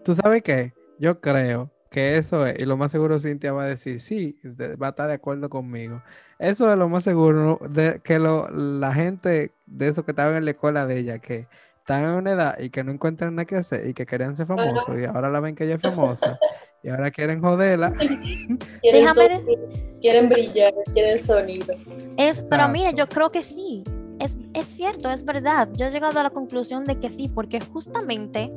¿Tú 0.05 0.13
sabes 0.13 0.41
qué? 0.43 0.73
Yo 0.99 1.19
creo 1.19 1.69
que 1.89 2.17
eso 2.17 2.45
es, 2.45 2.59
y 2.59 2.65
lo 2.65 2.77
más 2.77 2.91
seguro 2.91 3.19
Cintia 3.19 3.51
va 3.51 3.63
a 3.63 3.67
decir, 3.67 3.99
sí, 3.99 4.37
de- 4.43 4.75
va 4.75 4.87
a 4.87 4.89
estar 4.91 5.07
de 5.07 5.13
acuerdo 5.15 5.49
conmigo. 5.49 6.01
Eso 6.37 6.71
es 6.71 6.77
lo 6.77 6.87
más 6.87 7.03
seguro, 7.03 7.59
de, 7.69 7.99
que 8.03 8.19
lo, 8.19 8.47
la 8.49 8.93
gente 8.93 9.51
de 9.65 9.87
esos 9.87 10.05
que 10.05 10.11
estaban 10.11 10.35
en 10.35 10.45
la 10.45 10.51
escuela 10.51 10.85
de 10.85 10.97
ella, 10.99 11.19
que 11.19 11.47
están 11.79 12.03
en 12.03 12.11
una 12.11 12.31
edad 12.31 12.59
y 12.59 12.69
que 12.69 12.83
no 12.83 12.91
encuentran 12.91 13.33
nada 13.35 13.45
que 13.45 13.55
hacer 13.55 13.87
y 13.87 13.93
que 13.95 14.05
querían 14.05 14.35
ser 14.35 14.45
famosos 14.45 14.95
y 14.99 15.05
ahora 15.05 15.29
la 15.29 15.39
ven 15.39 15.55
que 15.55 15.63
ella 15.65 15.75
es 15.75 15.81
famosa 15.81 16.37
y 16.83 16.89
ahora 16.89 17.09
quieren 17.11 17.41
joderla. 17.41 17.91
Quieren, 18.81 19.01
Déjame 19.01 19.39
sonido, 19.39 19.69
quieren 19.99 20.29
brillar, 20.29 20.73
quieren 20.93 21.19
sonido. 21.19 21.73
Es, 22.17 22.39
pero 22.49 22.67
mira, 22.69 22.89
Exacto. 22.91 22.97
yo 22.97 23.15
creo 23.15 23.31
que 23.31 23.43
sí. 23.43 23.83
Es, 24.19 24.67
cierto, 24.67 25.09
es 25.09 25.23
verdad. 25.23 25.69
Yo 25.73 25.87
he 25.87 25.91
llegado 25.91 26.19
a 26.19 26.23
la 26.23 26.29
conclusión 26.29 26.83
de 26.83 26.99
que 26.99 27.09
sí, 27.09 27.29
porque 27.29 27.59
justamente 27.61 28.51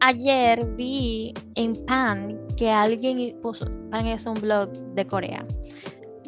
ayer 0.00 0.64
vi 0.76 1.34
en 1.54 1.74
Pan 1.84 2.38
que 2.56 2.70
alguien 2.70 3.36
puso, 3.42 3.66
Pan 3.90 4.06
es 4.06 4.26
un 4.26 4.34
blog 4.34 4.70
de 4.94 5.06
Corea, 5.06 5.44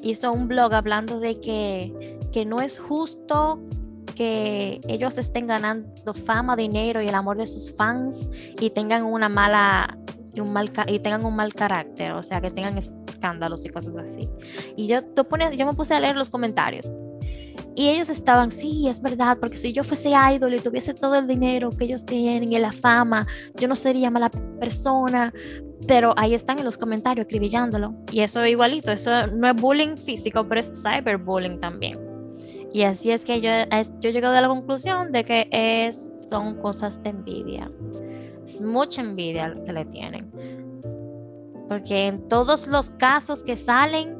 hizo 0.02 0.32
un 0.32 0.48
blog 0.48 0.74
hablando 0.74 1.20
de 1.20 1.40
que, 1.40 2.18
que 2.32 2.44
no 2.44 2.60
es 2.60 2.78
justo 2.78 3.60
que 4.14 4.80
ellos 4.88 5.18
estén 5.18 5.46
ganando 5.46 6.14
fama, 6.14 6.56
dinero 6.56 7.02
y 7.02 7.08
el 7.08 7.14
amor 7.14 7.36
de 7.36 7.46
sus 7.46 7.74
fans 7.74 8.28
y 8.58 8.70
tengan 8.70 9.04
una 9.04 9.28
mala 9.28 9.98
un 10.40 10.52
mal 10.52 10.70
y 10.86 10.98
tengan 10.98 11.24
un 11.24 11.34
mal 11.34 11.54
carácter, 11.54 12.12
o 12.12 12.22
sea, 12.22 12.40
que 12.40 12.50
tengan 12.50 12.76
escándalos 12.76 13.64
y 13.64 13.70
cosas 13.70 13.96
así. 13.96 14.28
Y 14.76 14.86
yo, 14.86 15.02
tú 15.02 15.24
pones, 15.24 15.56
yo 15.56 15.66
me 15.66 15.72
puse 15.72 15.94
a 15.94 16.00
leer 16.00 16.16
los 16.16 16.30
comentarios. 16.30 16.94
Y 17.78 17.90
ellos 17.90 18.08
estaban, 18.08 18.50
sí, 18.50 18.88
es 18.88 19.02
verdad, 19.02 19.36
porque 19.38 19.58
si 19.58 19.70
yo 19.70 19.84
fuese 19.84 20.12
idol 20.34 20.54
y 20.54 20.60
tuviese 20.60 20.94
todo 20.94 21.16
el 21.16 21.26
dinero 21.26 21.68
que 21.68 21.84
ellos 21.84 22.06
tienen 22.06 22.50
y 22.50 22.58
la 22.58 22.72
fama, 22.72 23.26
yo 23.54 23.68
no 23.68 23.76
sería 23.76 24.10
mala 24.10 24.30
persona. 24.30 25.30
Pero 25.86 26.14
ahí 26.16 26.34
están 26.34 26.58
en 26.58 26.64
los 26.64 26.78
comentarios 26.78 27.26
escribillándolo. 27.26 27.94
Y 28.10 28.20
eso 28.20 28.42
es 28.42 28.50
igualito, 28.50 28.90
eso 28.90 29.26
no 29.26 29.46
es 29.46 29.54
bullying 29.54 29.96
físico, 29.98 30.48
pero 30.48 30.62
es 30.62 30.72
cyberbullying 30.82 31.60
también. 31.60 32.00
Y 32.72 32.82
así 32.84 33.10
es 33.10 33.26
que 33.26 33.42
yo, 33.42 33.50
yo 34.00 34.08
he 34.08 34.12
llegado 34.12 34.34
a 34.34 34.40
la 34.40 34.48
conclusión 34.48 35.12
de 35.12 35.24
que 35.24 35.46
es, 35.50 36.02
son 36.30 36.54
cosas 36.54 37.02
de 37.02 37.10
envidia. 37.10 37.70
Es 38.42 38.62
mucha 38.62 39.02
envidia 39.02 39.54
que 39.66 39.72
le 39.74 39.84
tienen. 39.84 40.32
Porque 41.68 42.06
en 42.06 42.26
todos 42.28 42.68
los 42.68 42.88
casos 42.88 43.42
que 43.42 43.56
salen, 43.56 44.18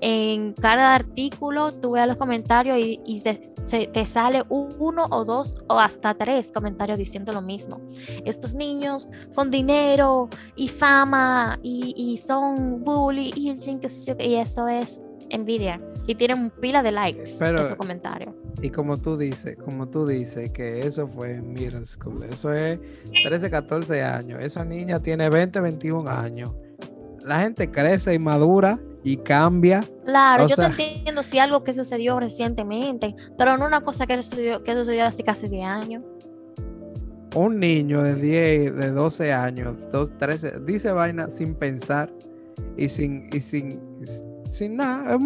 en 0.00 0.52
cada 0.54 0.94
artículo 0.94 1.72
tú 1.72 1.92
veas 1.92 2.08
los 2.08 2.16
comentarios 2.16 2.78
y, 2.78 3.00
y 3.06 3.20
te, 3.20 3.40
se- 3.64 3.86
te 3.86 4.06
sale 4.06 4.42
uno 4.48 5.06
o 5.10 5.24
dos 5.24 5.54
o 5.68 5.78
hasta 5.78 6.14
tres 6.14 6.50
comentarios 6.52 6.98
diciendo 6.98 7.32
lo 7.32 7.42
mismo. 7.42 7.80
Estos 8.24 8.54
niños 8.54 9.08
con 9.34 9.50
dinero 9.50 10.28
y 10.56 10.68
fama 10.68 11.58
y, 11.62 11.94
y 11.96 12.16
son 12.18 12.82
bully 12.84 13.32
y, 13.36 13.50
y 14.18 14.34
eso 14.36 14.68
es 14.68 15.02
envidia. 15.28 15.80
Y 16.06 16.14
tienen 16.16 16.50
pila 16.50 16.82
de 16.82 16.92
likes 16.92 17.30
Pero- 17.38 17.62
esos 17.62 17.76
comentarios. 17.76 18.34
Y 18.62 18.70
como 18.70 18.96
tú 18.98 19.16
dices, 19.16 19.56
como 19.64 19.88
tú 19.88 20.06
dices, 20.06 20.50
que 20.50 20.80
eso 20.86 21.06
fue 21.06 21.34
en 21.36 21.52
middle 21.52 21.86
school, 21.86 22.24
eso 22.24 22.52
es 22.52 22.78
13, 23.24 23.48
14 23.48 24.02
años, 24.02 24.40
esa 24.42 24.64
niña 24.64 25.00
tiene 25.00 25.30
20, 25.30 25.60
21 25.60 26.10
años. 26.10 26.50
La 27.24 27.40
gente 27.40 27.70
crece 27.70 28.12
y 28.12 28.18
madura 28.18 28.78
y 29.02 29.16
cambia. 29.18 29.80
Claro, 30.04 30.44
O 30.44 30.48
yo 30.48 30.56
sea- 30.56 30.70
te 30.70 30.82
entiendo 30.96 31.22
si 31.22 31.38
algo 31.38 31.62
que 31.64 31.72
sucedió 31.74 32.20
recientemente, 32.20 33.14
pero 33.38 33.56
no 33.56 33.66
una 33.66 33.80
cosa 33.82 34.06
que 34.06 34.22
sucedió, 34.22 34.62
que 34.62 34.74
sucedió 34.74 35.06
hace 35.06 35.22
casi 35.22 35.48
10 35.48 35.66
años. 35.66 36.02
Un 37.34 37.60
niño 37.60 38.02
de 38.02 38.14
10, 38.16 38.74
de 38.76 38.90
12 38.90 39.32
años, 39.32 39.76
2, 39.92 40.18
13, 40.18 40.54
dice 40.66 40.90
vaina 40.90 41.28
sin 41.30 41.54
pensar 41.54 42.12
y 42.76 42.88
sin, 42.88 43.28
y 43.32 43.38
sin, 43.40 43.80
sin 44.48 44.76
nada. 44.76 45.16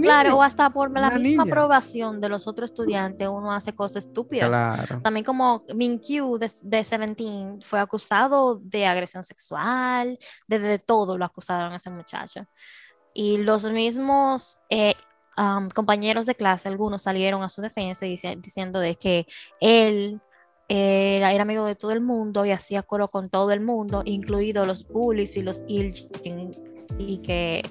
Claro, 0.00 0.38
o 0.38 0.42
hasta 0.42 0.70
por 0.70 0.90
la 0.90 1.10
misma 1.10 1.18
niña. 1.18 1.42
aprobación 1.42 2.22
de 2.22 2.30
los 2.30 2.46
otros 2.46 2.70
estudiantes, 2.70 3.28
uno 3.28 3.52
hace 3.52 3.74
cosas 3.74 4.06
estúpidas. 4.06 4.48
Claro. 4.48 5.02
También 5.02 5.24
como 5.26 5.62
Minkyu 5.74 6.38
de, 6.38 6.50
de 6.62 6.76
17 6.78 7.58
fue 7.60 7.78
acusado 7.80 8.56
de 8.56 8.86
agresión 8.86 9.22
sexual, 9.22 10.18
de, 10.48 10.58
de 10.58 10.78
todo 10.78 11.18
lo 11.18 11.24
acusaron 11.26 11.74
a 11.74 11.76
ese 11.76 11.90
muchacho. 11.90 12.46
Y 13.14 13.38
los 13.38 13.64
mismos 13.64 14.58
eh, 14.70 14.94
compañeros 15.74 16.26
de 16.26 16.34
clase, 16.34 16.68
algunos 16.68 17.02
salieron 17.02 17.42
a 17.42 17.48
su 17.48 17.62
defensa 17.62 18.06
dici- 18.06 18.40
diciendo 18.40 18.78
de 18.80 18.94
que 18.96 19.26
él 19.60 20.20
era, 20.68 21.42
amigo 21.42 21.66
de 21.66 21.74
todo 21.74 21.90
el 21.90 22.00
mundo 22.00 22.46
y 22.46 22.50
hacía 22.50 22.82
coro 22.82 23.08
con 23.08 23.28
todo 23.28 23.50
el 23.52 23.60
mundo, 23.60 24.02
incluidos 24.04 24.66
los 24.66 24.86
bullies 24.88 25.36
y 25.36 25.42
los 25.42 25.64
Iljin, 25.68 26.52
y 26.98 27.18
que 27.18 27.62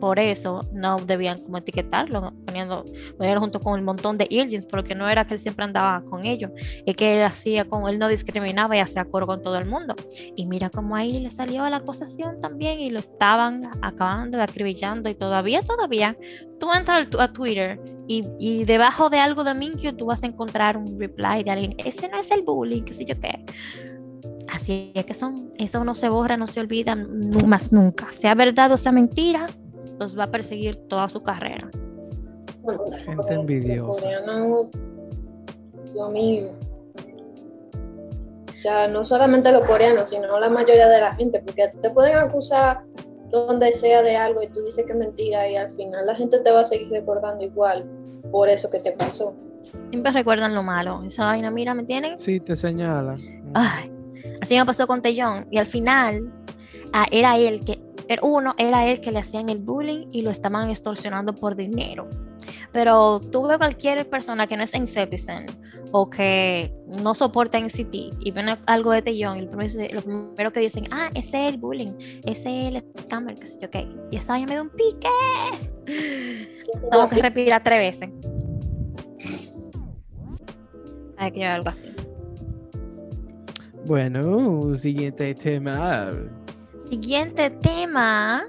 por 0.00 0.18
eso 0.18 0.60
no 0.72 0.98
debían 0.98 1.38
como 1.38 1.58
etiquetarlo, 1.58 2.32
poniendo, 2.44 2.84
ponerlo 3.16 3.40
junto 3.40 3.60
con 3.60 3.78
el 3.78 3.84
montón 3.84 4.18
de 4.18 4.26
Iljins, 4.28 4.66
porque 4.66 4.94
no 4.94 5.08
era 5.08 5.26
que 5.26 5.34
él 5.34 5.40
siempre 5.40 5.64
andaba 5.64 6.02
con 6.04 6.24
ellos, 6.24 6.50
es 6.84 6.96
que 6.96 7.16
él 7.16 7.24
hacía 7.24 7.64
con, 7.64 7.88
él 7.88 7.98
no 7.98 8.08
discriminaba 8.08 8.76
y 8.76 8.80
hacía 8.80 9.04
coro 9.04 9.26
con 9.26 9.42
todo 9.42 9.58
el 9.58 9.66
mundo. 9.66 9.94
Y 10.36 10.46
mira 10.46 10.70
cómo 10.70 10.96
ahí 10.96 11.20
le 11.20 11.30
salió 11.30 11.68
la 11.68 11.76
acusación 11.76 12.40
también 12.40 12.80
y 12.80 12.90
lo 12.90 12.98
estaban 12.98 13.62
acabando, 13.82 14.40
acribillando 14.40 15.08
y 15.08 15.14
todavía, 15.14 15.62
todavía, 15.62 16.16
tú 16.58 16.72
entras 16.72 17.08
a 17.18 17.32
Twitter 17.32 17.80
y, 18.08 18.24
y 18.38 18.64
debajo 18.64 19.10
de 19.10 19.18
algo 19.18 19.44
de 19.44 19.54
Minkyu 19.54 19.92
tú 19.96 20.06
vas 20.06 20.22
a 20.22 20.26
encontrar 20.26 20.76
un 20.76 20.98
reply 20.98 21.42
de 21.42 21.50
alguien, 21.50 21.74
ese 21.78 22.08
no 22.08 22.18
es 22.18 22.30
el 22.30 22.42
bullying, 22.42 22.82
qué 22.82 22.94
sé 22.94 23.04
yo 23.04 23.18
qué. 23.20 23.44
Así 24.48 24.92
es 24.94 25.04
que 25.04 25.14
son, 25.14 25.52
eso 25.58 25.84
no 25.84 25.94
se 25.96 26.08
borra, 26.08 26.36
no 26.36 26.46
se 26.46 26.60
olvida 26.60 26.94
más 26.94 27.72
nunca. 27.72 28.12
Sea 28.12 28.34
verdad 28.34 28.70
o 28.72 28.76
sea 28.76 28.92
mentira, 28.92 29.46
los 29.98 30.18
va 30.18 30.24
a 30.24 30.30
perseguir 30.30 30.76
toda 30.88 31.08
su 31.08 31.22
carrera. 31.22 31.70
Bueno, 32.62 32.84
Gente 33.04 33.34
envidiosa. 33.34 34.08
Dios 35.92 36.10
mío. 36.10 36.52
O 38.48 38.58
sea, 38.58 38.88
no 38.88 39.06
solamente 39.06 39.52
los 39.52 39.66
coreanos, 39.66 40.08
sino 40.08 40.40
la 40.40 40.48
mayoría 40.48 40.88
de 40.88 41.00
la 41.00 41.14
gente, 41.14 41.40
porque 41.44 41.68
te 41.80 41.90
pueden 41.90 42.16
acusar 42.16 42.84
donde 43.30 43.72
sea 43.72 44.02
de 44.02 44.16
algo 44.16 44.42
y 44.42 44.48
tú 44.48 44.64
dices 44.64 44.86
que 44.86 44.92
es 44.92 44.98
mentira 44.98 45.48
y 45.48 45.56
al 45.56 45.70
final 45.70 46.06
la 46.06 46.14
gente 46.14 46.38
te 46.38 46.50
va 46.50 46.60
a 46.60 46.64
seguir 46.64 46.88
recordando 46.90 47.44
igual 47.44 47.84
por 48.30 48.48
eso 48.48 48.70
que 48.70 48.78
te 48.78 48.92
pasó. 48.92 49.34
Siempre 49.90 50.12
recuerdan 50.12 50.54
lo 50.54 50.62
malo. 50.62 51.02
Esa 51.04 51.26
vaina, 51.26 51.50
mira, 51.50 51.74
¿me 51.74 51.84
tienen? 51.84 52.18
Sí, 52.18 52.40
te 52.40 52.54
señala. 52.54 53.16
Ay, 53.54 53.92
así 54.40 54.56
me 54.56 54.64
pasó 54.64 54.86
con 54.86 55.02
Tellón. 55.02 55.46
Y 55.50 55.58
al 55.58 55.66
final 55.66 56.32
ah, 56.92 57.06
era 57.10 57.36
él 57.36 57.64
que, 57.64 57.78
uno, 58.22 58.54
era 58.58 58.86
él 58.86 59.00
que 59.00 59.10
le 59.10 59.18
hacían 59.18 59.48
el 59.48 59.58
bullying 59.58 60.06
y 60.12 60.22
lo 60.22 60.30
estaban 60.30 60.70
extorsionando 60.70 61.34
por 61.34 61.56
dinero. 61.56 62.08
Pero 62.72 63.20
tú 63.20 63.46
ves 63.46 63.58
cualquier 63.58 64.08
persona 64.08 64.46
que 64.46 64.56
no 64.56 64.62
es 64.62 64.74
en 64.74 64.86
Citizen 64.86 65.46
o 65.92 66.08
que 66.10 66.72
no 67.02 67.14
soporta 67.14 67.58
NCT 67.58 67.94
y 68.20 68.30
ven 68.30 68.46
algo 68.66 68.90
de 68.92 69.02
Tellón 69.02 69.38
y 69.38 69.42
lo 69.42 69.50
primero, 69.50 69.94
lo 69.94 70.02
primero 70.02 70.52
que 70.52 70.60
dicen, 70.60 70.84
ah, 70.90 71.10
ese 71.14 71.46
es 71.46 71.54
el 71.54 71.58
bullying, 71.58 71.92
ese 72.24 72.68
es 72.68 72.74
el 72.74 72.84
scammer, 73.00 73.36
qué 73.36 73.46
sé 73.46 73.60
yo 73.60 73.70
qué. 73.70 73.88
Y 74.10 74.16
esa 74.16 74.32
vaina 74.32 74.46
me 74.46 74.54
da 74.56 74.62
un 74.62 74.70
pique. 74.70 75.08
Tengo 76.90 77.08
que 77.08 77.22
respirar 77.22 77.62
tres 77.62 77.78
veces. 77.78 78.10
Hay 81.16 81.32
que 81.32 81.40
llevar 81.40 81.56
algo 81.56 81.70
así. 81.70 81.92
Bueno, 83.86 84.76
siguiente 84.76 85.34
tema. 85.34 86.12
Siguiente 86.88 87.50
tema. 87.50 88.44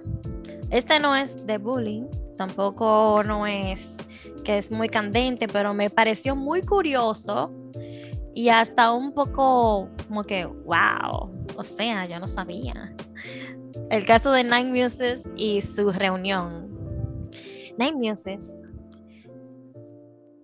Este 0.69 0.99
no 0.99 1.15
es 1.15 1.45
de 1.47 1.57
bullying, 1.57 2.05
tampoco 2.37 3.23
no 3.25 3.47
es 3.47 3.95
que 4.43 4.59
es 4.59 4.71
muy 4.71 4.89
candente, 4.89 5.47
pero 5.47 5.73
me 5.73 5.89
pareció 5.89 6.35
muy 6.35 6.61
curioso 6.61 7.51
y 8.35 8.49
hasta 8.49 8.91
un 8.91 9.13
poco 9.13 9.89
como 10.07 10.23
que, 10.23 10.45
wow, 10.45 11.31
o 11.55 11.63
sea, 11.63 12.05
yo 12.05 12.19
no 12.19 12.27
sabía. 12.27 12.95
El 13.89 14.05
caso 14.05 14.31
de 14.31 14.43
Nine 14.43 14.83
Muses 14.83 15.31
y 15.35 15.61
su 15.63 15.89
reunión. 15.91 16.69
Nine 17.79 17.93
Muses. 17.93 18.59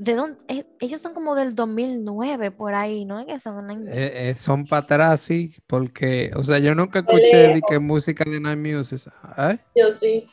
¿De 0.04 0.16
dónde? 0.16 0.38
eh, 0.50 0.66
ellos 0.82 1.00
son 1.02 1.14
como 1.14 1.34
del 1.34 1.56
2009 1.56 2.52
por 2.52 2.74
ahí, 2.74 3.06
¿no? 3.06 3.26
Que 3.26 3.40
son. 3.40 3.70
Eh, 3.88 4.30
eh, 4.30 4.34
son 4.36 4.66
para 4.66 4.82
atrás, 4.84 5.22
sí, 5.22 5.56
porque, 5.66 6.32
o 6.36 6.44
sea, 6.44 6.60
yo 6.60 6.76
nunca 6.76 7.00
escuché 7.00 7.38
de 7.54 7.62
que 7.68 7.80
música 7.80 8.24
de 8.30 8.40
Nine 8.40 8.78
Muses. 8.78 9.08
¿eh? 9.38 9.58
Yo 9.76 9.92
sí. 9.92 10.26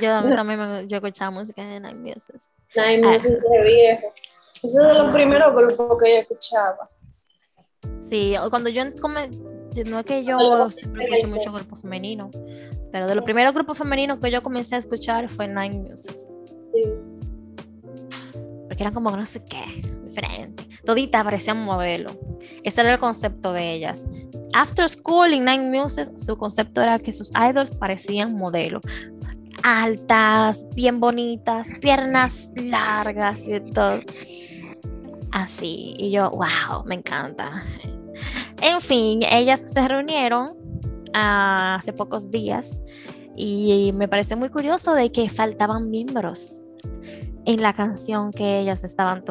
Yo 0.00 0.08
también, 0.08 0.36
también 0.36 0.58
me, 0.60 0.86
yo 0.86 0.96
escuchaba 0.96 1.30
música 1.30 1.62
de 1.62 1.78
Nine 1.78 1.94
Muses. 2.14 2.50
Nine 2.74 3.02
Ah. 3.06 3.18
Muses 3.18 3.42
de 3.42 3.62
viejo. 3.64 4.06
Ese 4.62 4.66
es 4.66 4.74
de 4.88 4.94
los 4.94 5.12
primeros 5.12 5.54
grupos 5.54 6.02
que 6.02 6.14
yo 6.14 6.20
escuchaba. 6.20 6.88
Sí, 8.08 8.34
o 8.40 8.48
cuando 8.48 8.70
yo 8.70 8.82
come- 9.00 9.28
no 9.90 9.98
es 9.98 10.04
que 10.06 10.24
yo 10.24 10.38
Algo 10.38 10.70
siempre 10.70 11.04
escuché 11.04 11.26
mucho 11.26 11.52
grupos 11.52 11.82
femeninos, 11.82 12.30
pero 12.90 13.06
de 13.06 13.14
los 13.14 13.24
primeros 13.24 13.52
grupos 13.52 13.76
femeninos 13.76 14.18
que 14.20 14.30
yo 14.30 14.42
comencé 14.42 14.74
a 14.76 14.78
escuchar 14.78 15.28
fue 15.28 15.46
Nine 15.48 15.80
Muses, 15.90 16.32
Sí. 16.72 16.82
Eran 18.82 18.94
como 18.94 19.10
no 19.10 19.26
sé 19.26 19.44
qué, 19.44 19.64
diferente. 20.04 20.66
Toditas 20.84 21.24
parecían 21.24 21.64
modelo. 21.64 22.10
Ese 22.62 22.80
era 22.80 22.94
el 22.94 22.98
concepto 22.98 23.52
de 23.52 23.72
ellas. 23.72 24.02
After 24.52 24.88
School 24.88 25.32
y 25.32 25.40
Nine 25.40 25.70
Muses, 25.70 26.10
su 26.16 26.36
concepto 26.36 26.82
era 26.82 26.98
que 26.98 27.12
sus 27.12 27.30
idols 27.30 27.74
parecían 27.74 28.34
modelos. 28.34 28.82
Altas, 29.62 30.66
bien 30.74 31.00
bonitas, 31.00 31.68
piernas 31.80 32.50
largas 32.54 33.42
y 33.46 33.60
todo. 33.72 34.00
Así. 35.32 35.94
Y 35.98 36.10
yo, 36.10 36.30
wow, 36.30 36.84
me 36.84 36.94
encanta. 36.96 37.64
En 38.60 38.80
fin, 38.80 39.22
ellas 39.22 39.60
se 39.72 39.86
reunieron 39.86 40.54
ah, 41.12 41.76
hace 41.78 41.92
pocos 41.92 42.30
días 42.30 42.78
y 43.36 43.92
me 43.94 44.08
parece 44.08 44.36
muy 44.36 44.48
curioso 44.48 44.94
de 44.94 45.12
que 45.12 45.28
faltaban 45.28 45.90
miembros 45.90 46.66
en 47.46 47.62
la 47.62 47.72
canción 47.72 48.32
que 48.32 48.58
ellas 48.58 48.84
estaban, 48.84 49.24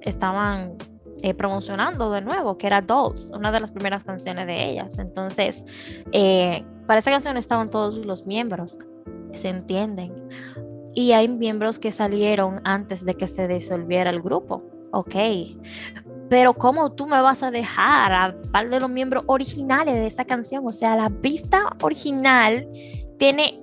estaban 0.00 0.76
eh, 1.22 1.34
promocionando 1.34 2.10
de 2.10 2.22
nuevo, 2.22 2.56
que 2.56 2.66
era 2.66 2.80
Dolls, 2.80 3.30
una 3.34 3.52
de 3.52 3.60
las 3.60 3.72
primeras 3.72 4.04
canciones 4.04 4.46
de 4.46 4.70
ellas. 4.70 4.98
Entonces, 4.98 5.64
eh, 6.12 6.64
para 6.86 7.00
esa 7.00 7.10
canción 7.10 7.36
estaban 7.36 7.70
todos 7.70 7.98
los 8.04 8.26
miembros, 8.26 8.78
se 9.34 9.48
entienden. 9.48 10.14
Y 10.94 11.12
hay 11.12 11.28
miembros 11.28 11.78
que 11.78 11.92
salieron 11.92 12.60
antes 12.64 13.04
de 13.04 13.14
que 13.14 13.26
se 13.26 13.46
disolviera 13.46 14.10
el 14.10 14.22
grupo, 14.22 14.64
ok. 14.92 15.14
Pero 16.30 16.54
¿cómo 16.54 16.92
tú 16.92 17.06
me 17.06 17.20
vas 17.20 17.42
a 17.42 17.50
dejar 17.50 18.12
a 18.12 18.34
par 18.50 18.70
de 18.70 18.80
los 18.80 18.90
miembros 18.90 19.24
originales 19.26 19.94
de 19.94 20.06
esa 20.06 20.24
canción? 20.24 20.66
O 20.66 20.72
sea, 20.72 20.96
la 20.96 21.10
pista 21.10 21.76
original 21.82 22.66
tiene 23.18 23.60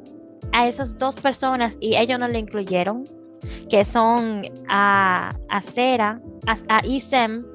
a 0.51 0.68
esas 0.68 0.97
dos 0.97 1.16
personas 1.16 1.78
y 1.80 1.95
ellos 1.95 2.20
no 2.20 2.28
le 2.28 2.39
incluyeron, 2.39 3.06
que 3.70 3.86
son 3.86 4.43
a, 4.68 5.36
a 5.50 5.62
Sera, 5.62 6.22
a, 6.48 6.78
a 6.78 6.86
Isem 6.86 7.46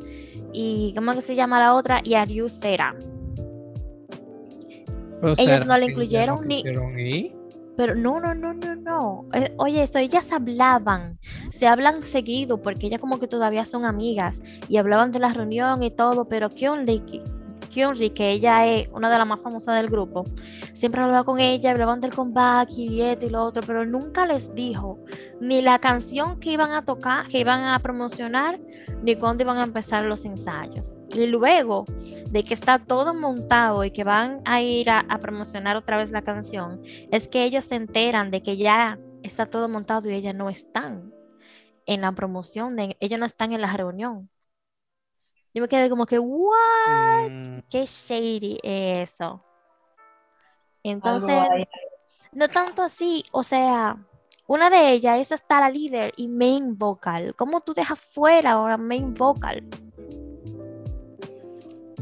y 0.52 0.92
¿cómo 0.94 1.14
que 1.14 1.22
se 1.22 1.34
llama 1.34 1.60
la 1.60 1.74
otra? 1.74 2.00
Y 2.04 2.14
a 2.14 2.24
Ryu 2.24 2.48
Sera. 2.48 2.96
O 5.22 5.34
Ellos 5.36 5.66
no 5.66 5.76
no 5.76 5.84
incluyeron 5.84 6.46
ni-. 6.46 6.62
Pero 7.76 7.94
no, 7.94 8.20
no, 8.20 8.34
no, 8.34 8.52
no, 8.52 8.74
no. 8.74 9.26
Eh, 9.32 9.54
Oye, 9.56 9.82
esto, 9.82 9.98
ellas 9.98 10.32
hablaban, 10.32 11.18
se 11.50 11.66
hablan 11.66 12.02
seguido 12.02 12.60
porque 12.60 12.88
ellas 12.88 13.00
como 13.00 13.18
que 13.18 13.26
todavía 13.26 13.64
son 13.64 13.84
amigas 13.84 14.42
y 14.68 14.76
hablaban 14.76 15.12
de 15.12 15.18
la 15.18 15.32
reunión 15.32 15.82
y 15.82 15.90
todo, 15.90 16.28
pero 16.28 16.50
¿qué 16.50 16.68
onda? 16.68 16.92
¿Y 17.70 17.74
qué- 17.74 17.80
Kyunri, 17.80 18.10
que 18.10 18.32
ella 18.32 18.66
es 18.66 18.88
una 18.92 19.10
de 19.10 19.18
las 19.18 19.26
más 19.26 19.40
famosas 19.40 19.76
del 19.76 19.88
grupo, 19.88 20.24
siempre 20.72 21.02
hablaba 21.02 21.24
con 21.24 21.38
ella, 21.38 21.70
hablaban 21.70 22.00
del 22.00 22.12
comeback 22.14 22.70
y 22.76 23.02
esto 23.02 23.26
y 23.26 23.30
lo 23.30 23.42
otro, 23.44 23.62
pero 23.66 23.84
nunca 23.84 24.26
les 24.26 24.54
dijo 24.54 24.98
ni 25.40 25.62
la 25.62 25.78
canción 25.78 26.38
que 26.40 26.52
iban 26.52 26.72
a 26.72 26.84
tocar, 26.84 27.26
que 27.28 27.38
iban 27.40 27.62
a 27.64 27.78
promocionar, 27.78 28.58
ni 29.02 29.16
cuándo 29.16 29.44
iban 29.44 29.58
a 29.58 29.64
empezar 29.64 30.04
los 30.04 30.24
ensayos. 30.24 30.98
Y 31.14 31.26
luego 31.26 31.84
de 32.30 32.42
que 32.44 32.54
está 32.54 32.78
todo 32.78 33.14
montado 33.14 33.84
y 33.84 33.90
que 33.92 34.04
van 34.04 34.42
a 34.44 34.60
ir 34.60 34.90
a, 34.90 35.00
a 35.08 35.18
promocionar 35.18 35.76
otra 35.76 35.96
vez 35.96 36.10
la 36.10 36.22
canción, 36.22 36.82
es 37.10 37.28
que 37.28 37.44
ellos 37.44 37.64
se 37.64 37.76
enteran 37.76 38.30
de 38.30 38.42
que 38.42 38.56
ya 38.56 38.98
está 39.22 39.46
todo 39.46 39.68
montado 39.68 40.10
y 40.10 40.14
ellas 40.14 40.34
no 40.34 40.48
están 40.50 41.12
en 41.86 42.02
la 42.02 42.12
promoción, 42.12 42.76
de, 42.76 42.96
ellas 43.00 43.18
no 43.20 43.26
están 43.26 43.52
en 43.52 43.60
la 43.62 43.72
reunión. 43.72 44.28
Yo 45.52 45.62
me 45.62 45.68
quedé 45.68 45.90
como 45.90 46.06
que, 46.06 46.18
¿what? 46.18 47.30
Mm, 47.30 47.58
Qué 47.68 47.84
shady 47.86 48.58
es 48.62 49.10
eso. 49.10 49.44
Entonces, 50.82 51.44
no 52.32 52.48
tanto 52.48 52.82
así, 52.82 53.24
o 53.32 53.42
sea, 53.42 53.96
una 54.46 54.70
de 54.70 54.92
ellas 54.92 55.18
es 55.18 55.32
hasta 55.32 55.60
la 55.60 55.70
líder 55.70 56.12
y 56.16 56.28
main 56.28 56.78
vocal. 56.78 57.34
¿Cómo 57.36 57.60
tú 57.60 57.74
dejas 57.74 57.98
fuera 57.98 58.52
ahora 58.52 58.76
main 58.76 59.12
vocal? 59.14 59.68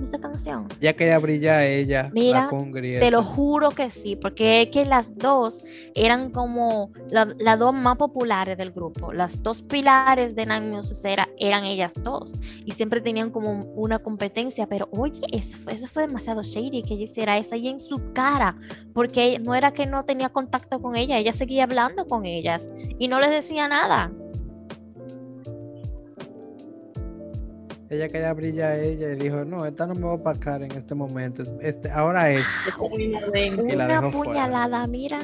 Esa 0.09 0.18
canción. 0.18 0.66
Ya 0.80 0.94
quería 0.94 1.18
brillar 1.18 1.62
ella, 1.62 2.11
Mira, 2.14 2.48
la 2.50 3.00
Te 3.00 3.11
lo 3.11 3.20
esa. 3.20 3.28
juro 3.28 3.70
que 3.72 3.90
sí, 3.90 4.16
porque 4.16 4.62
es 4.62 4.68
que 4.70 4.86
las 4.86 5.18
dos 5.18 5.62
eran 5.94 6.30
como 6.30 6.90
la- 7.11 7.34
las 7.38 7.59
dos 7.59 7.74
más 7.74 7.96
populares 7.98 8.56
del 8.56 8.70
grupo. 8.72 9.12
Las 9.12 9.42
dos 9.42 9.61
pilares 9.61 10.34
de 10.34 10.46
Nine 10.46 10.70
Muses 10.70 11.04
era- 11.04 11.28
eran 11.38 11.66
ellas 11.66 12.00
dos. 12.02 12.38
Y 12.64 12.72
siempre 12.72 13.02
tenían 13.02 13.30
como 13.30 13.64
una 13.74 13.98
competencia. 13.98 14.66
Pero 14.66 14.88
oye, 14.92 15.20
eso 15.30 15.59
fue, 15.59 15.74
eso 15.74 15.86
fue 15.86 16.06
demasiado 16.06 16.42
shady 16.42 16.82
que 16.82 16.94
ella 16.94 17.04
hiciera 17.04 17.36
eso 17.36 17.54
ahí 17.54 17.68
en 17.68 17.78
su 17.78 18.00
cara. 18.14 18.56
Porque 18.94 19.38
no 19.40 19.54
era 19.54 19.72
que 19.72 19.84
no 19.84 20.04
tenía 20.06 20.30
contacto 20.30 20.80
con 20.80 20.96
ella, 20.96 21.18
ella 21.18 21.34
seguía 21.34 21.64
hablando 21.64 22.09
con 22.09 22.24
ellas 22.24 22.68
y 22.98 23.09
no 23.09 23.20
les 23.20 23.30
decía 23.30 23.68
nada. 23.68 24.11
Ella 27.91 28.09
quería 28.09 28.32
brillar 28.34 28.72
a 28.72 28.78
ella 28.78 29.12
y 29.12 29.16
dijo, 29.16 29.45
no, 29.47 29.64
esta 29.64 29.86
no 29.86 29.95
me 29.95 30.03
va 30.03 30.11
a 30.11 30.14
opacar 30.14 30.62
en 30.62 30.72
este 30.72 30.95
momento. 30.95 31.43
Este, 31.61 31.91
ahora 31.91 32.30
es. 32.30 32.45
Y 32.99 33.09
la 33.76 33.86
Una 33.86 34.01
fuera. 34.01 34.11
puñalada, 34.11 34.86
mira, 34.86 35.20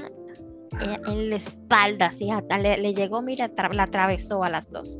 eh, 0.81 0.99
en 1.07 1.29
la 1.31 1.37
espalda, 1.37 2.07
así, 2.07 2.31
hasta 2.31 2.57
le, 2.57 2.79
le 2.79 2.95
llegó, 2.95 3.21
mira, 3.21 3.51
tra- 3.55 3.73
la 3.73 3.83
atravesó 3.83 4.43
a 4.45 4.49
las 4.51 4.71
dos. 4.71 4.99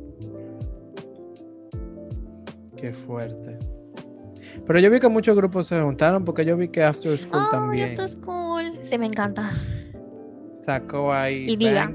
Qué 2.77 2.93
fuerte. 2.93 3.57
Pero 4.67 4.79
yo 4.79 4.89
vi 4.91 4.99
que 4.99 5.07
muchos 5.09 5.35
grupos 5.35 5.67
se 5.67 5.81
juntaron 5.81 6.23
porque 6.23 6.45
yo 6.45 6.55
vi 6.57 6.67
que 6.69 6.83
After 6.83 7.17
School 7.17 7.41
Ay, 7.45 7.47
también 7.51 7.87
esto 7.89 8.03
es 8.03 8.15
cool. 8.17 8.73
Sí, 8.81 8.97
me 8.97 9.07
encanta. 9.07 9.51
sacó 10.65 11.11
ahí. 11.11 11.45
Y 11.49 11.55
Diva. 11.57 11.91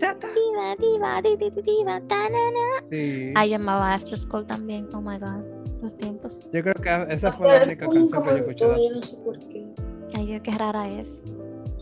Diva, 0.00 0.74
diva, 0.76 1.22
di, 1.22 1.36
di, 1.36 1.50
di, 1.50 1.62
diva, 1.62 2.00
tanana. 2.08 2.82
Sí. 2.90 3.32
Ay, 3.34 3.50
yo 3.50 3.56
amaba 3.56 3.94
After 3.94 4.18
School 4.18 4.46
también. 4.46 4.88
Oh 4.94 5.00
my 5.00 5.18
god, 5.18 5.42
esos 5.74 5.96
tiempos. 5.96 6.40
Yo 6.52 6.62
creo 6.62 6.74
que 6.74 7.06
esa 7.14 7.32
fue 7.32 7.48
la 7.48 7.64
única 7.64 7.86
canción 7.86 8.22
que 8.22 8.30
yo 8.30 8.36
escuché. 8.36 8.64
Yo 8.64 8.90
no 8.94 9.02
sé 9.02 9.16
por 9.18 9.38
qué. 9.48 9.66
Ay, 10.14 10.26
Dios, 10.26 10.42
qué 10.42 10.50
rara 10.52 10.88
es. 10.88 11.20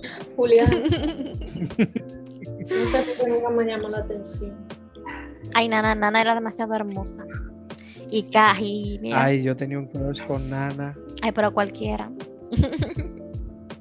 Julián, 0.36 0.68
no 0.70 0.76
sé 2.86 3.02
por 3.02 3.24
qué 3.24 3.28
nunca 3.28 3.50
me 3.50 3.64
llamó 3.64 3.88
la 3.88 3.98
atención. 3.98 4.56
Ay, 5.54 5.68
Nana, 5.68 5.94
Nana 5.94 6.20
era 6.20 6.34
demasiado 6.34 6.74
hermosa. 6.74 7.24
Y 8.10 8.24
Kaji, 8.24 8.98
mira. 9.00 9.24
Ay, 9.24 9.38
Ay, 9.38 9.44
yo 9.44 9.56
tenía 9.56 9.78
un 9.78 9.86
crush 9.86 10.22
con 10.26 10.50
Nana 10.50 10.94
pero 11.34 11.52
cualquiera. 11.52 12.10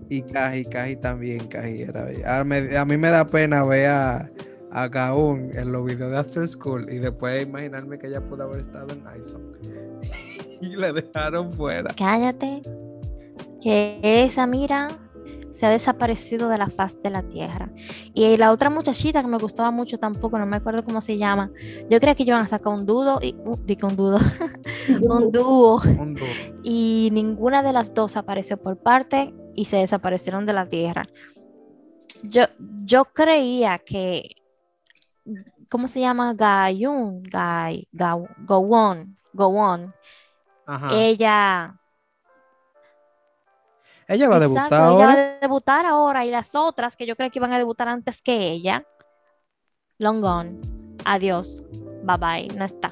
y 0.10 0.22
Kaji, 0.22 0.66
Kaji 0.66 0.95
también, 0.97 1.47
Kaji 1.47 1.82
era 1.84 2.03
bella. 2.05 2.39
A, 2.39 2.43
me- 2.43 2.78
a 2.78 2.86
mí 2.86 2.97
me 2.97 3.10
da 3.10 3.26
pena 3.26 3.64
ver 3.64 3.88
a, 3.88 4.30
a 4.72 4.88
Gaun 4.88 5.51
en 5.53 5.72
los 5.72 5.86
videos 5.86 6.12
de 6.12 6.18
After 6.18 6.47
School 6.47 6.91
y 6.91 6.99
después 6.99 7.43
imaginarme 7.43 7.97
que 7.97 8.08
ella 8.08 8.22
pudo 8.22 8.43
haber 8.43 8.60
estado 8.62 8.88
en 8.93 9.03
ISO. 9.20 9.39
y 10.62 10.76
la 10.76 10.91
dejaron 10.93 11.53
fuera. 11.53 11.93
Cállate. 11.97 12.62
Que 13.62 13.99
esa, 14.24 14.45
mira, 14.47 14.88
se 15.51 15.66
ha 15.66 15.70
desaparecido 15.70 16.47
de 16.47 16.58
la 16.60 16.70
faz 16.70 17.01
de 17.01 17.10
la 17.10 17.24
tierra. 17.24 17.70
Y 18.14 18.38
la 18.38 18.51
otra 18.51 18.70
muchachita 18.70 19.22
que 19.22 19.28
me 19.28 19.39
gustaba 19.39 19.72
mucho 19.72 19.97
tampoco, 19.97 20.38
no 20.38 20.45
me 20.45 20.58
acuerdo 20.58 20.84
cómo 20.86 21.01
se 21.01 21.18
llama. 21.18 21.51
Yo 21.89 21.99
creía 21.99 22.16
que 22.16 22.24
iban 22.24 22.41
a 22.43 22.47
sacar 22.47 22.74
un 22.74 22.86
dudo 22.86 23.20
y 23.22 23.36
uh, 23.43 23.58
un 23.88 23.95
dudo, 23.95 24.20
un 25.01 25.32
dúo. 25.32 25.82
Un 25.99 26.14
dúo. 26.14 26.28
Y 26.64 27.10
ninguna 27.12 27.64
de 27.64 27.74
las 27.74 27.93
dos 27.93 28.16
apareció 28.16 28.58
por 28.58 28.78
parte 28.78 29.34
y 29.58 29.66
se 29.66 29.78
desaparecieron 29.78 30.45
de 30.45 30.53
la 30.53 30.68
tierra. 30.70 31.08
Yo, 32.24 32.43
yo 32.86 33.05
creía 33.05 33.80
que, 33.80 34.36
¿cómo 35.68 35.88
se 35.88 35.99
llama? 35.99 36.34
Gayun, 36.36 37.24
Gay, 37.24 37.88
Gowon, 37.91 39.18
Gowon. 39.34 39.93
Ajá. 40.66 40.89
Ella 40.93 41.76
ella 44.08 44.30
va 44.30 44.36
a 44.36 44.38
Exacto, 44.38 44.76
debutar 44.76 44.80
ella 44.80 44.88
ahora. 44.88 45.05
va 45.08 45.14
a 45.14 45.39
debutar 45.41 45.86
ahora 45.86 46.26
y 46.26 46.32
las 46.32 46.55
otras 46.55 46.95
que 46.95 47.05
yo 47.05 47.16
creo 47.16 47.30
que 47.30 47.39
iban 47.39 47.51
a 47.51 47.58
debutar 47.58 47.89
antes 47.89 48.22
que 48.22 48.51
ella, 48.51 48.86
long 49.97 50.22
gone, 50.22 50.62
adiós, 51.03 51.62
bye 52.03 52.18
bye, 52.18 52.47
no 52.55 52.64
está. 52.64 52.91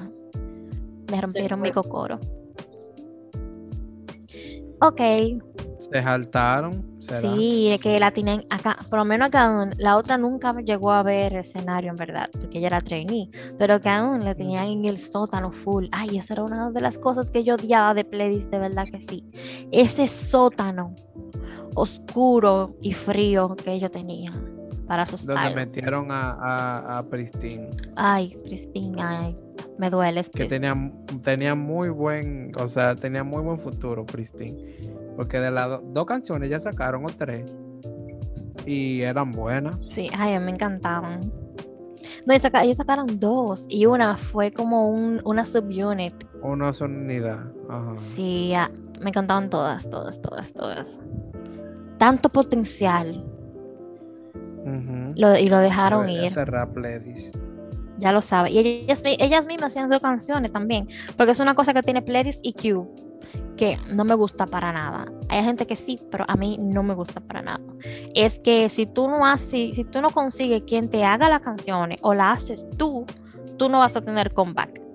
Me 1.10 1.20
rompieron 1.20 1.60
mi 1.60 1.70
cocoro. 1.70 2.18
Ok, 4.80 5.00
Se 5.80 6.02
saltaron. 6.02 6.84
sí, 7.22 7.68
es 7.70 7.80
que 7.80 7.98
la 8.00 8.10
tienen 8.10 8.44
acá, 8.50 8.76
por 8.90 8.98
lo 8.98 9.04
menos 9.04 9.28
acá 9.28 9.46
aún, 9.46 9.70
la 9.78 9.96
otra 9.96 10.18
nunca 10.18 10.54
llegó 10.60 10.90
a 10.92 11.02
ver 11.02 11.32
el 11.34 11.38
escenario 11.40 11.90
en 11.90 11.96
verdad, 11.96 12.28
porque 12.32 12.58
ella 12.58 12.66
era 12.66 12.80
trainee, 12.80 13.30
pero 13.58 13.80
que 13.80 13.88
aún 13.88 14.24
la 14.24 14.34
tenían 14.34 14.66
en 14.66 14.84
el 14.84 14.98
sótano 14.98 15.50
full. 15.50 15.86
Ay, 15.92 16.18
esa 16.18 16.34
era 16.34 16.42
una 16.44 16.70
de 16.70 16.80
las 16.80 16.98
cosas 16.98 17.30
que 17.30 17.42
yo 17.44 17.54
odiaba 17.54 17.94
de 17.94 18.04
Pledis, 18.04 18.50
de 18.50 18.58
verdad 18.58 18.86
que 18.90 19.00
sí. 19.00 19.24
Ese 19.72 20.08
sótano 20.08 20.94
oscuro 21.74 22.74
y 22.80 22.92
frío 22.92 23.54
que 23.56 23.72
ellos 23.72 23.90
tenían 23.90 24.34
para 24.86 25.04
sus 25.06 25.26
Donde 25.26 25.42
idols. 25.42 25.56
metieron 25.56 26.10
a, 26.10 26.32
a, 26.32 26.98
a 26.98 27.02
Pristine. 27.08 27.70
Ay, 27.96 28.36
Cristina, 28.44 29.20
ay, 29.20 29.36
me 29.78 29.90
duele. 29.90 30.22
Que 30.24 30.46
tenía, 30.46 30.74
tenía 31.22 31.54
muy 31.54 31.88
buen, 31.88 32.52
o 32.58 32.68
sea, 32.68 32.94
tenía 32.96 33.24
muy 33.24 33.42
buen 33.42 33.58
futuro, 33.58 34.04
Pristine. 34.04 34.56
Porque 35.16 35.38
de 35.38 35.50
las 35.50 35.68
do- 35.68 35.82
dos 35.92 36.06
canciones 36.06 36.50
ya 36.50 36.60
sacaron 36.60 37.04
o 37.04 37.08
tres. 37.08 37.44
Y 38.66 39.02
eran 39.02 39.30
buenas. 39.32 39.76
Sí, 39.86 40.08
ay, 40.16 40.38
me 40.40 40.50
encantaban. 40.50 41.20
No, 42.26 42.34
ellos 42.34 42.76
sacaron 42.76 43.20
dos 43.20 43.66
y 43.68 43.86
una 43.86 44.16
fue 44.16 44.50
como 44.52 44.90
un, 44.90 45.20
una 45.24 45.46
subunit. 45.46 46.14
Una 46.42 46.72
sonidad. 46.72 47.44
Ajá. 47.68 47.94
Sí, 47.98 48.52
ah, 48.54 48.70
me 49.00 49.10
encantaban 49.10 49.48
todas, 49.48 49.88
todas, 49.88 50.20
todas, 50.20 50.52
todas. 50.52 50.98
Tanto 51.98 52.28
potencial 52.28 53.24
lo- 55.14 55.38
y 55.38 55.48
lo 55.48 55.58
dejaron 55.58 56.08
ir, 56.10 56.34
rap 56.34 56.76
ladies. 56.76 57.30
Ya 57.98 58.12
lo 58.12 58.22
sabe. 58.22 58.50
Y 58.50 58.58
ellas, 58.58 59.02
ellas 59.04 59.46
mismas 59.46 59.72
hacían 59.72 59.90
sus 59.90 60.00
canciones 60.00 60.52
también, 60.52 60.88
porque 61.16 61.32
es 61.32 61.40
una 61.40 61.54
cosa 61.54 61.74
que 61.74 61.82
tiene 61.82 62.02
Pledis 62.02 62.40
y 62.42 62.52
Q, 62.52 62.88
que 63.56 63.78
no 63.88 64.04
me 64.04 64.14
gusta 64.14 64.46
para 64.46 64.72
nada. 64.72 65.06
Hay 65.28 65.42
gente 65.42 65.66
que 65.66 65.76
sí, 65.76 65.98
pero 66.10 66.24
a 66.28 66.36
mí 66.36 66.58
no 66.60 66.82
me 66.82 66.94
gusta 66.94 67.20
para 67.20 67.42
nada. 67.42 67.60
Es 68.14 68.38
que 68.38 68.68
si 68.68 68.86
tú 68.86 69.08
no 69.08 69.26
haces, 69.26 69.48
si, 69.48 69.72
si 69.72 69.84
tú 69.84 70.00
no 70.00 70.10
consigues 70.10 70.62
quien 70.66 70.88
te 70.90 71.04
haga 71.04 71.28
las 71.28 71.40
canciones 71.40 71.98
o 72.02 72.14
la 72.14 72.32
haces 72.32 72.66
tú, 72.76 73.06
tú 73.56 73.68
no 73.68 73.80
vas 73.80 73.96
a 73.96 74.00
tener 74.00 74.32
comeback. 74.32 74.86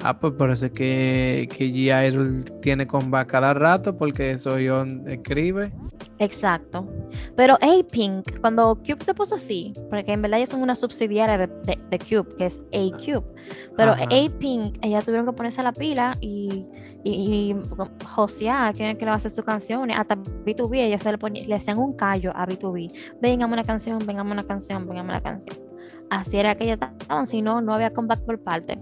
Ah, 0.00 0.16
pues 0.18 0.34
parece 0.34 0.70
que, 0.70 1.48
que 1.50 2.48
tiene 2.62 2.86
comeback 2.86 3.28
cada 3.28 3.52
rato 3.52 3.96
porque 3.96 4.38
Soyeon 4.38 5.08
escribe. 5.08 5.72
Exacto. 6.18 6.86
Pero 7.36 7.54
A-Pink, 7.54 8.40
cuando 8.40 8.76
Cube 8.76 9.04
se 9.04 9.14
puso 9.14 9.36
así, 9.36 9.72
porque 9.88 10.12
en 10.12 10.22
verdad 10.22 10.38
ellos 10.38 10.50
son 10.50 10.62
una 10.62 10.74
subsidiaria 10.74 11.38
de, 11.38 11.46
de- 11.46 11.78
de 11.90 11.98
Cube, 11.98 12.34
que 12.36 12.46
es 12.46 12.58
A-Cube, 12.72 13.24
pero. 13.76 13.92
A-Pink, 14.26 14.78
ellas 14.82 15.04
tuvieron 15.04 15.26
que 15.26 15.32
ponerse 15.32 15.60
a 15.60 15.64
la 15.64 15.72
pila 15.72 16.16
y, 16.20 16.66
y, 17.04 17.52
y 17.52 17.56
josear, 18.04 18.74
que, 18.74 18.96
que 18.96 19.04
le 19.04 19.06
va 19.06 19.12
a 19.12 19.16
hacer 19.16 19.30
sus 19.30 19.44
canciones, 19.44 19.96
hasta 19.96 20.16
B2B, 20.16 20.76
ellas 20.78 21.02
se 21.02 21.12
le, 21.12 21.18
ponía- 21.18 21.46
le 21.46 21.54
hacían 21.54 21.78
un 21.78 21.92
callo 21.94 22.32
a 22.34 22.46
B2B, 22.46 22.92
vengame 23.20 23.52
una 23.52 23.64
canción, 23.64 23.98
vengame 24.04 24.32
una 24.32 24.44
canción, 24.44 24.86
vengame 24.88 25.10
una 25.10 25.20
canción. 25.20 25.56
Así 26.10 26.38
era 26.38 26.54
que 26.56 26.64
ellas 26.64 26.78
estaban, 27.00 27.26
si 27.26 27.42
no, 27.42 27.60
no 27.60 27.74
había 27.74 27.92
comeback 27.92 28.20
por 28.24 28.38
parte. 28.40 28.78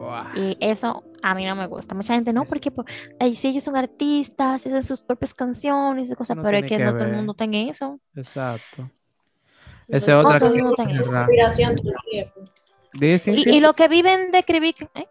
Buah. 0.00 0.32
Y 0.34 0.56
eso 0.60 1.04
a 1.22 1.34
mí 1.34 1.44
no 1.44 1.54
me 1.54 1.66
gusta. 1.66 1.94
Mucha 1.94 2.14
gente 2.14 2.32
no, 2.32 2.42
Es- 2.44 2.48
porque 2.48 2.70
por, 2.70 2.86
ay, 3.18 3.34
si 3.34 3.48
ellos 3.48 3.62
son 3.64 3.76
artistas, 3.76 4.66
hacen 4.66 4.82
sus 4.82 5.02
propias 5.02 5.34
canciones 5.34 6.10
y 6.10 6.14
cosas, 6.14 6.36
No 6.38 6.42
pero 6.42 6.56
es 6.56 6.62
que 6.62 6.78
que 6.78 6.84
no 6.84 6.92
todo 6.96 7.04
el 7.04 7.12
mundo 7.16 7.34
tiene 7.34 7.68
eso. 7.68 8.00
Exacto. 8.16 8.90
Esa 9.88 10.12
No, 10.12 10.20
otra 10.20 10.38
todo 10.38 10.48
el 10.50 10.54
que 10.54 10.62
mundo 10.62 10.76
tiene 10.76 10.94
es 10.94 11.00
eso. 11.00 11.12
rap. 11.12 11.28
Inspiración 11.28 11.76
todo 11.76 11.90
el 11.90 12.10
tiempo. 12.10 12.40
Dicen 12.94 13.34
Y, 13.34 13.44
que- 13.44 13.50
y 13.50 13.60
lo 13.60 13.74
que 13.74 13.88
viven 13.88 14.30
de 14.30 14.38
escribir, 14.38 14.74
¿eh? 14.94 15.06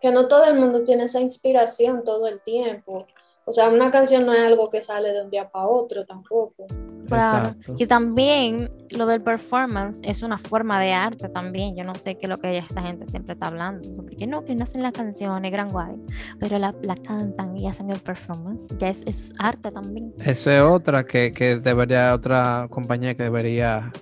que 0.00 0.10
no 0.10 0.26
todo 0.28 0.44
el 0.44 0.58
mundo 0.58 0.82
tiene 0.84 1.04
esa 1.04 1.20
inspiración 1.20 2.02
todo 2.04 2.26
el 2.28 2.42
tiempo. 2.42 3.06
O 3.52 3.54
sea, 3.54 3.68
una 3.68 3.90
canción 3.90 4.24
no 4.24 4.32
es 4.32 4.40
algo 4.40 4.70
que 4.70 4.80
sale 4.80 5.12
de 5.12 5.20
un 5.20 5.28
día 5.28 5.50
para 5.50 5.66
otro 5.66 6.06
tampoco. 6.06 6.66
Claro. 7.06 7.54
Y 7.76 7.84
también 7.84 8.70
lo 8.96 9.04
del 9.04 9.20
performance 9.20 9.98
es 10.00 10.22
una 10.22 10.38
forma 10.38 10.80
de 10.80 10.94
arte 10.94 11.28
también. 11.28 11.76
Yo 11.76 11.84
no 11.84 11.94
sé 11.94 12.14
qué 12.14 12.24
es 12.24 12.30
lo 12.30 12.38
que 12.38 12.56
esa 12.56 12.80
gente 12.80 13.06
siempre 13.06 13.34
está 13.34 13.48
hablando. 13.48 13.86
Sobre 13.92 14.16
que 14.16 14.26
no, 14.26 14.42
que 14.42 14.54
no 14.54 14.64
hacen 14.64 14.82
las 14.82 14.92
canciones, 14.92 15.52
gran 15.52 15.68
guay, 15.68 15.96
pero 16.40 16.58
la, 16.58 16.74
la 16.80 16.94
cantan 16.96 17.54
y 17.58 17.68
hacen 17.68 17.90
el 17.90 18.00
performance. 18.00 18.68
Ya 18.78 18.88
es, 18.88 19.02
eso 19.02 19.22
es 19.22 19.34
arte 19.38 19.70
también. 19.70 20.14
Eso 20.24 20.50
es 20.50 20.62
otra 20.62 21.04
que, 21.04 21.30
que 21.32 21.56
debería, 21.56 22.14
otra 22.14 22.68
compañía 22.70 23.14
que 23.14 23.24
debería 23.24 23.92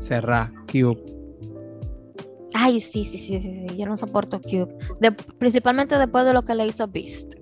cerrar, 0.00 0.52
Cube. 0.70 1.02
Ay, 2.52 2.80
sí, 2.80 3.06
sí, 3.06 3.16
sí, 3.16 3.40
sí, 3.40 3.66
sí, 3.70 3.76
Yo 3.78 3.86
no 3.86 3.96
soporto 3.96 4.38
Cube. 4.42 4.76
De- 5.00 5.12
principalmente 5.12 5.96
después 5.96 6.26
de 6.26 6.34
lo 6.34 6.42
que 6.42 6.54
le 6.54 6.66
hizo 6.66 6.86
Beast. 6.86 7.32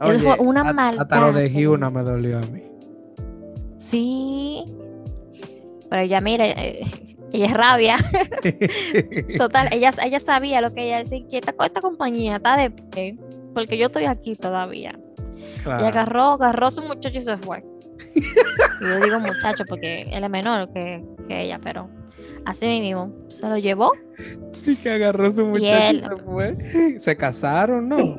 Él 0.00 0.18
fue 0.20 0.36
una 0.40 0.62
a- 0.62 0.88
Hasta 0.90 1.20
lo 1.20 1.26
de 1.32 1.32
maldad 1.44 1.58
Hyuna 1.60 1.90
me 1.90 2.02
dolió 2.02 2.38
a 2.38 2.42
mí. 2.42 2.62
Sí. 3.76 4.64
Pero 5.88 6.02
ella, 6.02 6.20
mire, 6.20 6.54
eh, 6.56 6.86
ella 7.32 7.46
es 7.46 7.52
rabia. 7.54 7.96
Total, 9.38 9.68
ella, 9.72 9.92
ella 10.04 10.20
sabía 10.20 10.60
lo 10.60 10.72
que 10.72 10.84
ella 10.84 10.98
decía, 10.98 11.20
que 11.28 11.38
esta, 11.38 11.54
esta 11.64 11.80
compañía 11.80 12.36
está 12.36 12.56
de 12.56 12.70
pie, 12.70 13.16
porque 13.54 13.76
yo 13.76 13.86
estoy 13.86 14.04
aquí 14.04 14.34
todavía. 14.34 14.90
Y 15.36 15.62
Claro. 15.62 15.86
agarró, 15.86 16.22
agarró 16.32 16.66
a 16.66 16.70
su 16.70 16.82
muchacho 16.82 17.18
y 17.18 17.22
se 17.22 17.36
fue. 17.36 17.64
Y 18.14 18.84
yo 18.84 19.00
digo 19.00 19.18
muchacho 19.20 19.64
porque 19.68 20.02
él 20.10 20.24
es 20.24 20.30
menor 20.30 20.70
que, 20.70 21.04
que 21.28 21.42
ella, 21.42 21.58
pero 21.62 21.88
así 22.44 22.66
mismo 22.80 23.12
se 23.28 23.48
lo 23.48 23.58
llevó. 23.58 23.90
Y 24.66 24.76
que 24.76 24.90
agarró 24.90 25.30
su 25.32 25.44
muchacho 25.46 25.64
y 25.66 25.96
él- 25.96 26.04
se 26.08 26.22
fue. 26.24 27.00
Se 27.00 27.16
casaron, 27.16 27.88
¿no? 27.88 28.18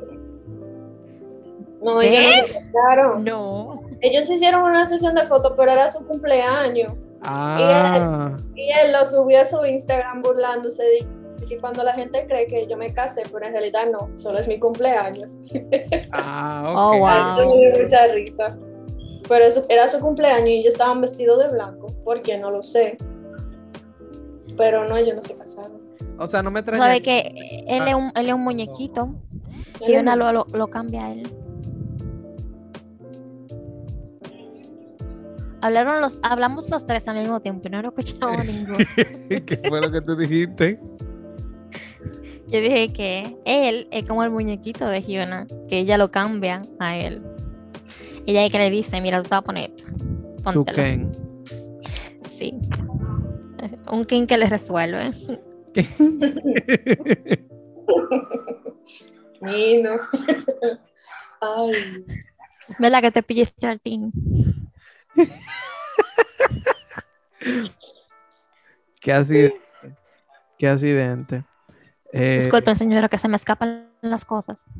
No, 1.82 2.00
ellos 2.00 2.24
no 2.24 2.46
se 2.46 2.52
casaron. 2.52 3.24
No. 3.24 3.82
Ellos 4.00 4.28
hicieron 4.30 4.62
una 4.62 4.84
sesión 4.86 5.14
de 5.14 5.26
fotos, 5.26 5.54
pero 5.56 5.72
era 5.72 5.88
su 5.88 6.06
cumpleaños. 6.06 6.92
Ah, 7.22 8.36
Y 8.54 8.70
él 8.70 8.92
lo 8.92 9.04
subió 9.04 9.40
a 9.40 9.44
su 9.44 9.64
Instagram 9.64 10.22
burlándose 10.22 10.82
de 10.82 11.46
que 11.48 11.56
cuando 11.58 11.82
la 11.82 11.92
gente 11.92 12.24
cree 12.26 12.46
que 12.46 12.66
yo 12.66 12.76
me 12.76 12.92
casé, 12.94 13.22
pero 13.32 13.46
en 13.46 13.52
realidad 13.52 13.86
no, 13.90 14.08
solo 14.16 14.38
es 14.38 14.48
mi 14.48 14.58
cumpleaños. 14.58 15.40
ah, 16.12 16.62
Oh, 16.76 16.96
ok. 16.96 16.98
wow. 16.98 17.36
Me 17.54 17.56
dio 17.72 17.82
mucha 17.82 18.06
risa. 18.06 18.56
Pero 19.28 19.44
eso, 19.44 19.64
era 19.68 19.88
su 19.88 20.00
cumpleaños 20.00 20.48
y 20.48 20.52
ellos 20.60 20.74
estaban 20.74 21.00
vestidos 21.00 21.42
de 21.42 21.48
blanco. 21.50 21.86
¿Por 22.04 22.22
qué? 22.22 22.38
No 22.38 22.50
lo 22.50 22.62
sé. 22.62 22.96
Pero 24.56 24.88
no, 24.88 24.96
ellos 24.96 25.14
no 25.16 25.22
se 25.22 25.36
casaron. 25.36 25.80
O 26.18 26.26
sea, 26.26 26.42
no 26.42 26.50
me 26.50 26.60
extraña. 26.60 26.82
¿Sabe 26.84 27.02
que 27.02 27.64
él 27.66 27.88
es 27.88 27.94
un, 27.94 28.12
él 28.14 28.28
es 28.28 28.34
un 28.34 28.42
muñequito? 28.42 29.08
Y 29.86 29.96
una 29.96 30.14
lo, 30.16 30.32
lo, 30.32 30.46
lo 30.52 30.66
cambia 30.68 31.06
a 31.06 31.12
él. 31.12 31.32
Hablaron 35.62 36.00
los, 36.00 36.18
hablamos 36.22 36.68
los 36.70 36.84
tres 36.86 37.06
al 37.06 37.18
mismo 37.18 37.40
tiempo 37.40 37.68
y 37.68 37.70
no 37.70 37.80
lo 37.82 37.88
escuchamos 37.90 38.44
ninguno. 38.46 38.78
¿Qué 39.28 39.60
fue 39.68 39.80
lo 39.80 39.92
que 39.92 40.00
tú 40.00 40.16
dijiste? 40.16 40.80
Yo 42.48 42.60
dije 42.60 42.92
que 42.92 43.36
él 43.46 43.86
es 43.92 44.06
como 44.06 44.24
el 44.24 44.30
muñequito 44.30 44.86
de 44.86 45.00
Hyuna, 45.02 45.46
que 45.68 45.78
ella 45.78 45.96
lo 45.96 46.10
cambia 46.10 46.62
a 46.80 46.98
él. 46.98 47.22
Ella 48.26 48.44
es 48.44 48.52
que 48.52 48.58
le 48.58 48.70
dice, 48.70 49.00
mira, 49.00 49.22
tú 49.22 49.28
te 49.28 49.30
vas 49.30 49.38
a 49.38 49.42
poner 49.42 49.70
esto. 49.70 49.84
Su 50.50 50.64
Póntelo". 50.64 50.76
Ken. 50.76 51.12
Sí. 52.28 52.58
Un 53.90 54.04
king 54.04 54.26
que 54.26 54.36
le 54.36 54.46
resuelve. 54.46 55.12
Sí, 59.44 59.82
no. 59.82 59.90
Ay. 61.40 61.72
¿Verdad 62.78 63.00
que 63.00 63.12
te 63.12 63.22
pillaste 63.22 63.66
al 63.66 63.80
team? 63.80 64.12
Qué 69.00 69.12
accidente. 69.12 69.60
Qué 70.58 70.68
accidente. 70.68 71.44
Eh, 72.12 72.34
Disculpen, 72.34 72.76
señora, 72.76 73.08
que 73.08 73.18
se 73.18 73.28
me 73.28 73.36
escapan 73.36 73.88
las 74.02 74.24
cosas. 74.24 74.64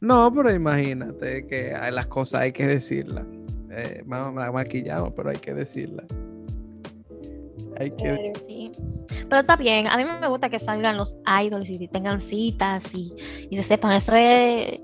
No, 0.00 0.32
pero 0.34 0.52
imagínate 0.52 1.46
que 1.46 1.76
hay 1.76 1.92
las 1.92 2.08
cosas 2.08 2.40
hay 2.40 2.50
que 2.50 2.66
decirlas. 2.66 3.24
Eh, 3.70 4.02
ma- 4.04 4.32
ma- 4.32 4.50
maquillamos, 4.50 5.12
pero 5.14 5.30
hay 5.30 5.36
que 5.36 5.54
decirlas. 5.54 6.06
Hay 7.78 7.92
que. 7.92 8.32
Sí. 8.48 8.72
Pero 9.28 9.42
está 9.42 9.54
bien, 9.54 9.86
a 9.86 9.96
mí 9.96 10.04
me 10.04 10.26
gusta 10.26 10.50
que 10.50 10.58
salgan 10.58 10.96
los 10.96 11.16
idols 11.44 11.70
y 11.70 11.86
tengan 11.86 12.20
citas 12.20 12.92
y, 12.96 13.14
y 13.48 13.56
se 13.56 13.62
sepan. 13.62 13.92
Eso 13.92 14.12
es 14.16 14.80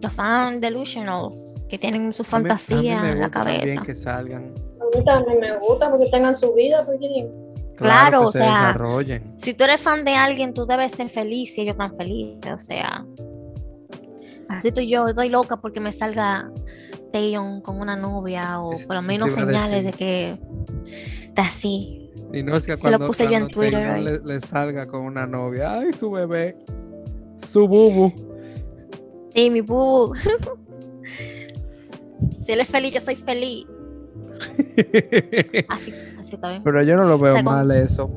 los 0.00 0.12
fan 0.12 0.60
delusionals 0.60 1.64
que 1.68 1.78
tienen 1.78 2.12
su 2.12 2.22
a 2.22 2.24
mí- 2.24 2.28
a 2.32 2.38
mí 2.38 2.48
fantasía 2.48 3.12
en 3.12 3.20
la 3.20 3.30
cabeza. 3.30 3.82
que 3.82 3.94
salgan. 3.94 4.52
A 4.80 4.98
mí 4.98 5.04
también 5.04 5.40
me 5.40 5.58
gusta 5.58 5.90
porque 5.90 6.06
tengan 6.10 6.34
su 6.34 6.52
vida, 6.54 6.84
porque 6.86 7.28
Claro, 7.76 8.20
que 8.20 8.26
o 8.26 8.32
se 8.32 8.38
sea, 8.40 8.50
desarrollen. 8.50 9.32
Si 9.36 9.54
tú 9.54 9.64
eres 9.64 9.80
fan 9.80 10.04
de 10.04 10.14
alguien, 10.14 10.52
tú 10.54 10.66
debes 10.66 10.92
ser 10.92 11.08
feliz 11.08 11.56
y 11.56 11.62
ellos 11.62 11.76
tan 11.76 11.94
felices. 11.94 12.52
O 12.52 12.58
sea, 12.58 13.04
así 14.48 14.68
estoy 14.68 14.88
yo, 14.88 15.06
estoy 15.08 15.28
loca 15.28 15.56
porque 15.58 15.80
me 15.80 15.92
salga 15.92 16.50
Taeyeon 17.12 17.60
con 17.62 17.80
una 17.80 17.96
novia 17.96 18.60
o 18.60 18.72
Es- 18.72 18.86
por 18.86 18.96
lo 18.96 19.02
menos 19.02 19.32
señales 19.34 19.84
de 19.84 19.92
que 19.92 20.38
está 21.22 21.42
así. 21.42 22.10
Y 22.32 22.42
no 22.42 22.52
es 22.52 22.64
que 22.66 22.76
se 22.76 22.84
lo 22.90 22.98
cuando, 22.98 23.06
puse 23.08 23.24
yo 23.24 23.32
en 23.32 23.48
Twitter 23.48 23.98
le 24.24 24.40
salga 24.40 24.86
con 24.86 25.00
una 25.02 25.26
novia. 25.26 25.72
Ay, 25.80 25.92
su 25.92 26.10
bebé. 26.10 26.56
Su 27.38 27.66
bubu. 27.66 28.12
Sí, 29.34 29.50
mi 29.50 29.60
boo. 29.60 30.12
si 32.42 32.52
él 32.52 32.60
es 32.60 32.68
feliz, 32.68 32.94
yo 32.94 33.00
soy 33.00 33.16
feliz. 33.16 33.66
Así, 35.68 35.92
así 36.18 36.34
está 36.34 36.50
bien. 36.50 36.62
Pero 36.64 36.82
yo 36.82 36.96
no 36.96 37.04
lo 37.04 37.18
veo 37.18 37.34
sea, 37.34 37.44
con- 37.44 37.54
mal 37.54 37.70
eso. 37.72 38.10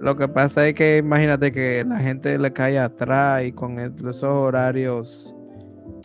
Lo 0.00 0.16
que 0.16 0.26
pasa 0.28 0.66
es 0.66 0.74
que 0.74 0.98
imagínate 0.98 1.52
que 1.52 1.84
la 1.86 1.98
gente 1.98 2.38
le 2.38 2.52
cae 2.52 2.78
atrás 2.78 3.44
y 3.44 3.52
con 3.52 3.78
esos 3.78 4.22
horarios 4.24 5.34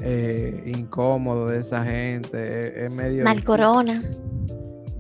eh, 0.02 0.64
incómodos 0.66 1.52
de 1.52 1.60
esa 1.60 1.84
gente 1.86 2.86
es, 2.86 2.92
es 2.92 2.94
medio 2.94 3.24
Mal 3.24 3.44
corona 3.44 4.02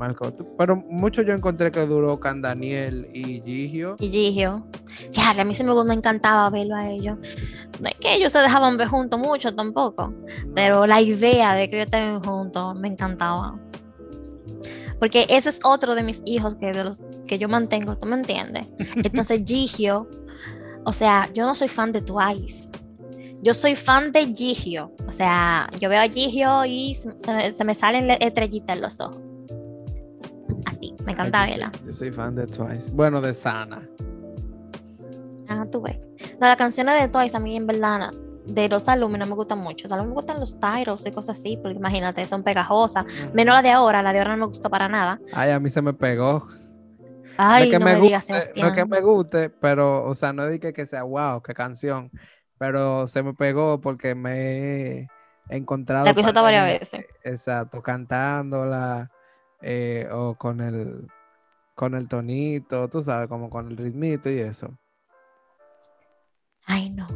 Mal 0.01 0.15
co- 0.15 0.33
Pero 0.57 0.75
mucho 0.75 1.21
yo 1.21 1.31
encontré 1.35 1.71
que 1.71 1.85
duró 1.85 2.19
Can 2.19 2.41
Daniel 2.41 3.07
y 3.13 3.39
Gigio. 3.41 3.97
y 3.99 4.09
Gigio. 4.09 4.65
Ya, 5.11 5.29
a 5.29 5.43
mí 5.43 5.53
se 5.53 5.63
me, 5.63 5.75
me 5.83 5.93
encantaba 5.93 6.49
verlo 6.49 6.75
a 6.75 6.89
ellos. 6.89 7.19
No 7.79 7.87
es 7.87 7.95
que 7.99 8.15
ellos 8.15 8.31
se 8.31 8.39
dejaban 8.39 8.77
ver 8.77 8.87
juntos 8.87 9.19
mucho 9.19 9.53
tampoco, 9.53 10.11
pero 10.55 10.87
la 10.87 10.99
idea 11.01 11.53
de 11.53 11.69
que 11.69 11.75
ellos 11.75 11.85
estén 11.85 12.19
juntos 12.19 12.75
me 12.79 12.87
encantaba. 12.87 13.59
Porque 14.97 15.27
ese 15.29 15.49
es 15.49 15.59
otro 15.63 15.93
de 15.93 16.01
mis 16.01 16.23
hijos 16.25 16.55
que, 16.55 16.71
de 16.71 16.83
los 16.83 17.01
que 17.27 17.37
yo 17.37 17.47
mantengo, 17.47 17.95
¿tú 17.95 18.07
me 18.07 18.15
entiendes? 18.15 18.65
Entonces 18.95 19.43
Gigio, 19.45 20.09
o 20.83 20.93
sea, 20.93 21.29
yo 21.33 21.45
no 21.45 21.53
soy 21.53 21.67
fan 21.67 21.91
de 21.91 22.01
Twice. 22.01 22.69
Yo 23.43 23.53
soy 23.53 23.75
fan 23.75 24.11
de 24.11 24.33
Gigio. 24.33 24.91
O 25.07 25.11
sea, 25.11 25.69
yo 25.79 25.89
veo 25.89 26.01
a 26.01 26.07
Gigio 26.07 26.65
y 26.65 26.95
se, 26.95 27.53
se 27.53 27.63
me- 27.63 27.75
salen 27.75 28.07
le- 28.07 28.17
estrellitas 28.19 28.75
en 28.75 28.81
los 28.81 28.99
ojos. 28.99 29.17
Así, 30.65 30.95
me 31.05 31.11
encanta 31.11 31.45
verla. 31.45 31.71
soy- 31.77 31.85
Yo 31.87 31.91
soy 31.93 32.11
fan 32.11 32.35
de 32.35 32.47
Twice. 32.47 32.91
Bueno, 32.91 33.21
de 33.21 33.33
Sana. 33.33 33.87
Ah, 35.47 35.65
tú 35.71 35.81
ves. 35.81 35.97
No, 36.39 36.47
las 36.47 36.57
canciones 36.57 36.99
de 37.01 37.07
Twice 37.07 37.35
a 37.35 37.39
mí 37.39 37.55
en 37.57 37.67
verdad 37.67 38.11
de 38.45 38.69
los 38.69 38.87
álbumes 38.87 39.19
no 39.19 39.25
me 39.27 39.35
gustan 39.35 39.59
mucho. 39.59 39.87
Tal 39.87 39.99
vez 39.99 40.07
me 40.07 40.13
gustan 40.13 40.39
los 40.39 40.59
titles 40.59 41.05
y 41.05 41.11
cosas 41.11 41.37
así, 41.37 41.57
porque 41.57 41.77
imagínate, 41.77 42.25
son 42.25 42.43
pegajosas. 42.43 43.05
Menos 43.33 43.53
la 43.55 43.61
de 43.61 43.71
ahora, 43.71 44.01
la 44.01 44.13
de 44.13 44.19
ahora 44.19 44.31
no 44.31 44.37
me 44.37 44.45
gustó 44.47 44.69
para 44.69 44.87
nada. 44.87 45.19
Ay, 45.33 45.51
a 45.51 45.59
mí 45.59 45.69
se 45.69 45.81
me 45.81 45.93
pegó. 45.93 46.47
Ay, 47.37 47.65
no 47.65 47.71
que 47.71 47.79
no 47.79 47.85
me, 47.85 48.01
digas, 48.01 48.29
no 48.29 48.39
Sebastián. 48.39 48.75
que 48.75 48.85
me 48.85 49.01
guste, 49.01 49.49
pero, 49.49 50.05
o 50.05 50.13
sea, 50.15 50.33
no 50.33 50.45
es 50.47 50.59
de 50.59 50.73
que, 50.73 50.85
sea 50.85 51.03
wow, 51.03 51.41
qué 51.41 51.53
canción, 51.53 52.11
pero 52.57 53.07
se 53.07 53.23
me 53.23 53.33
pegó 53.33 53.79
porque 53.81 54.15
me 54.15 54.99
he 55.01 55.07
encontrado. 55.49 56.05
La 56.05 56.11
escuchaste 56.11 56.39
varias 56.41 56.65
veces. 56.79 57.05
Exacto, 57.23 57.81
cantándola 57.81 59.09
eh, 59.61 60.07
o 60.11 60.35
con 60.35 60.61
el, 60.61 61.07
con 61.75 61.95
el 61.95 62.07
tonito, 62.07 62.87
tú 62.87 63.01
sabes, 63.01 63.27
como 63.27 63.49
con 63.49 63.69
el 63.69 63.77
ritmito 63.77 64.29
y 64.29 64.39
eso. 64.39 64.77
Ay, 66.67 66.89
no. 66.89 67.07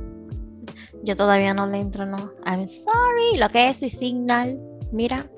Yo 1.04 1.16
todavía 1.16 1.54
no 1.54 1.68
le 1.68 1.80
entro, 1.80 2.06
no. 2.06 2.32
I'm 2.46 2.68
sorry. 2.68 3.38
Lo 3.38 3.50
que 3.50 3.70
es 3.70 3.80
su 3.80 3.90
signal. 3.90 4.60
Mira. 4.92 5.30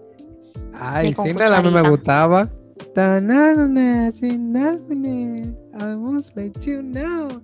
Ay, 0.79 1.13
Sinal 1.13 1.53
a 1.53 1.61
mí 1.61 1.71
me 1.71 1.89
gustaba. 1.89 2.49
Ta-na-na-na, 2.93 4.11
Sinal-na, 4.11 5.53
I 5.79 5.95
must 5.95 6.35
let 6.35 6.53
you 6.65 6.81
know. 6.81 7.41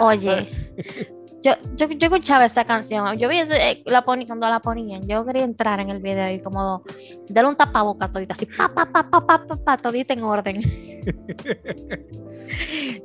Oye. 0.00 0.46
Yo, 1.46 1.52
yo, 1.76 1.88
yo 1.88 2.06
escuchaba 2.08 2.44
esta 2.44 2.64
canción. 2.64 3.16
Yo 3.18 3.28
vi 3.28 3.38
ese, 3.38 3.70
eh, 3.70 3.82
la 3.86 4.04
poni, 4.04 4.26
cuando 4.26 4.48
la 4.48 4.58
ponían. 4.58 5.06
Yo 5.06 5.24
quería 5.24 5.44
entrar 5.44 5.78
en 5.78 5.90
el 5.90 6.00
video 6.02 6.28
y 6.34 6.40
como 6.40 6.82
darle 7.28 7.50
un 7.50 7.56
tapaboca 7.56 8.10
todita. 8.10 8.34
Así, 8.34 8.46
pa, 8.46 8.68
pa, 8.74 8.84
pa, 8.86 9.08
pa, 9.08 9.24
pa, 9.24 9.46
pa, 9.46 9.56
pa, 9.56 9.76
todita 9.76 10.12
en 10.12 10.24
orden. 10.24 10.60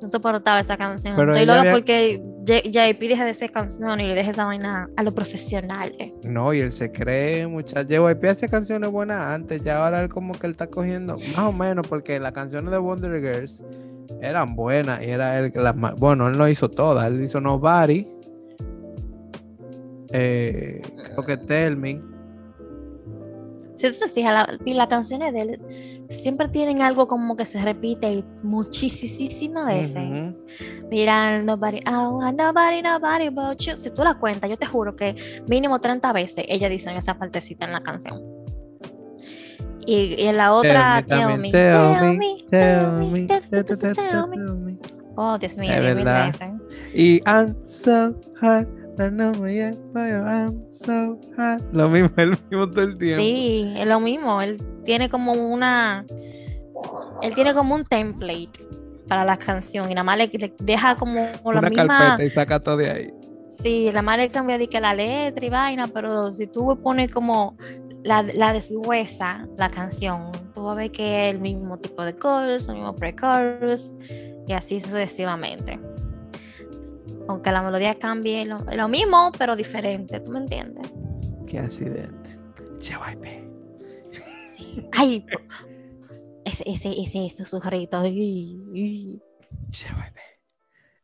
No 0.01 0.11
soportaba 0.11 0.59
esa 0.59 0.77
canción. 0.77 1.15
Pero 1.15 1.31
Estoy 1.33 1.45
loca 1.47 1.59
había- 1.61 1.71
porque 1.73 2.21
JP 2.43 2.99
deja 3.07 3.25
de 3.25 3.31
hacer 3.31 3.51
canciones 3.51 4.05
y 4.05 4.09
le 4.09 4.13
deja 4.15 4.29
esa 4.31 4.45
vaina 4.45 4.87
a 4.95 5.03
los 5.03 5.13
profesionales. 5.13 6.11
No, 6.23 6.53
y 6.53 6.59
él 6.59 6.71
se 6.71 6.91
cree, 6.91 7.47
muchacho. 7.47 7.87
JYP 7.89 8.23
hacía 8.29 8.47
canciones 8.49 8.91
buenas 8.91 9.25
antes, 9.25 9.63
ya 9.63 9.83
ahora 9.83 10.01
él 10.01 10.09
como 10.09 10.33
que 10.33 10.45
él 10.45 10.51
está 10.51 10.67
cogiendo, 10.67 11.15
más 11.35 11.45
o 11.45 11.51
menos, 11.51 11.87
porque 11.87 12.19
las 12.19 12.33
canciones 12.33 12.69
de 12.71 12.77
Wonder 12.77 13.19
Girls 13.19 13.63
eran 14.21 14.55
buenas 14.55 15.01
y 15.01 15.05
era 15.09 15.39
él 15.39 15.51
que 15.51 15.59
las 15.59 15.75
ma- 15.75 15.95
Bueno, 15.97 16.27
él 16.27 16.37
no 16.37 16.47
hizo 16.47 16.69
todas, 16.69 17.07
él 17.07 17.21
hizo 17.23 17.41
Nobody. 17.41 18.07
Eh, 20.13 20.81
creo 20.95 21.25
que 21.25 21.37
Tell 21.37 21.75
Me. 21.77 22.01
Si 23.75 23.91
tú 23.91 23.97
te 23.99 24.09
fijas, 24.09 24.33
la- 24.33 24.57
las 24.75 24.87
canciones 24.87 25.33
de 25.33 25.39
él 25.41 25.57
siempre 26.09 26.47
tienen 26.49 26.81
algo 26.81 27.07
como 27.07 27.35
que 27.35 27.45
se 27.45 27.59
repite 27.63 28.23
muchísimas 28.43 29.65
veces. 29.65 29.97
Ujú. 29.97 30.37
Mira, 30.91 31.41
nobody, 31.41 31.79
want 31.87 32.37
nobody, 32.39 32.81
nobody 32.83 33.29
but 33.29 33.57
you. 33.59 33.77
Si 33.77 33.89
tú 33.89 34.03
la 34.03 34.15
cuentas, 34.15 34.49
yo 34.49 34.57
te 34.57 34.65
juro 34.67 34.95
que 34.95 35.15
mínimo 35.47 35.79
30 35.79 36.11
veces 36.13 36.45
ella 36.47 36.69
dice 36.69 36.91
en 36.91 36.97
esa 36.97 37.17
partecita 37.17 37.65
en 37.65 37.71
la 37.71 37.81
canción. 37.81 38.21
Y, 39.87 40.15
y 40.21 40.27
en 40.27 40.37
la 40.37 40.53
otra, 40.53 41.01
Tell 41.07 41.39
me, 41.39 41.51
tell 41.51 42.17
me, 42.17 42.35
tell 42.57 42.91
me, 42.91 43.27
tell 43.95 44.55
me. 44.57 44.77
Oh, 45.15 45.37
Dios 45.39 45.57
mío, 45.57 45.71
Es 45.73 45.95
verdad. 45.95 46.25
Y 46.93 47.21
I'm 47.25 47.55
so 47.65 48.13
hot, 48.39 48.67
I 48.99 49.09
know 49.09 49.33
me 49.33 49.55
yet, 49.55 49.75
but 49.93 50.09
I'm 50.11 50.61
so 50.71 51.19
hot. 51.37 51.61
Lo 51.71 51.89
mismo, 51.89 52.09
el 52.17 52.29
mismo 52.31 52.69
todo 52.69 52.81
el 52.83 52.97
tiempo. 52.97 53.23
Sí, 53.23 53.73
es 53.77 53.87
lo 53.87 53.99
mismo. 53.99 54.41
Él 54.41 54.61
tiene 54.83 55.09
como 55.09 55.31
una. 55.33 56.05
Él 57.21 57.33
tiene 57.33 57.53
como 57.53 57.75
un 57.75 57.83
template 57.83 58.51
para 59.07 59.23
la 59.25 59.37
canción 59.37 59.89
y 59.91 59.93
nada 59.93 60.03
más 60.03 60.17
le, 60.17 60.27
le 60.27 60.53
deja 60.59 60.95
como 60.95 61.15
la 61.21 61.59
Una 61.59 61.69
misma. 61.69 61.87
carpeta 61.87 62.23
y 62.23 62.29
saca 62.29 62.59
todo 62.59 62.77
de 62.77 62.91
ahí. 62.91 63.13
Sí, 63.49 63.85
nada 63.87 64.01
más 64.01 64.17
le 64.17 64.29
cambia 64.29 64.57
de 64.57 64.67
que 64.67 64.79
la 64.79 64.93
letra 64.93 65.45
y 65.45 65.49
vaina, 65.49 65.87
pero 65.87 66.33
si 66.33 66.47
tú 66.47 66.79
pones 66.81 67.11
como 67.11 67.55
la, 68.03 68.23
la 68.23 68.53
deshuesa 68.53 69.47
la 69.57 69.69
canción, 69.69 70.31
tú 70.53 70.63
vas 70.63 70.73
a 70.73 70.75
ver 70.75 70.91
que 70.91 71.19
es 71.19 71.25
el 71.35 71.39
mismo 71.41 71.77
tipo 71.77 72.03
de 72.03 72.17
chorus, 72.17 72.67
el 72.69 72.75
mismo 72.75 72.95
pre-chorus 72.95 73.93
y 74.47 74.53
así 74.53 74.79
sucesivamente. 74.79 75.79
Aunque 77.31 77.51
la 77.51 77.61
melodía 77.61 77.95
cambie, 77.95 78.45
lo, 78.45 78.59
lo 78.59 78.87
mismo, 78.87 79.31
pero 79.37 79.55
diferente, 79.55 80.19
¿tú 80.19 80.31
me 80.31 80.39
entiendes? 80.39 80.91
Qué 81.47 81.59
accidente. 81.59 82.39
Ay, 84.91 85.25
ese, 86.45 86.63
ese, 86.67 86.93
ese 87.01 87.29
susurrito. 87.29 88.03
JYP. 88.03 89.21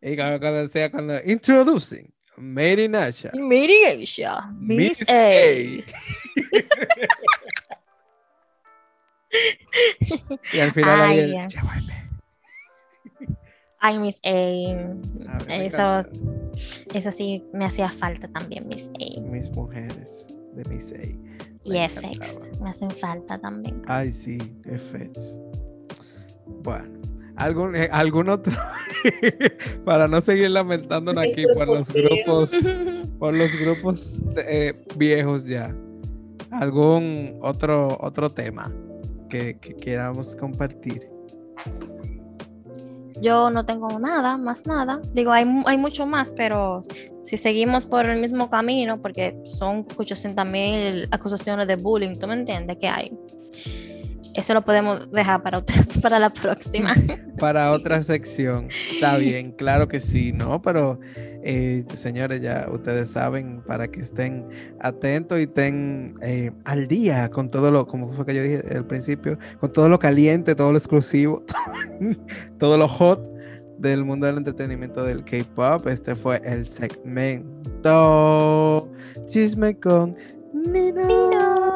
Y 0.02 0.16
cuando, 0.16 0.40
cuando 0.40 0.60
decía 0.60 0.92
cuando 0.92 1.16
introducing 1.26 2.14
Made 2.38 2.84
in 2.84 2.96
Asia. 2.96 3.32
Asia, 3.34 4.54
Miss 4.60 5.00
Miss 5.00 5.10
A. 5.10 5.14
A. 5.14 5.52
y 10.54 10.60
al 10.60 10.72
final 10.72 11.02
Ay. 11.02 11.36
Ay, 13.80 14.00
Miss 14.00 14.20
A. 14.24 14.30
A 14.30 15.38
mí 15.38 15.46
me 15.48 15.66
Eso, 15.68 17.12
sí 17.12 17.44
me 17.54 17.66
hacía 17.66 17.90
falta 17.90 18.28
también, 18.28 18.68
Miss 18.68 18.90
A. 18.96 19.22
Mis 19.22 19.52
mujeres 19.52 20.28
de 20.54 20.64
Miss 20.66 20.94
A. 20.94 21.28
Y 21.64 21.78
FX 21.90 22.60
me 22.62 22.70
hacen 22.70 22.92
falta 22.92 23.38
también. 23.38 23.82
Ay, 23.88 24.12
sí, 24.12 24.38
FX. 24.64 25.40
Bueno, 26.64 27.00
¿algún, 27.36 27.76
eh, 27.76 27.90
algún 27.92 28.30
otro? 28.30 28.54
Para 29.86 30.08
no 30.08 30.22
seguir 30.22 30.50
lamentándonos 30.52 31.24
aquí 31.24 31.46
por 31.54 31.68
los 31.68 31.92
grupos, 31.92 32.52
por 33.20 33.34
los 33.36 33.54
grupos 33.60 34.22
eh, 34.38 34.82
viejos 34.96 35.46
ya. 35.46 35.76
¿Algún 36.52 37.38
otro, 37.42 37.98
otro 38.00 38.30
tema 38.30 38.74
que, 39.30 39.60
que 39.60 39.76
queramos 39.76 40.36
compartir? 40.36 41.10
Yo 43.22 43.50
no 43.50 43.66
tengo 43.66 44.00
nada, 44.00 44.38
más 44.38 44.66
nada. 44.66 45.02
Digo, 45.14 45.32
hay, 45.32 45.46
hay 45.66 45.78
mucho 45.78 46.06
más, 46.06 46.32
pero 46.32 46.82
si 47.24 47.38
seguimos 47.38 47.86
por 47.86 48.06
el 48.06 48.22
mismo 48.22 48.50
camino, 48.50 49.02
porque 49.02 49.38
son 49.48 49.86
800 49.98 50.46
mil 50.46 51.08
acusaciones 51.12 51.68
de 51.68 51.76
bullying, 51.76 52.16
¿tú 52.16 52.28
me 52.28 52.36
entiendes? 52.36 52.78
Que 52.78 52.88
hay. 52.88 53.12
Eso 54.36 54.54
lo 54.54 54.62
podemos 54.64 55.10
dejar 55.12 55.42
para, 55.42 55.58
otra- 55.60 55.76
para 56.02 56.20
la 56.20 56.30
próxima. 56.30 56.94
Para 57.40 57.72
otra 57.72 58.04
sección. 58.04 58.70
Está 58.94 59.18
bien, 59.18 59.52
claro 59.52 59.88
que 59.88 60.00
sí, 60.00 60.32
¿no? 60.32 60.62
Pero, 60.62 61.00
eh, 61.50 61.86
señores, 61.94 62.42
ya 62.42 62.68
ustedes 62.70 63.10
saben, 63.10 63.62
para 63.66 63.88
que 63.88 64.02
estén 64.02 64.46
atentos 64.82 65.40
y 65.40 65.44
estén 65.44 66.18
eh, 66.22 66.52
al 66.66 66.88
día 66.90 67.30
con 67.30 67.50
todo 67.50 67.72
lo, 67.72 67.88
como 67.88 68.12
fue 68.12 68.26
que 68.26 68.36
yo 68.36 68.44
dije 68.44 68.66
al 68.76 68.86
principio, 68.86 69.40
con 69.62 69.72
todo 69.72 69.88
lo 69.88 69.98
caliente, 69.98 70.56
todo 70.56 70.74
lo 70.74 70.78
exclusivo, 70.78 71.46
todo 72.60 72.78
lo 72.78 72.90
hot 72.90 73.26
del 73.78 74.04
mundo 74.04 74.26
del 74.26 74.36
entretenimiento 74.40 75.06
del 75.06 75.24
K-pop. 75.24 75.88
Este 75.88 76.16
fue 76.16 76.42
el 76.44 76.68
segmento 76.68 77.72
Chisme 79.28 79.80
con 79.80 80.18
Nino. 80.54 81.67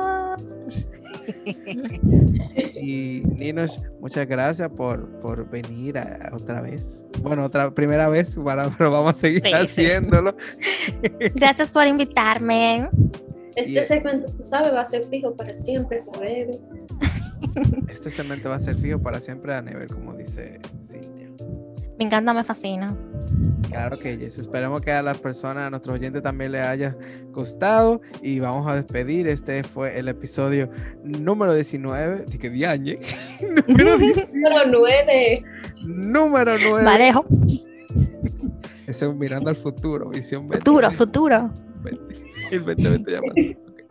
Y 2.81 3.21
Ninos, 3.37 3.81
muchas 3.99 4.27
gracias 4.27 4.69
por, 4.71 5.07
por 5.21 5.49
venir 5.49 5.97
a- 5.97 6.31
otra 6.33 6.61
vez. 6.61 7.05
Bueno, 7.21 7.45
otra 7.45 7.71
primera 7.73 8.09
vez, 8.09 8.37
para- 8.43 8.69
pero 8.69 8.91
vamos 8.91 9.17
a 9.17 9.19
seguir 9.19 9.41
Sí, 9.43 9.49
sí. 9.49 9.53
haciéndolo. 9.85 10.35
Gracias 11.35 11.69
por 11.71 11.87
invitarme. 11.87 12.89
Este 13.55 13.71
Yeah. 13.73 13.83
segmento, 13.83 14.31
tú 14.31 14.43
sabes, 14.43 14.73
va 14.73 14.81
a 14.81 14.85
ser 14.85 15.05
fijo 15.09 15.35
para 15.35 15.51
siempre, 15.53 16.03
forever. 16.03 16.57
Este 17.89 18.09
cemento 18.09 18.49
va 18.49 18.55
a 18.55 18.59
ser 18.59 18.75
fijo 18.75 18.99
para 18.99 19.19
siempre 19.19 19.53
a 19.53 19.61
nivel, 19.61 19.87
como 19.87 20.13
dice 20.13 20.59
Cintia. 20.81 21.20
Me 22.01 22.05
encanta, 22.05 22.33
me 22.33 22.43
fascina. 22.43 22.97
Claro 23.69 23.99
que 23.99 24.17
yes. 24.17 24.39
Esperemos 24.39 24.81
que 24.81 24.91
a 24.91 25.03
las 25.03 25.19
personas, 25.19 25.67
a 25.67 25.69
nuestros 25.69 25.93
oyentes 25.93 26.23
también 26.23 26.51
les 26.51 26.65
haya 26.65 26.97
gustado. 27.31 28.01
Y 28.23 28.39
vamos 28.39 28.67
a 28.67 28.73
despedir. 28.73 29.27
Este 29.27 29.63
fue 29.63 29.99
el 29.99 30.07
episodio 30.07 30.71
número 31.03 31.53
19. 31.53 32.25
De 32.25 32.39
que 32.39 32.49
diañe. 32.49 32.97
número 33.67 33.97
19. 33.99 34.33
Número 34.33 34.65
9. 34.71 35.43
número 35.83 36.53
9. 36.71 36.83
Varejo. 36.83 37.23
Ese 38.87 39.05
es 39.05 39.13
mirando 39.13 39.51
al 39.51 39.55
futuro. 39.55 40.09
Visión 40.09 40.49
20. 40.49 40.57
Futuro, 40.57 40.91
futuro. 40.93 41.51
20. 41.83 42.15
El 42.49 42.65
2020 42.65 43.11
ya 43.11 43.19
pasó. 43.21 43.47
Ok. 43.69 43.81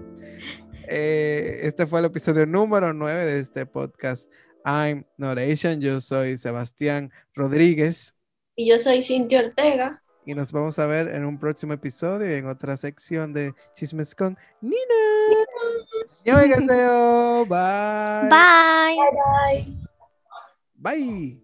Eh, 0.88 1.60
este 1.62 1.86
fue 1.86 2.00
el 2.00 2.06
episodio 2.06 2.44
número 2.44 2.92
9 2.92 3.24
de 3.24 3.38
este 3.38 3.66
podcast 3.66 4.28
I'm 4.64 5.04
Not 5.16 5.38
Asian. 5.38 5.80
Yo 5.80 6.00
soy 6.00 6.36
Sebastián 6.36 7.10
Rodríguez 7.34 8.16
Y 8.56 8.68
yo 8.68 8.78
soy 8.78 9.02
Cintia 9.02 9.40
Ortega. 9.40 10.02
y 10.26 10.34
nos 10.34 10.52
vamos 10.52 10.78
a 10.78 10.86
ver 10.86 11.08
en 11.08 11.24
un 11.24 11.38
próximo 11.38 11.72
episodio 11.72 12.30
y 12.30 12.34
en 12.38 12.46
otra 12.46 12.76
sección 12.76 13.32
de 13.32 13.54
Chismes 13.74 14.14
con 14.14 14.36
Nina. 14.60 14.76
Yo 16.24 16.36
Bye. 17.48 18.28
Bye. 18.28 18.96
Bye. 20.76 20.96
Bye. 20.96 21.39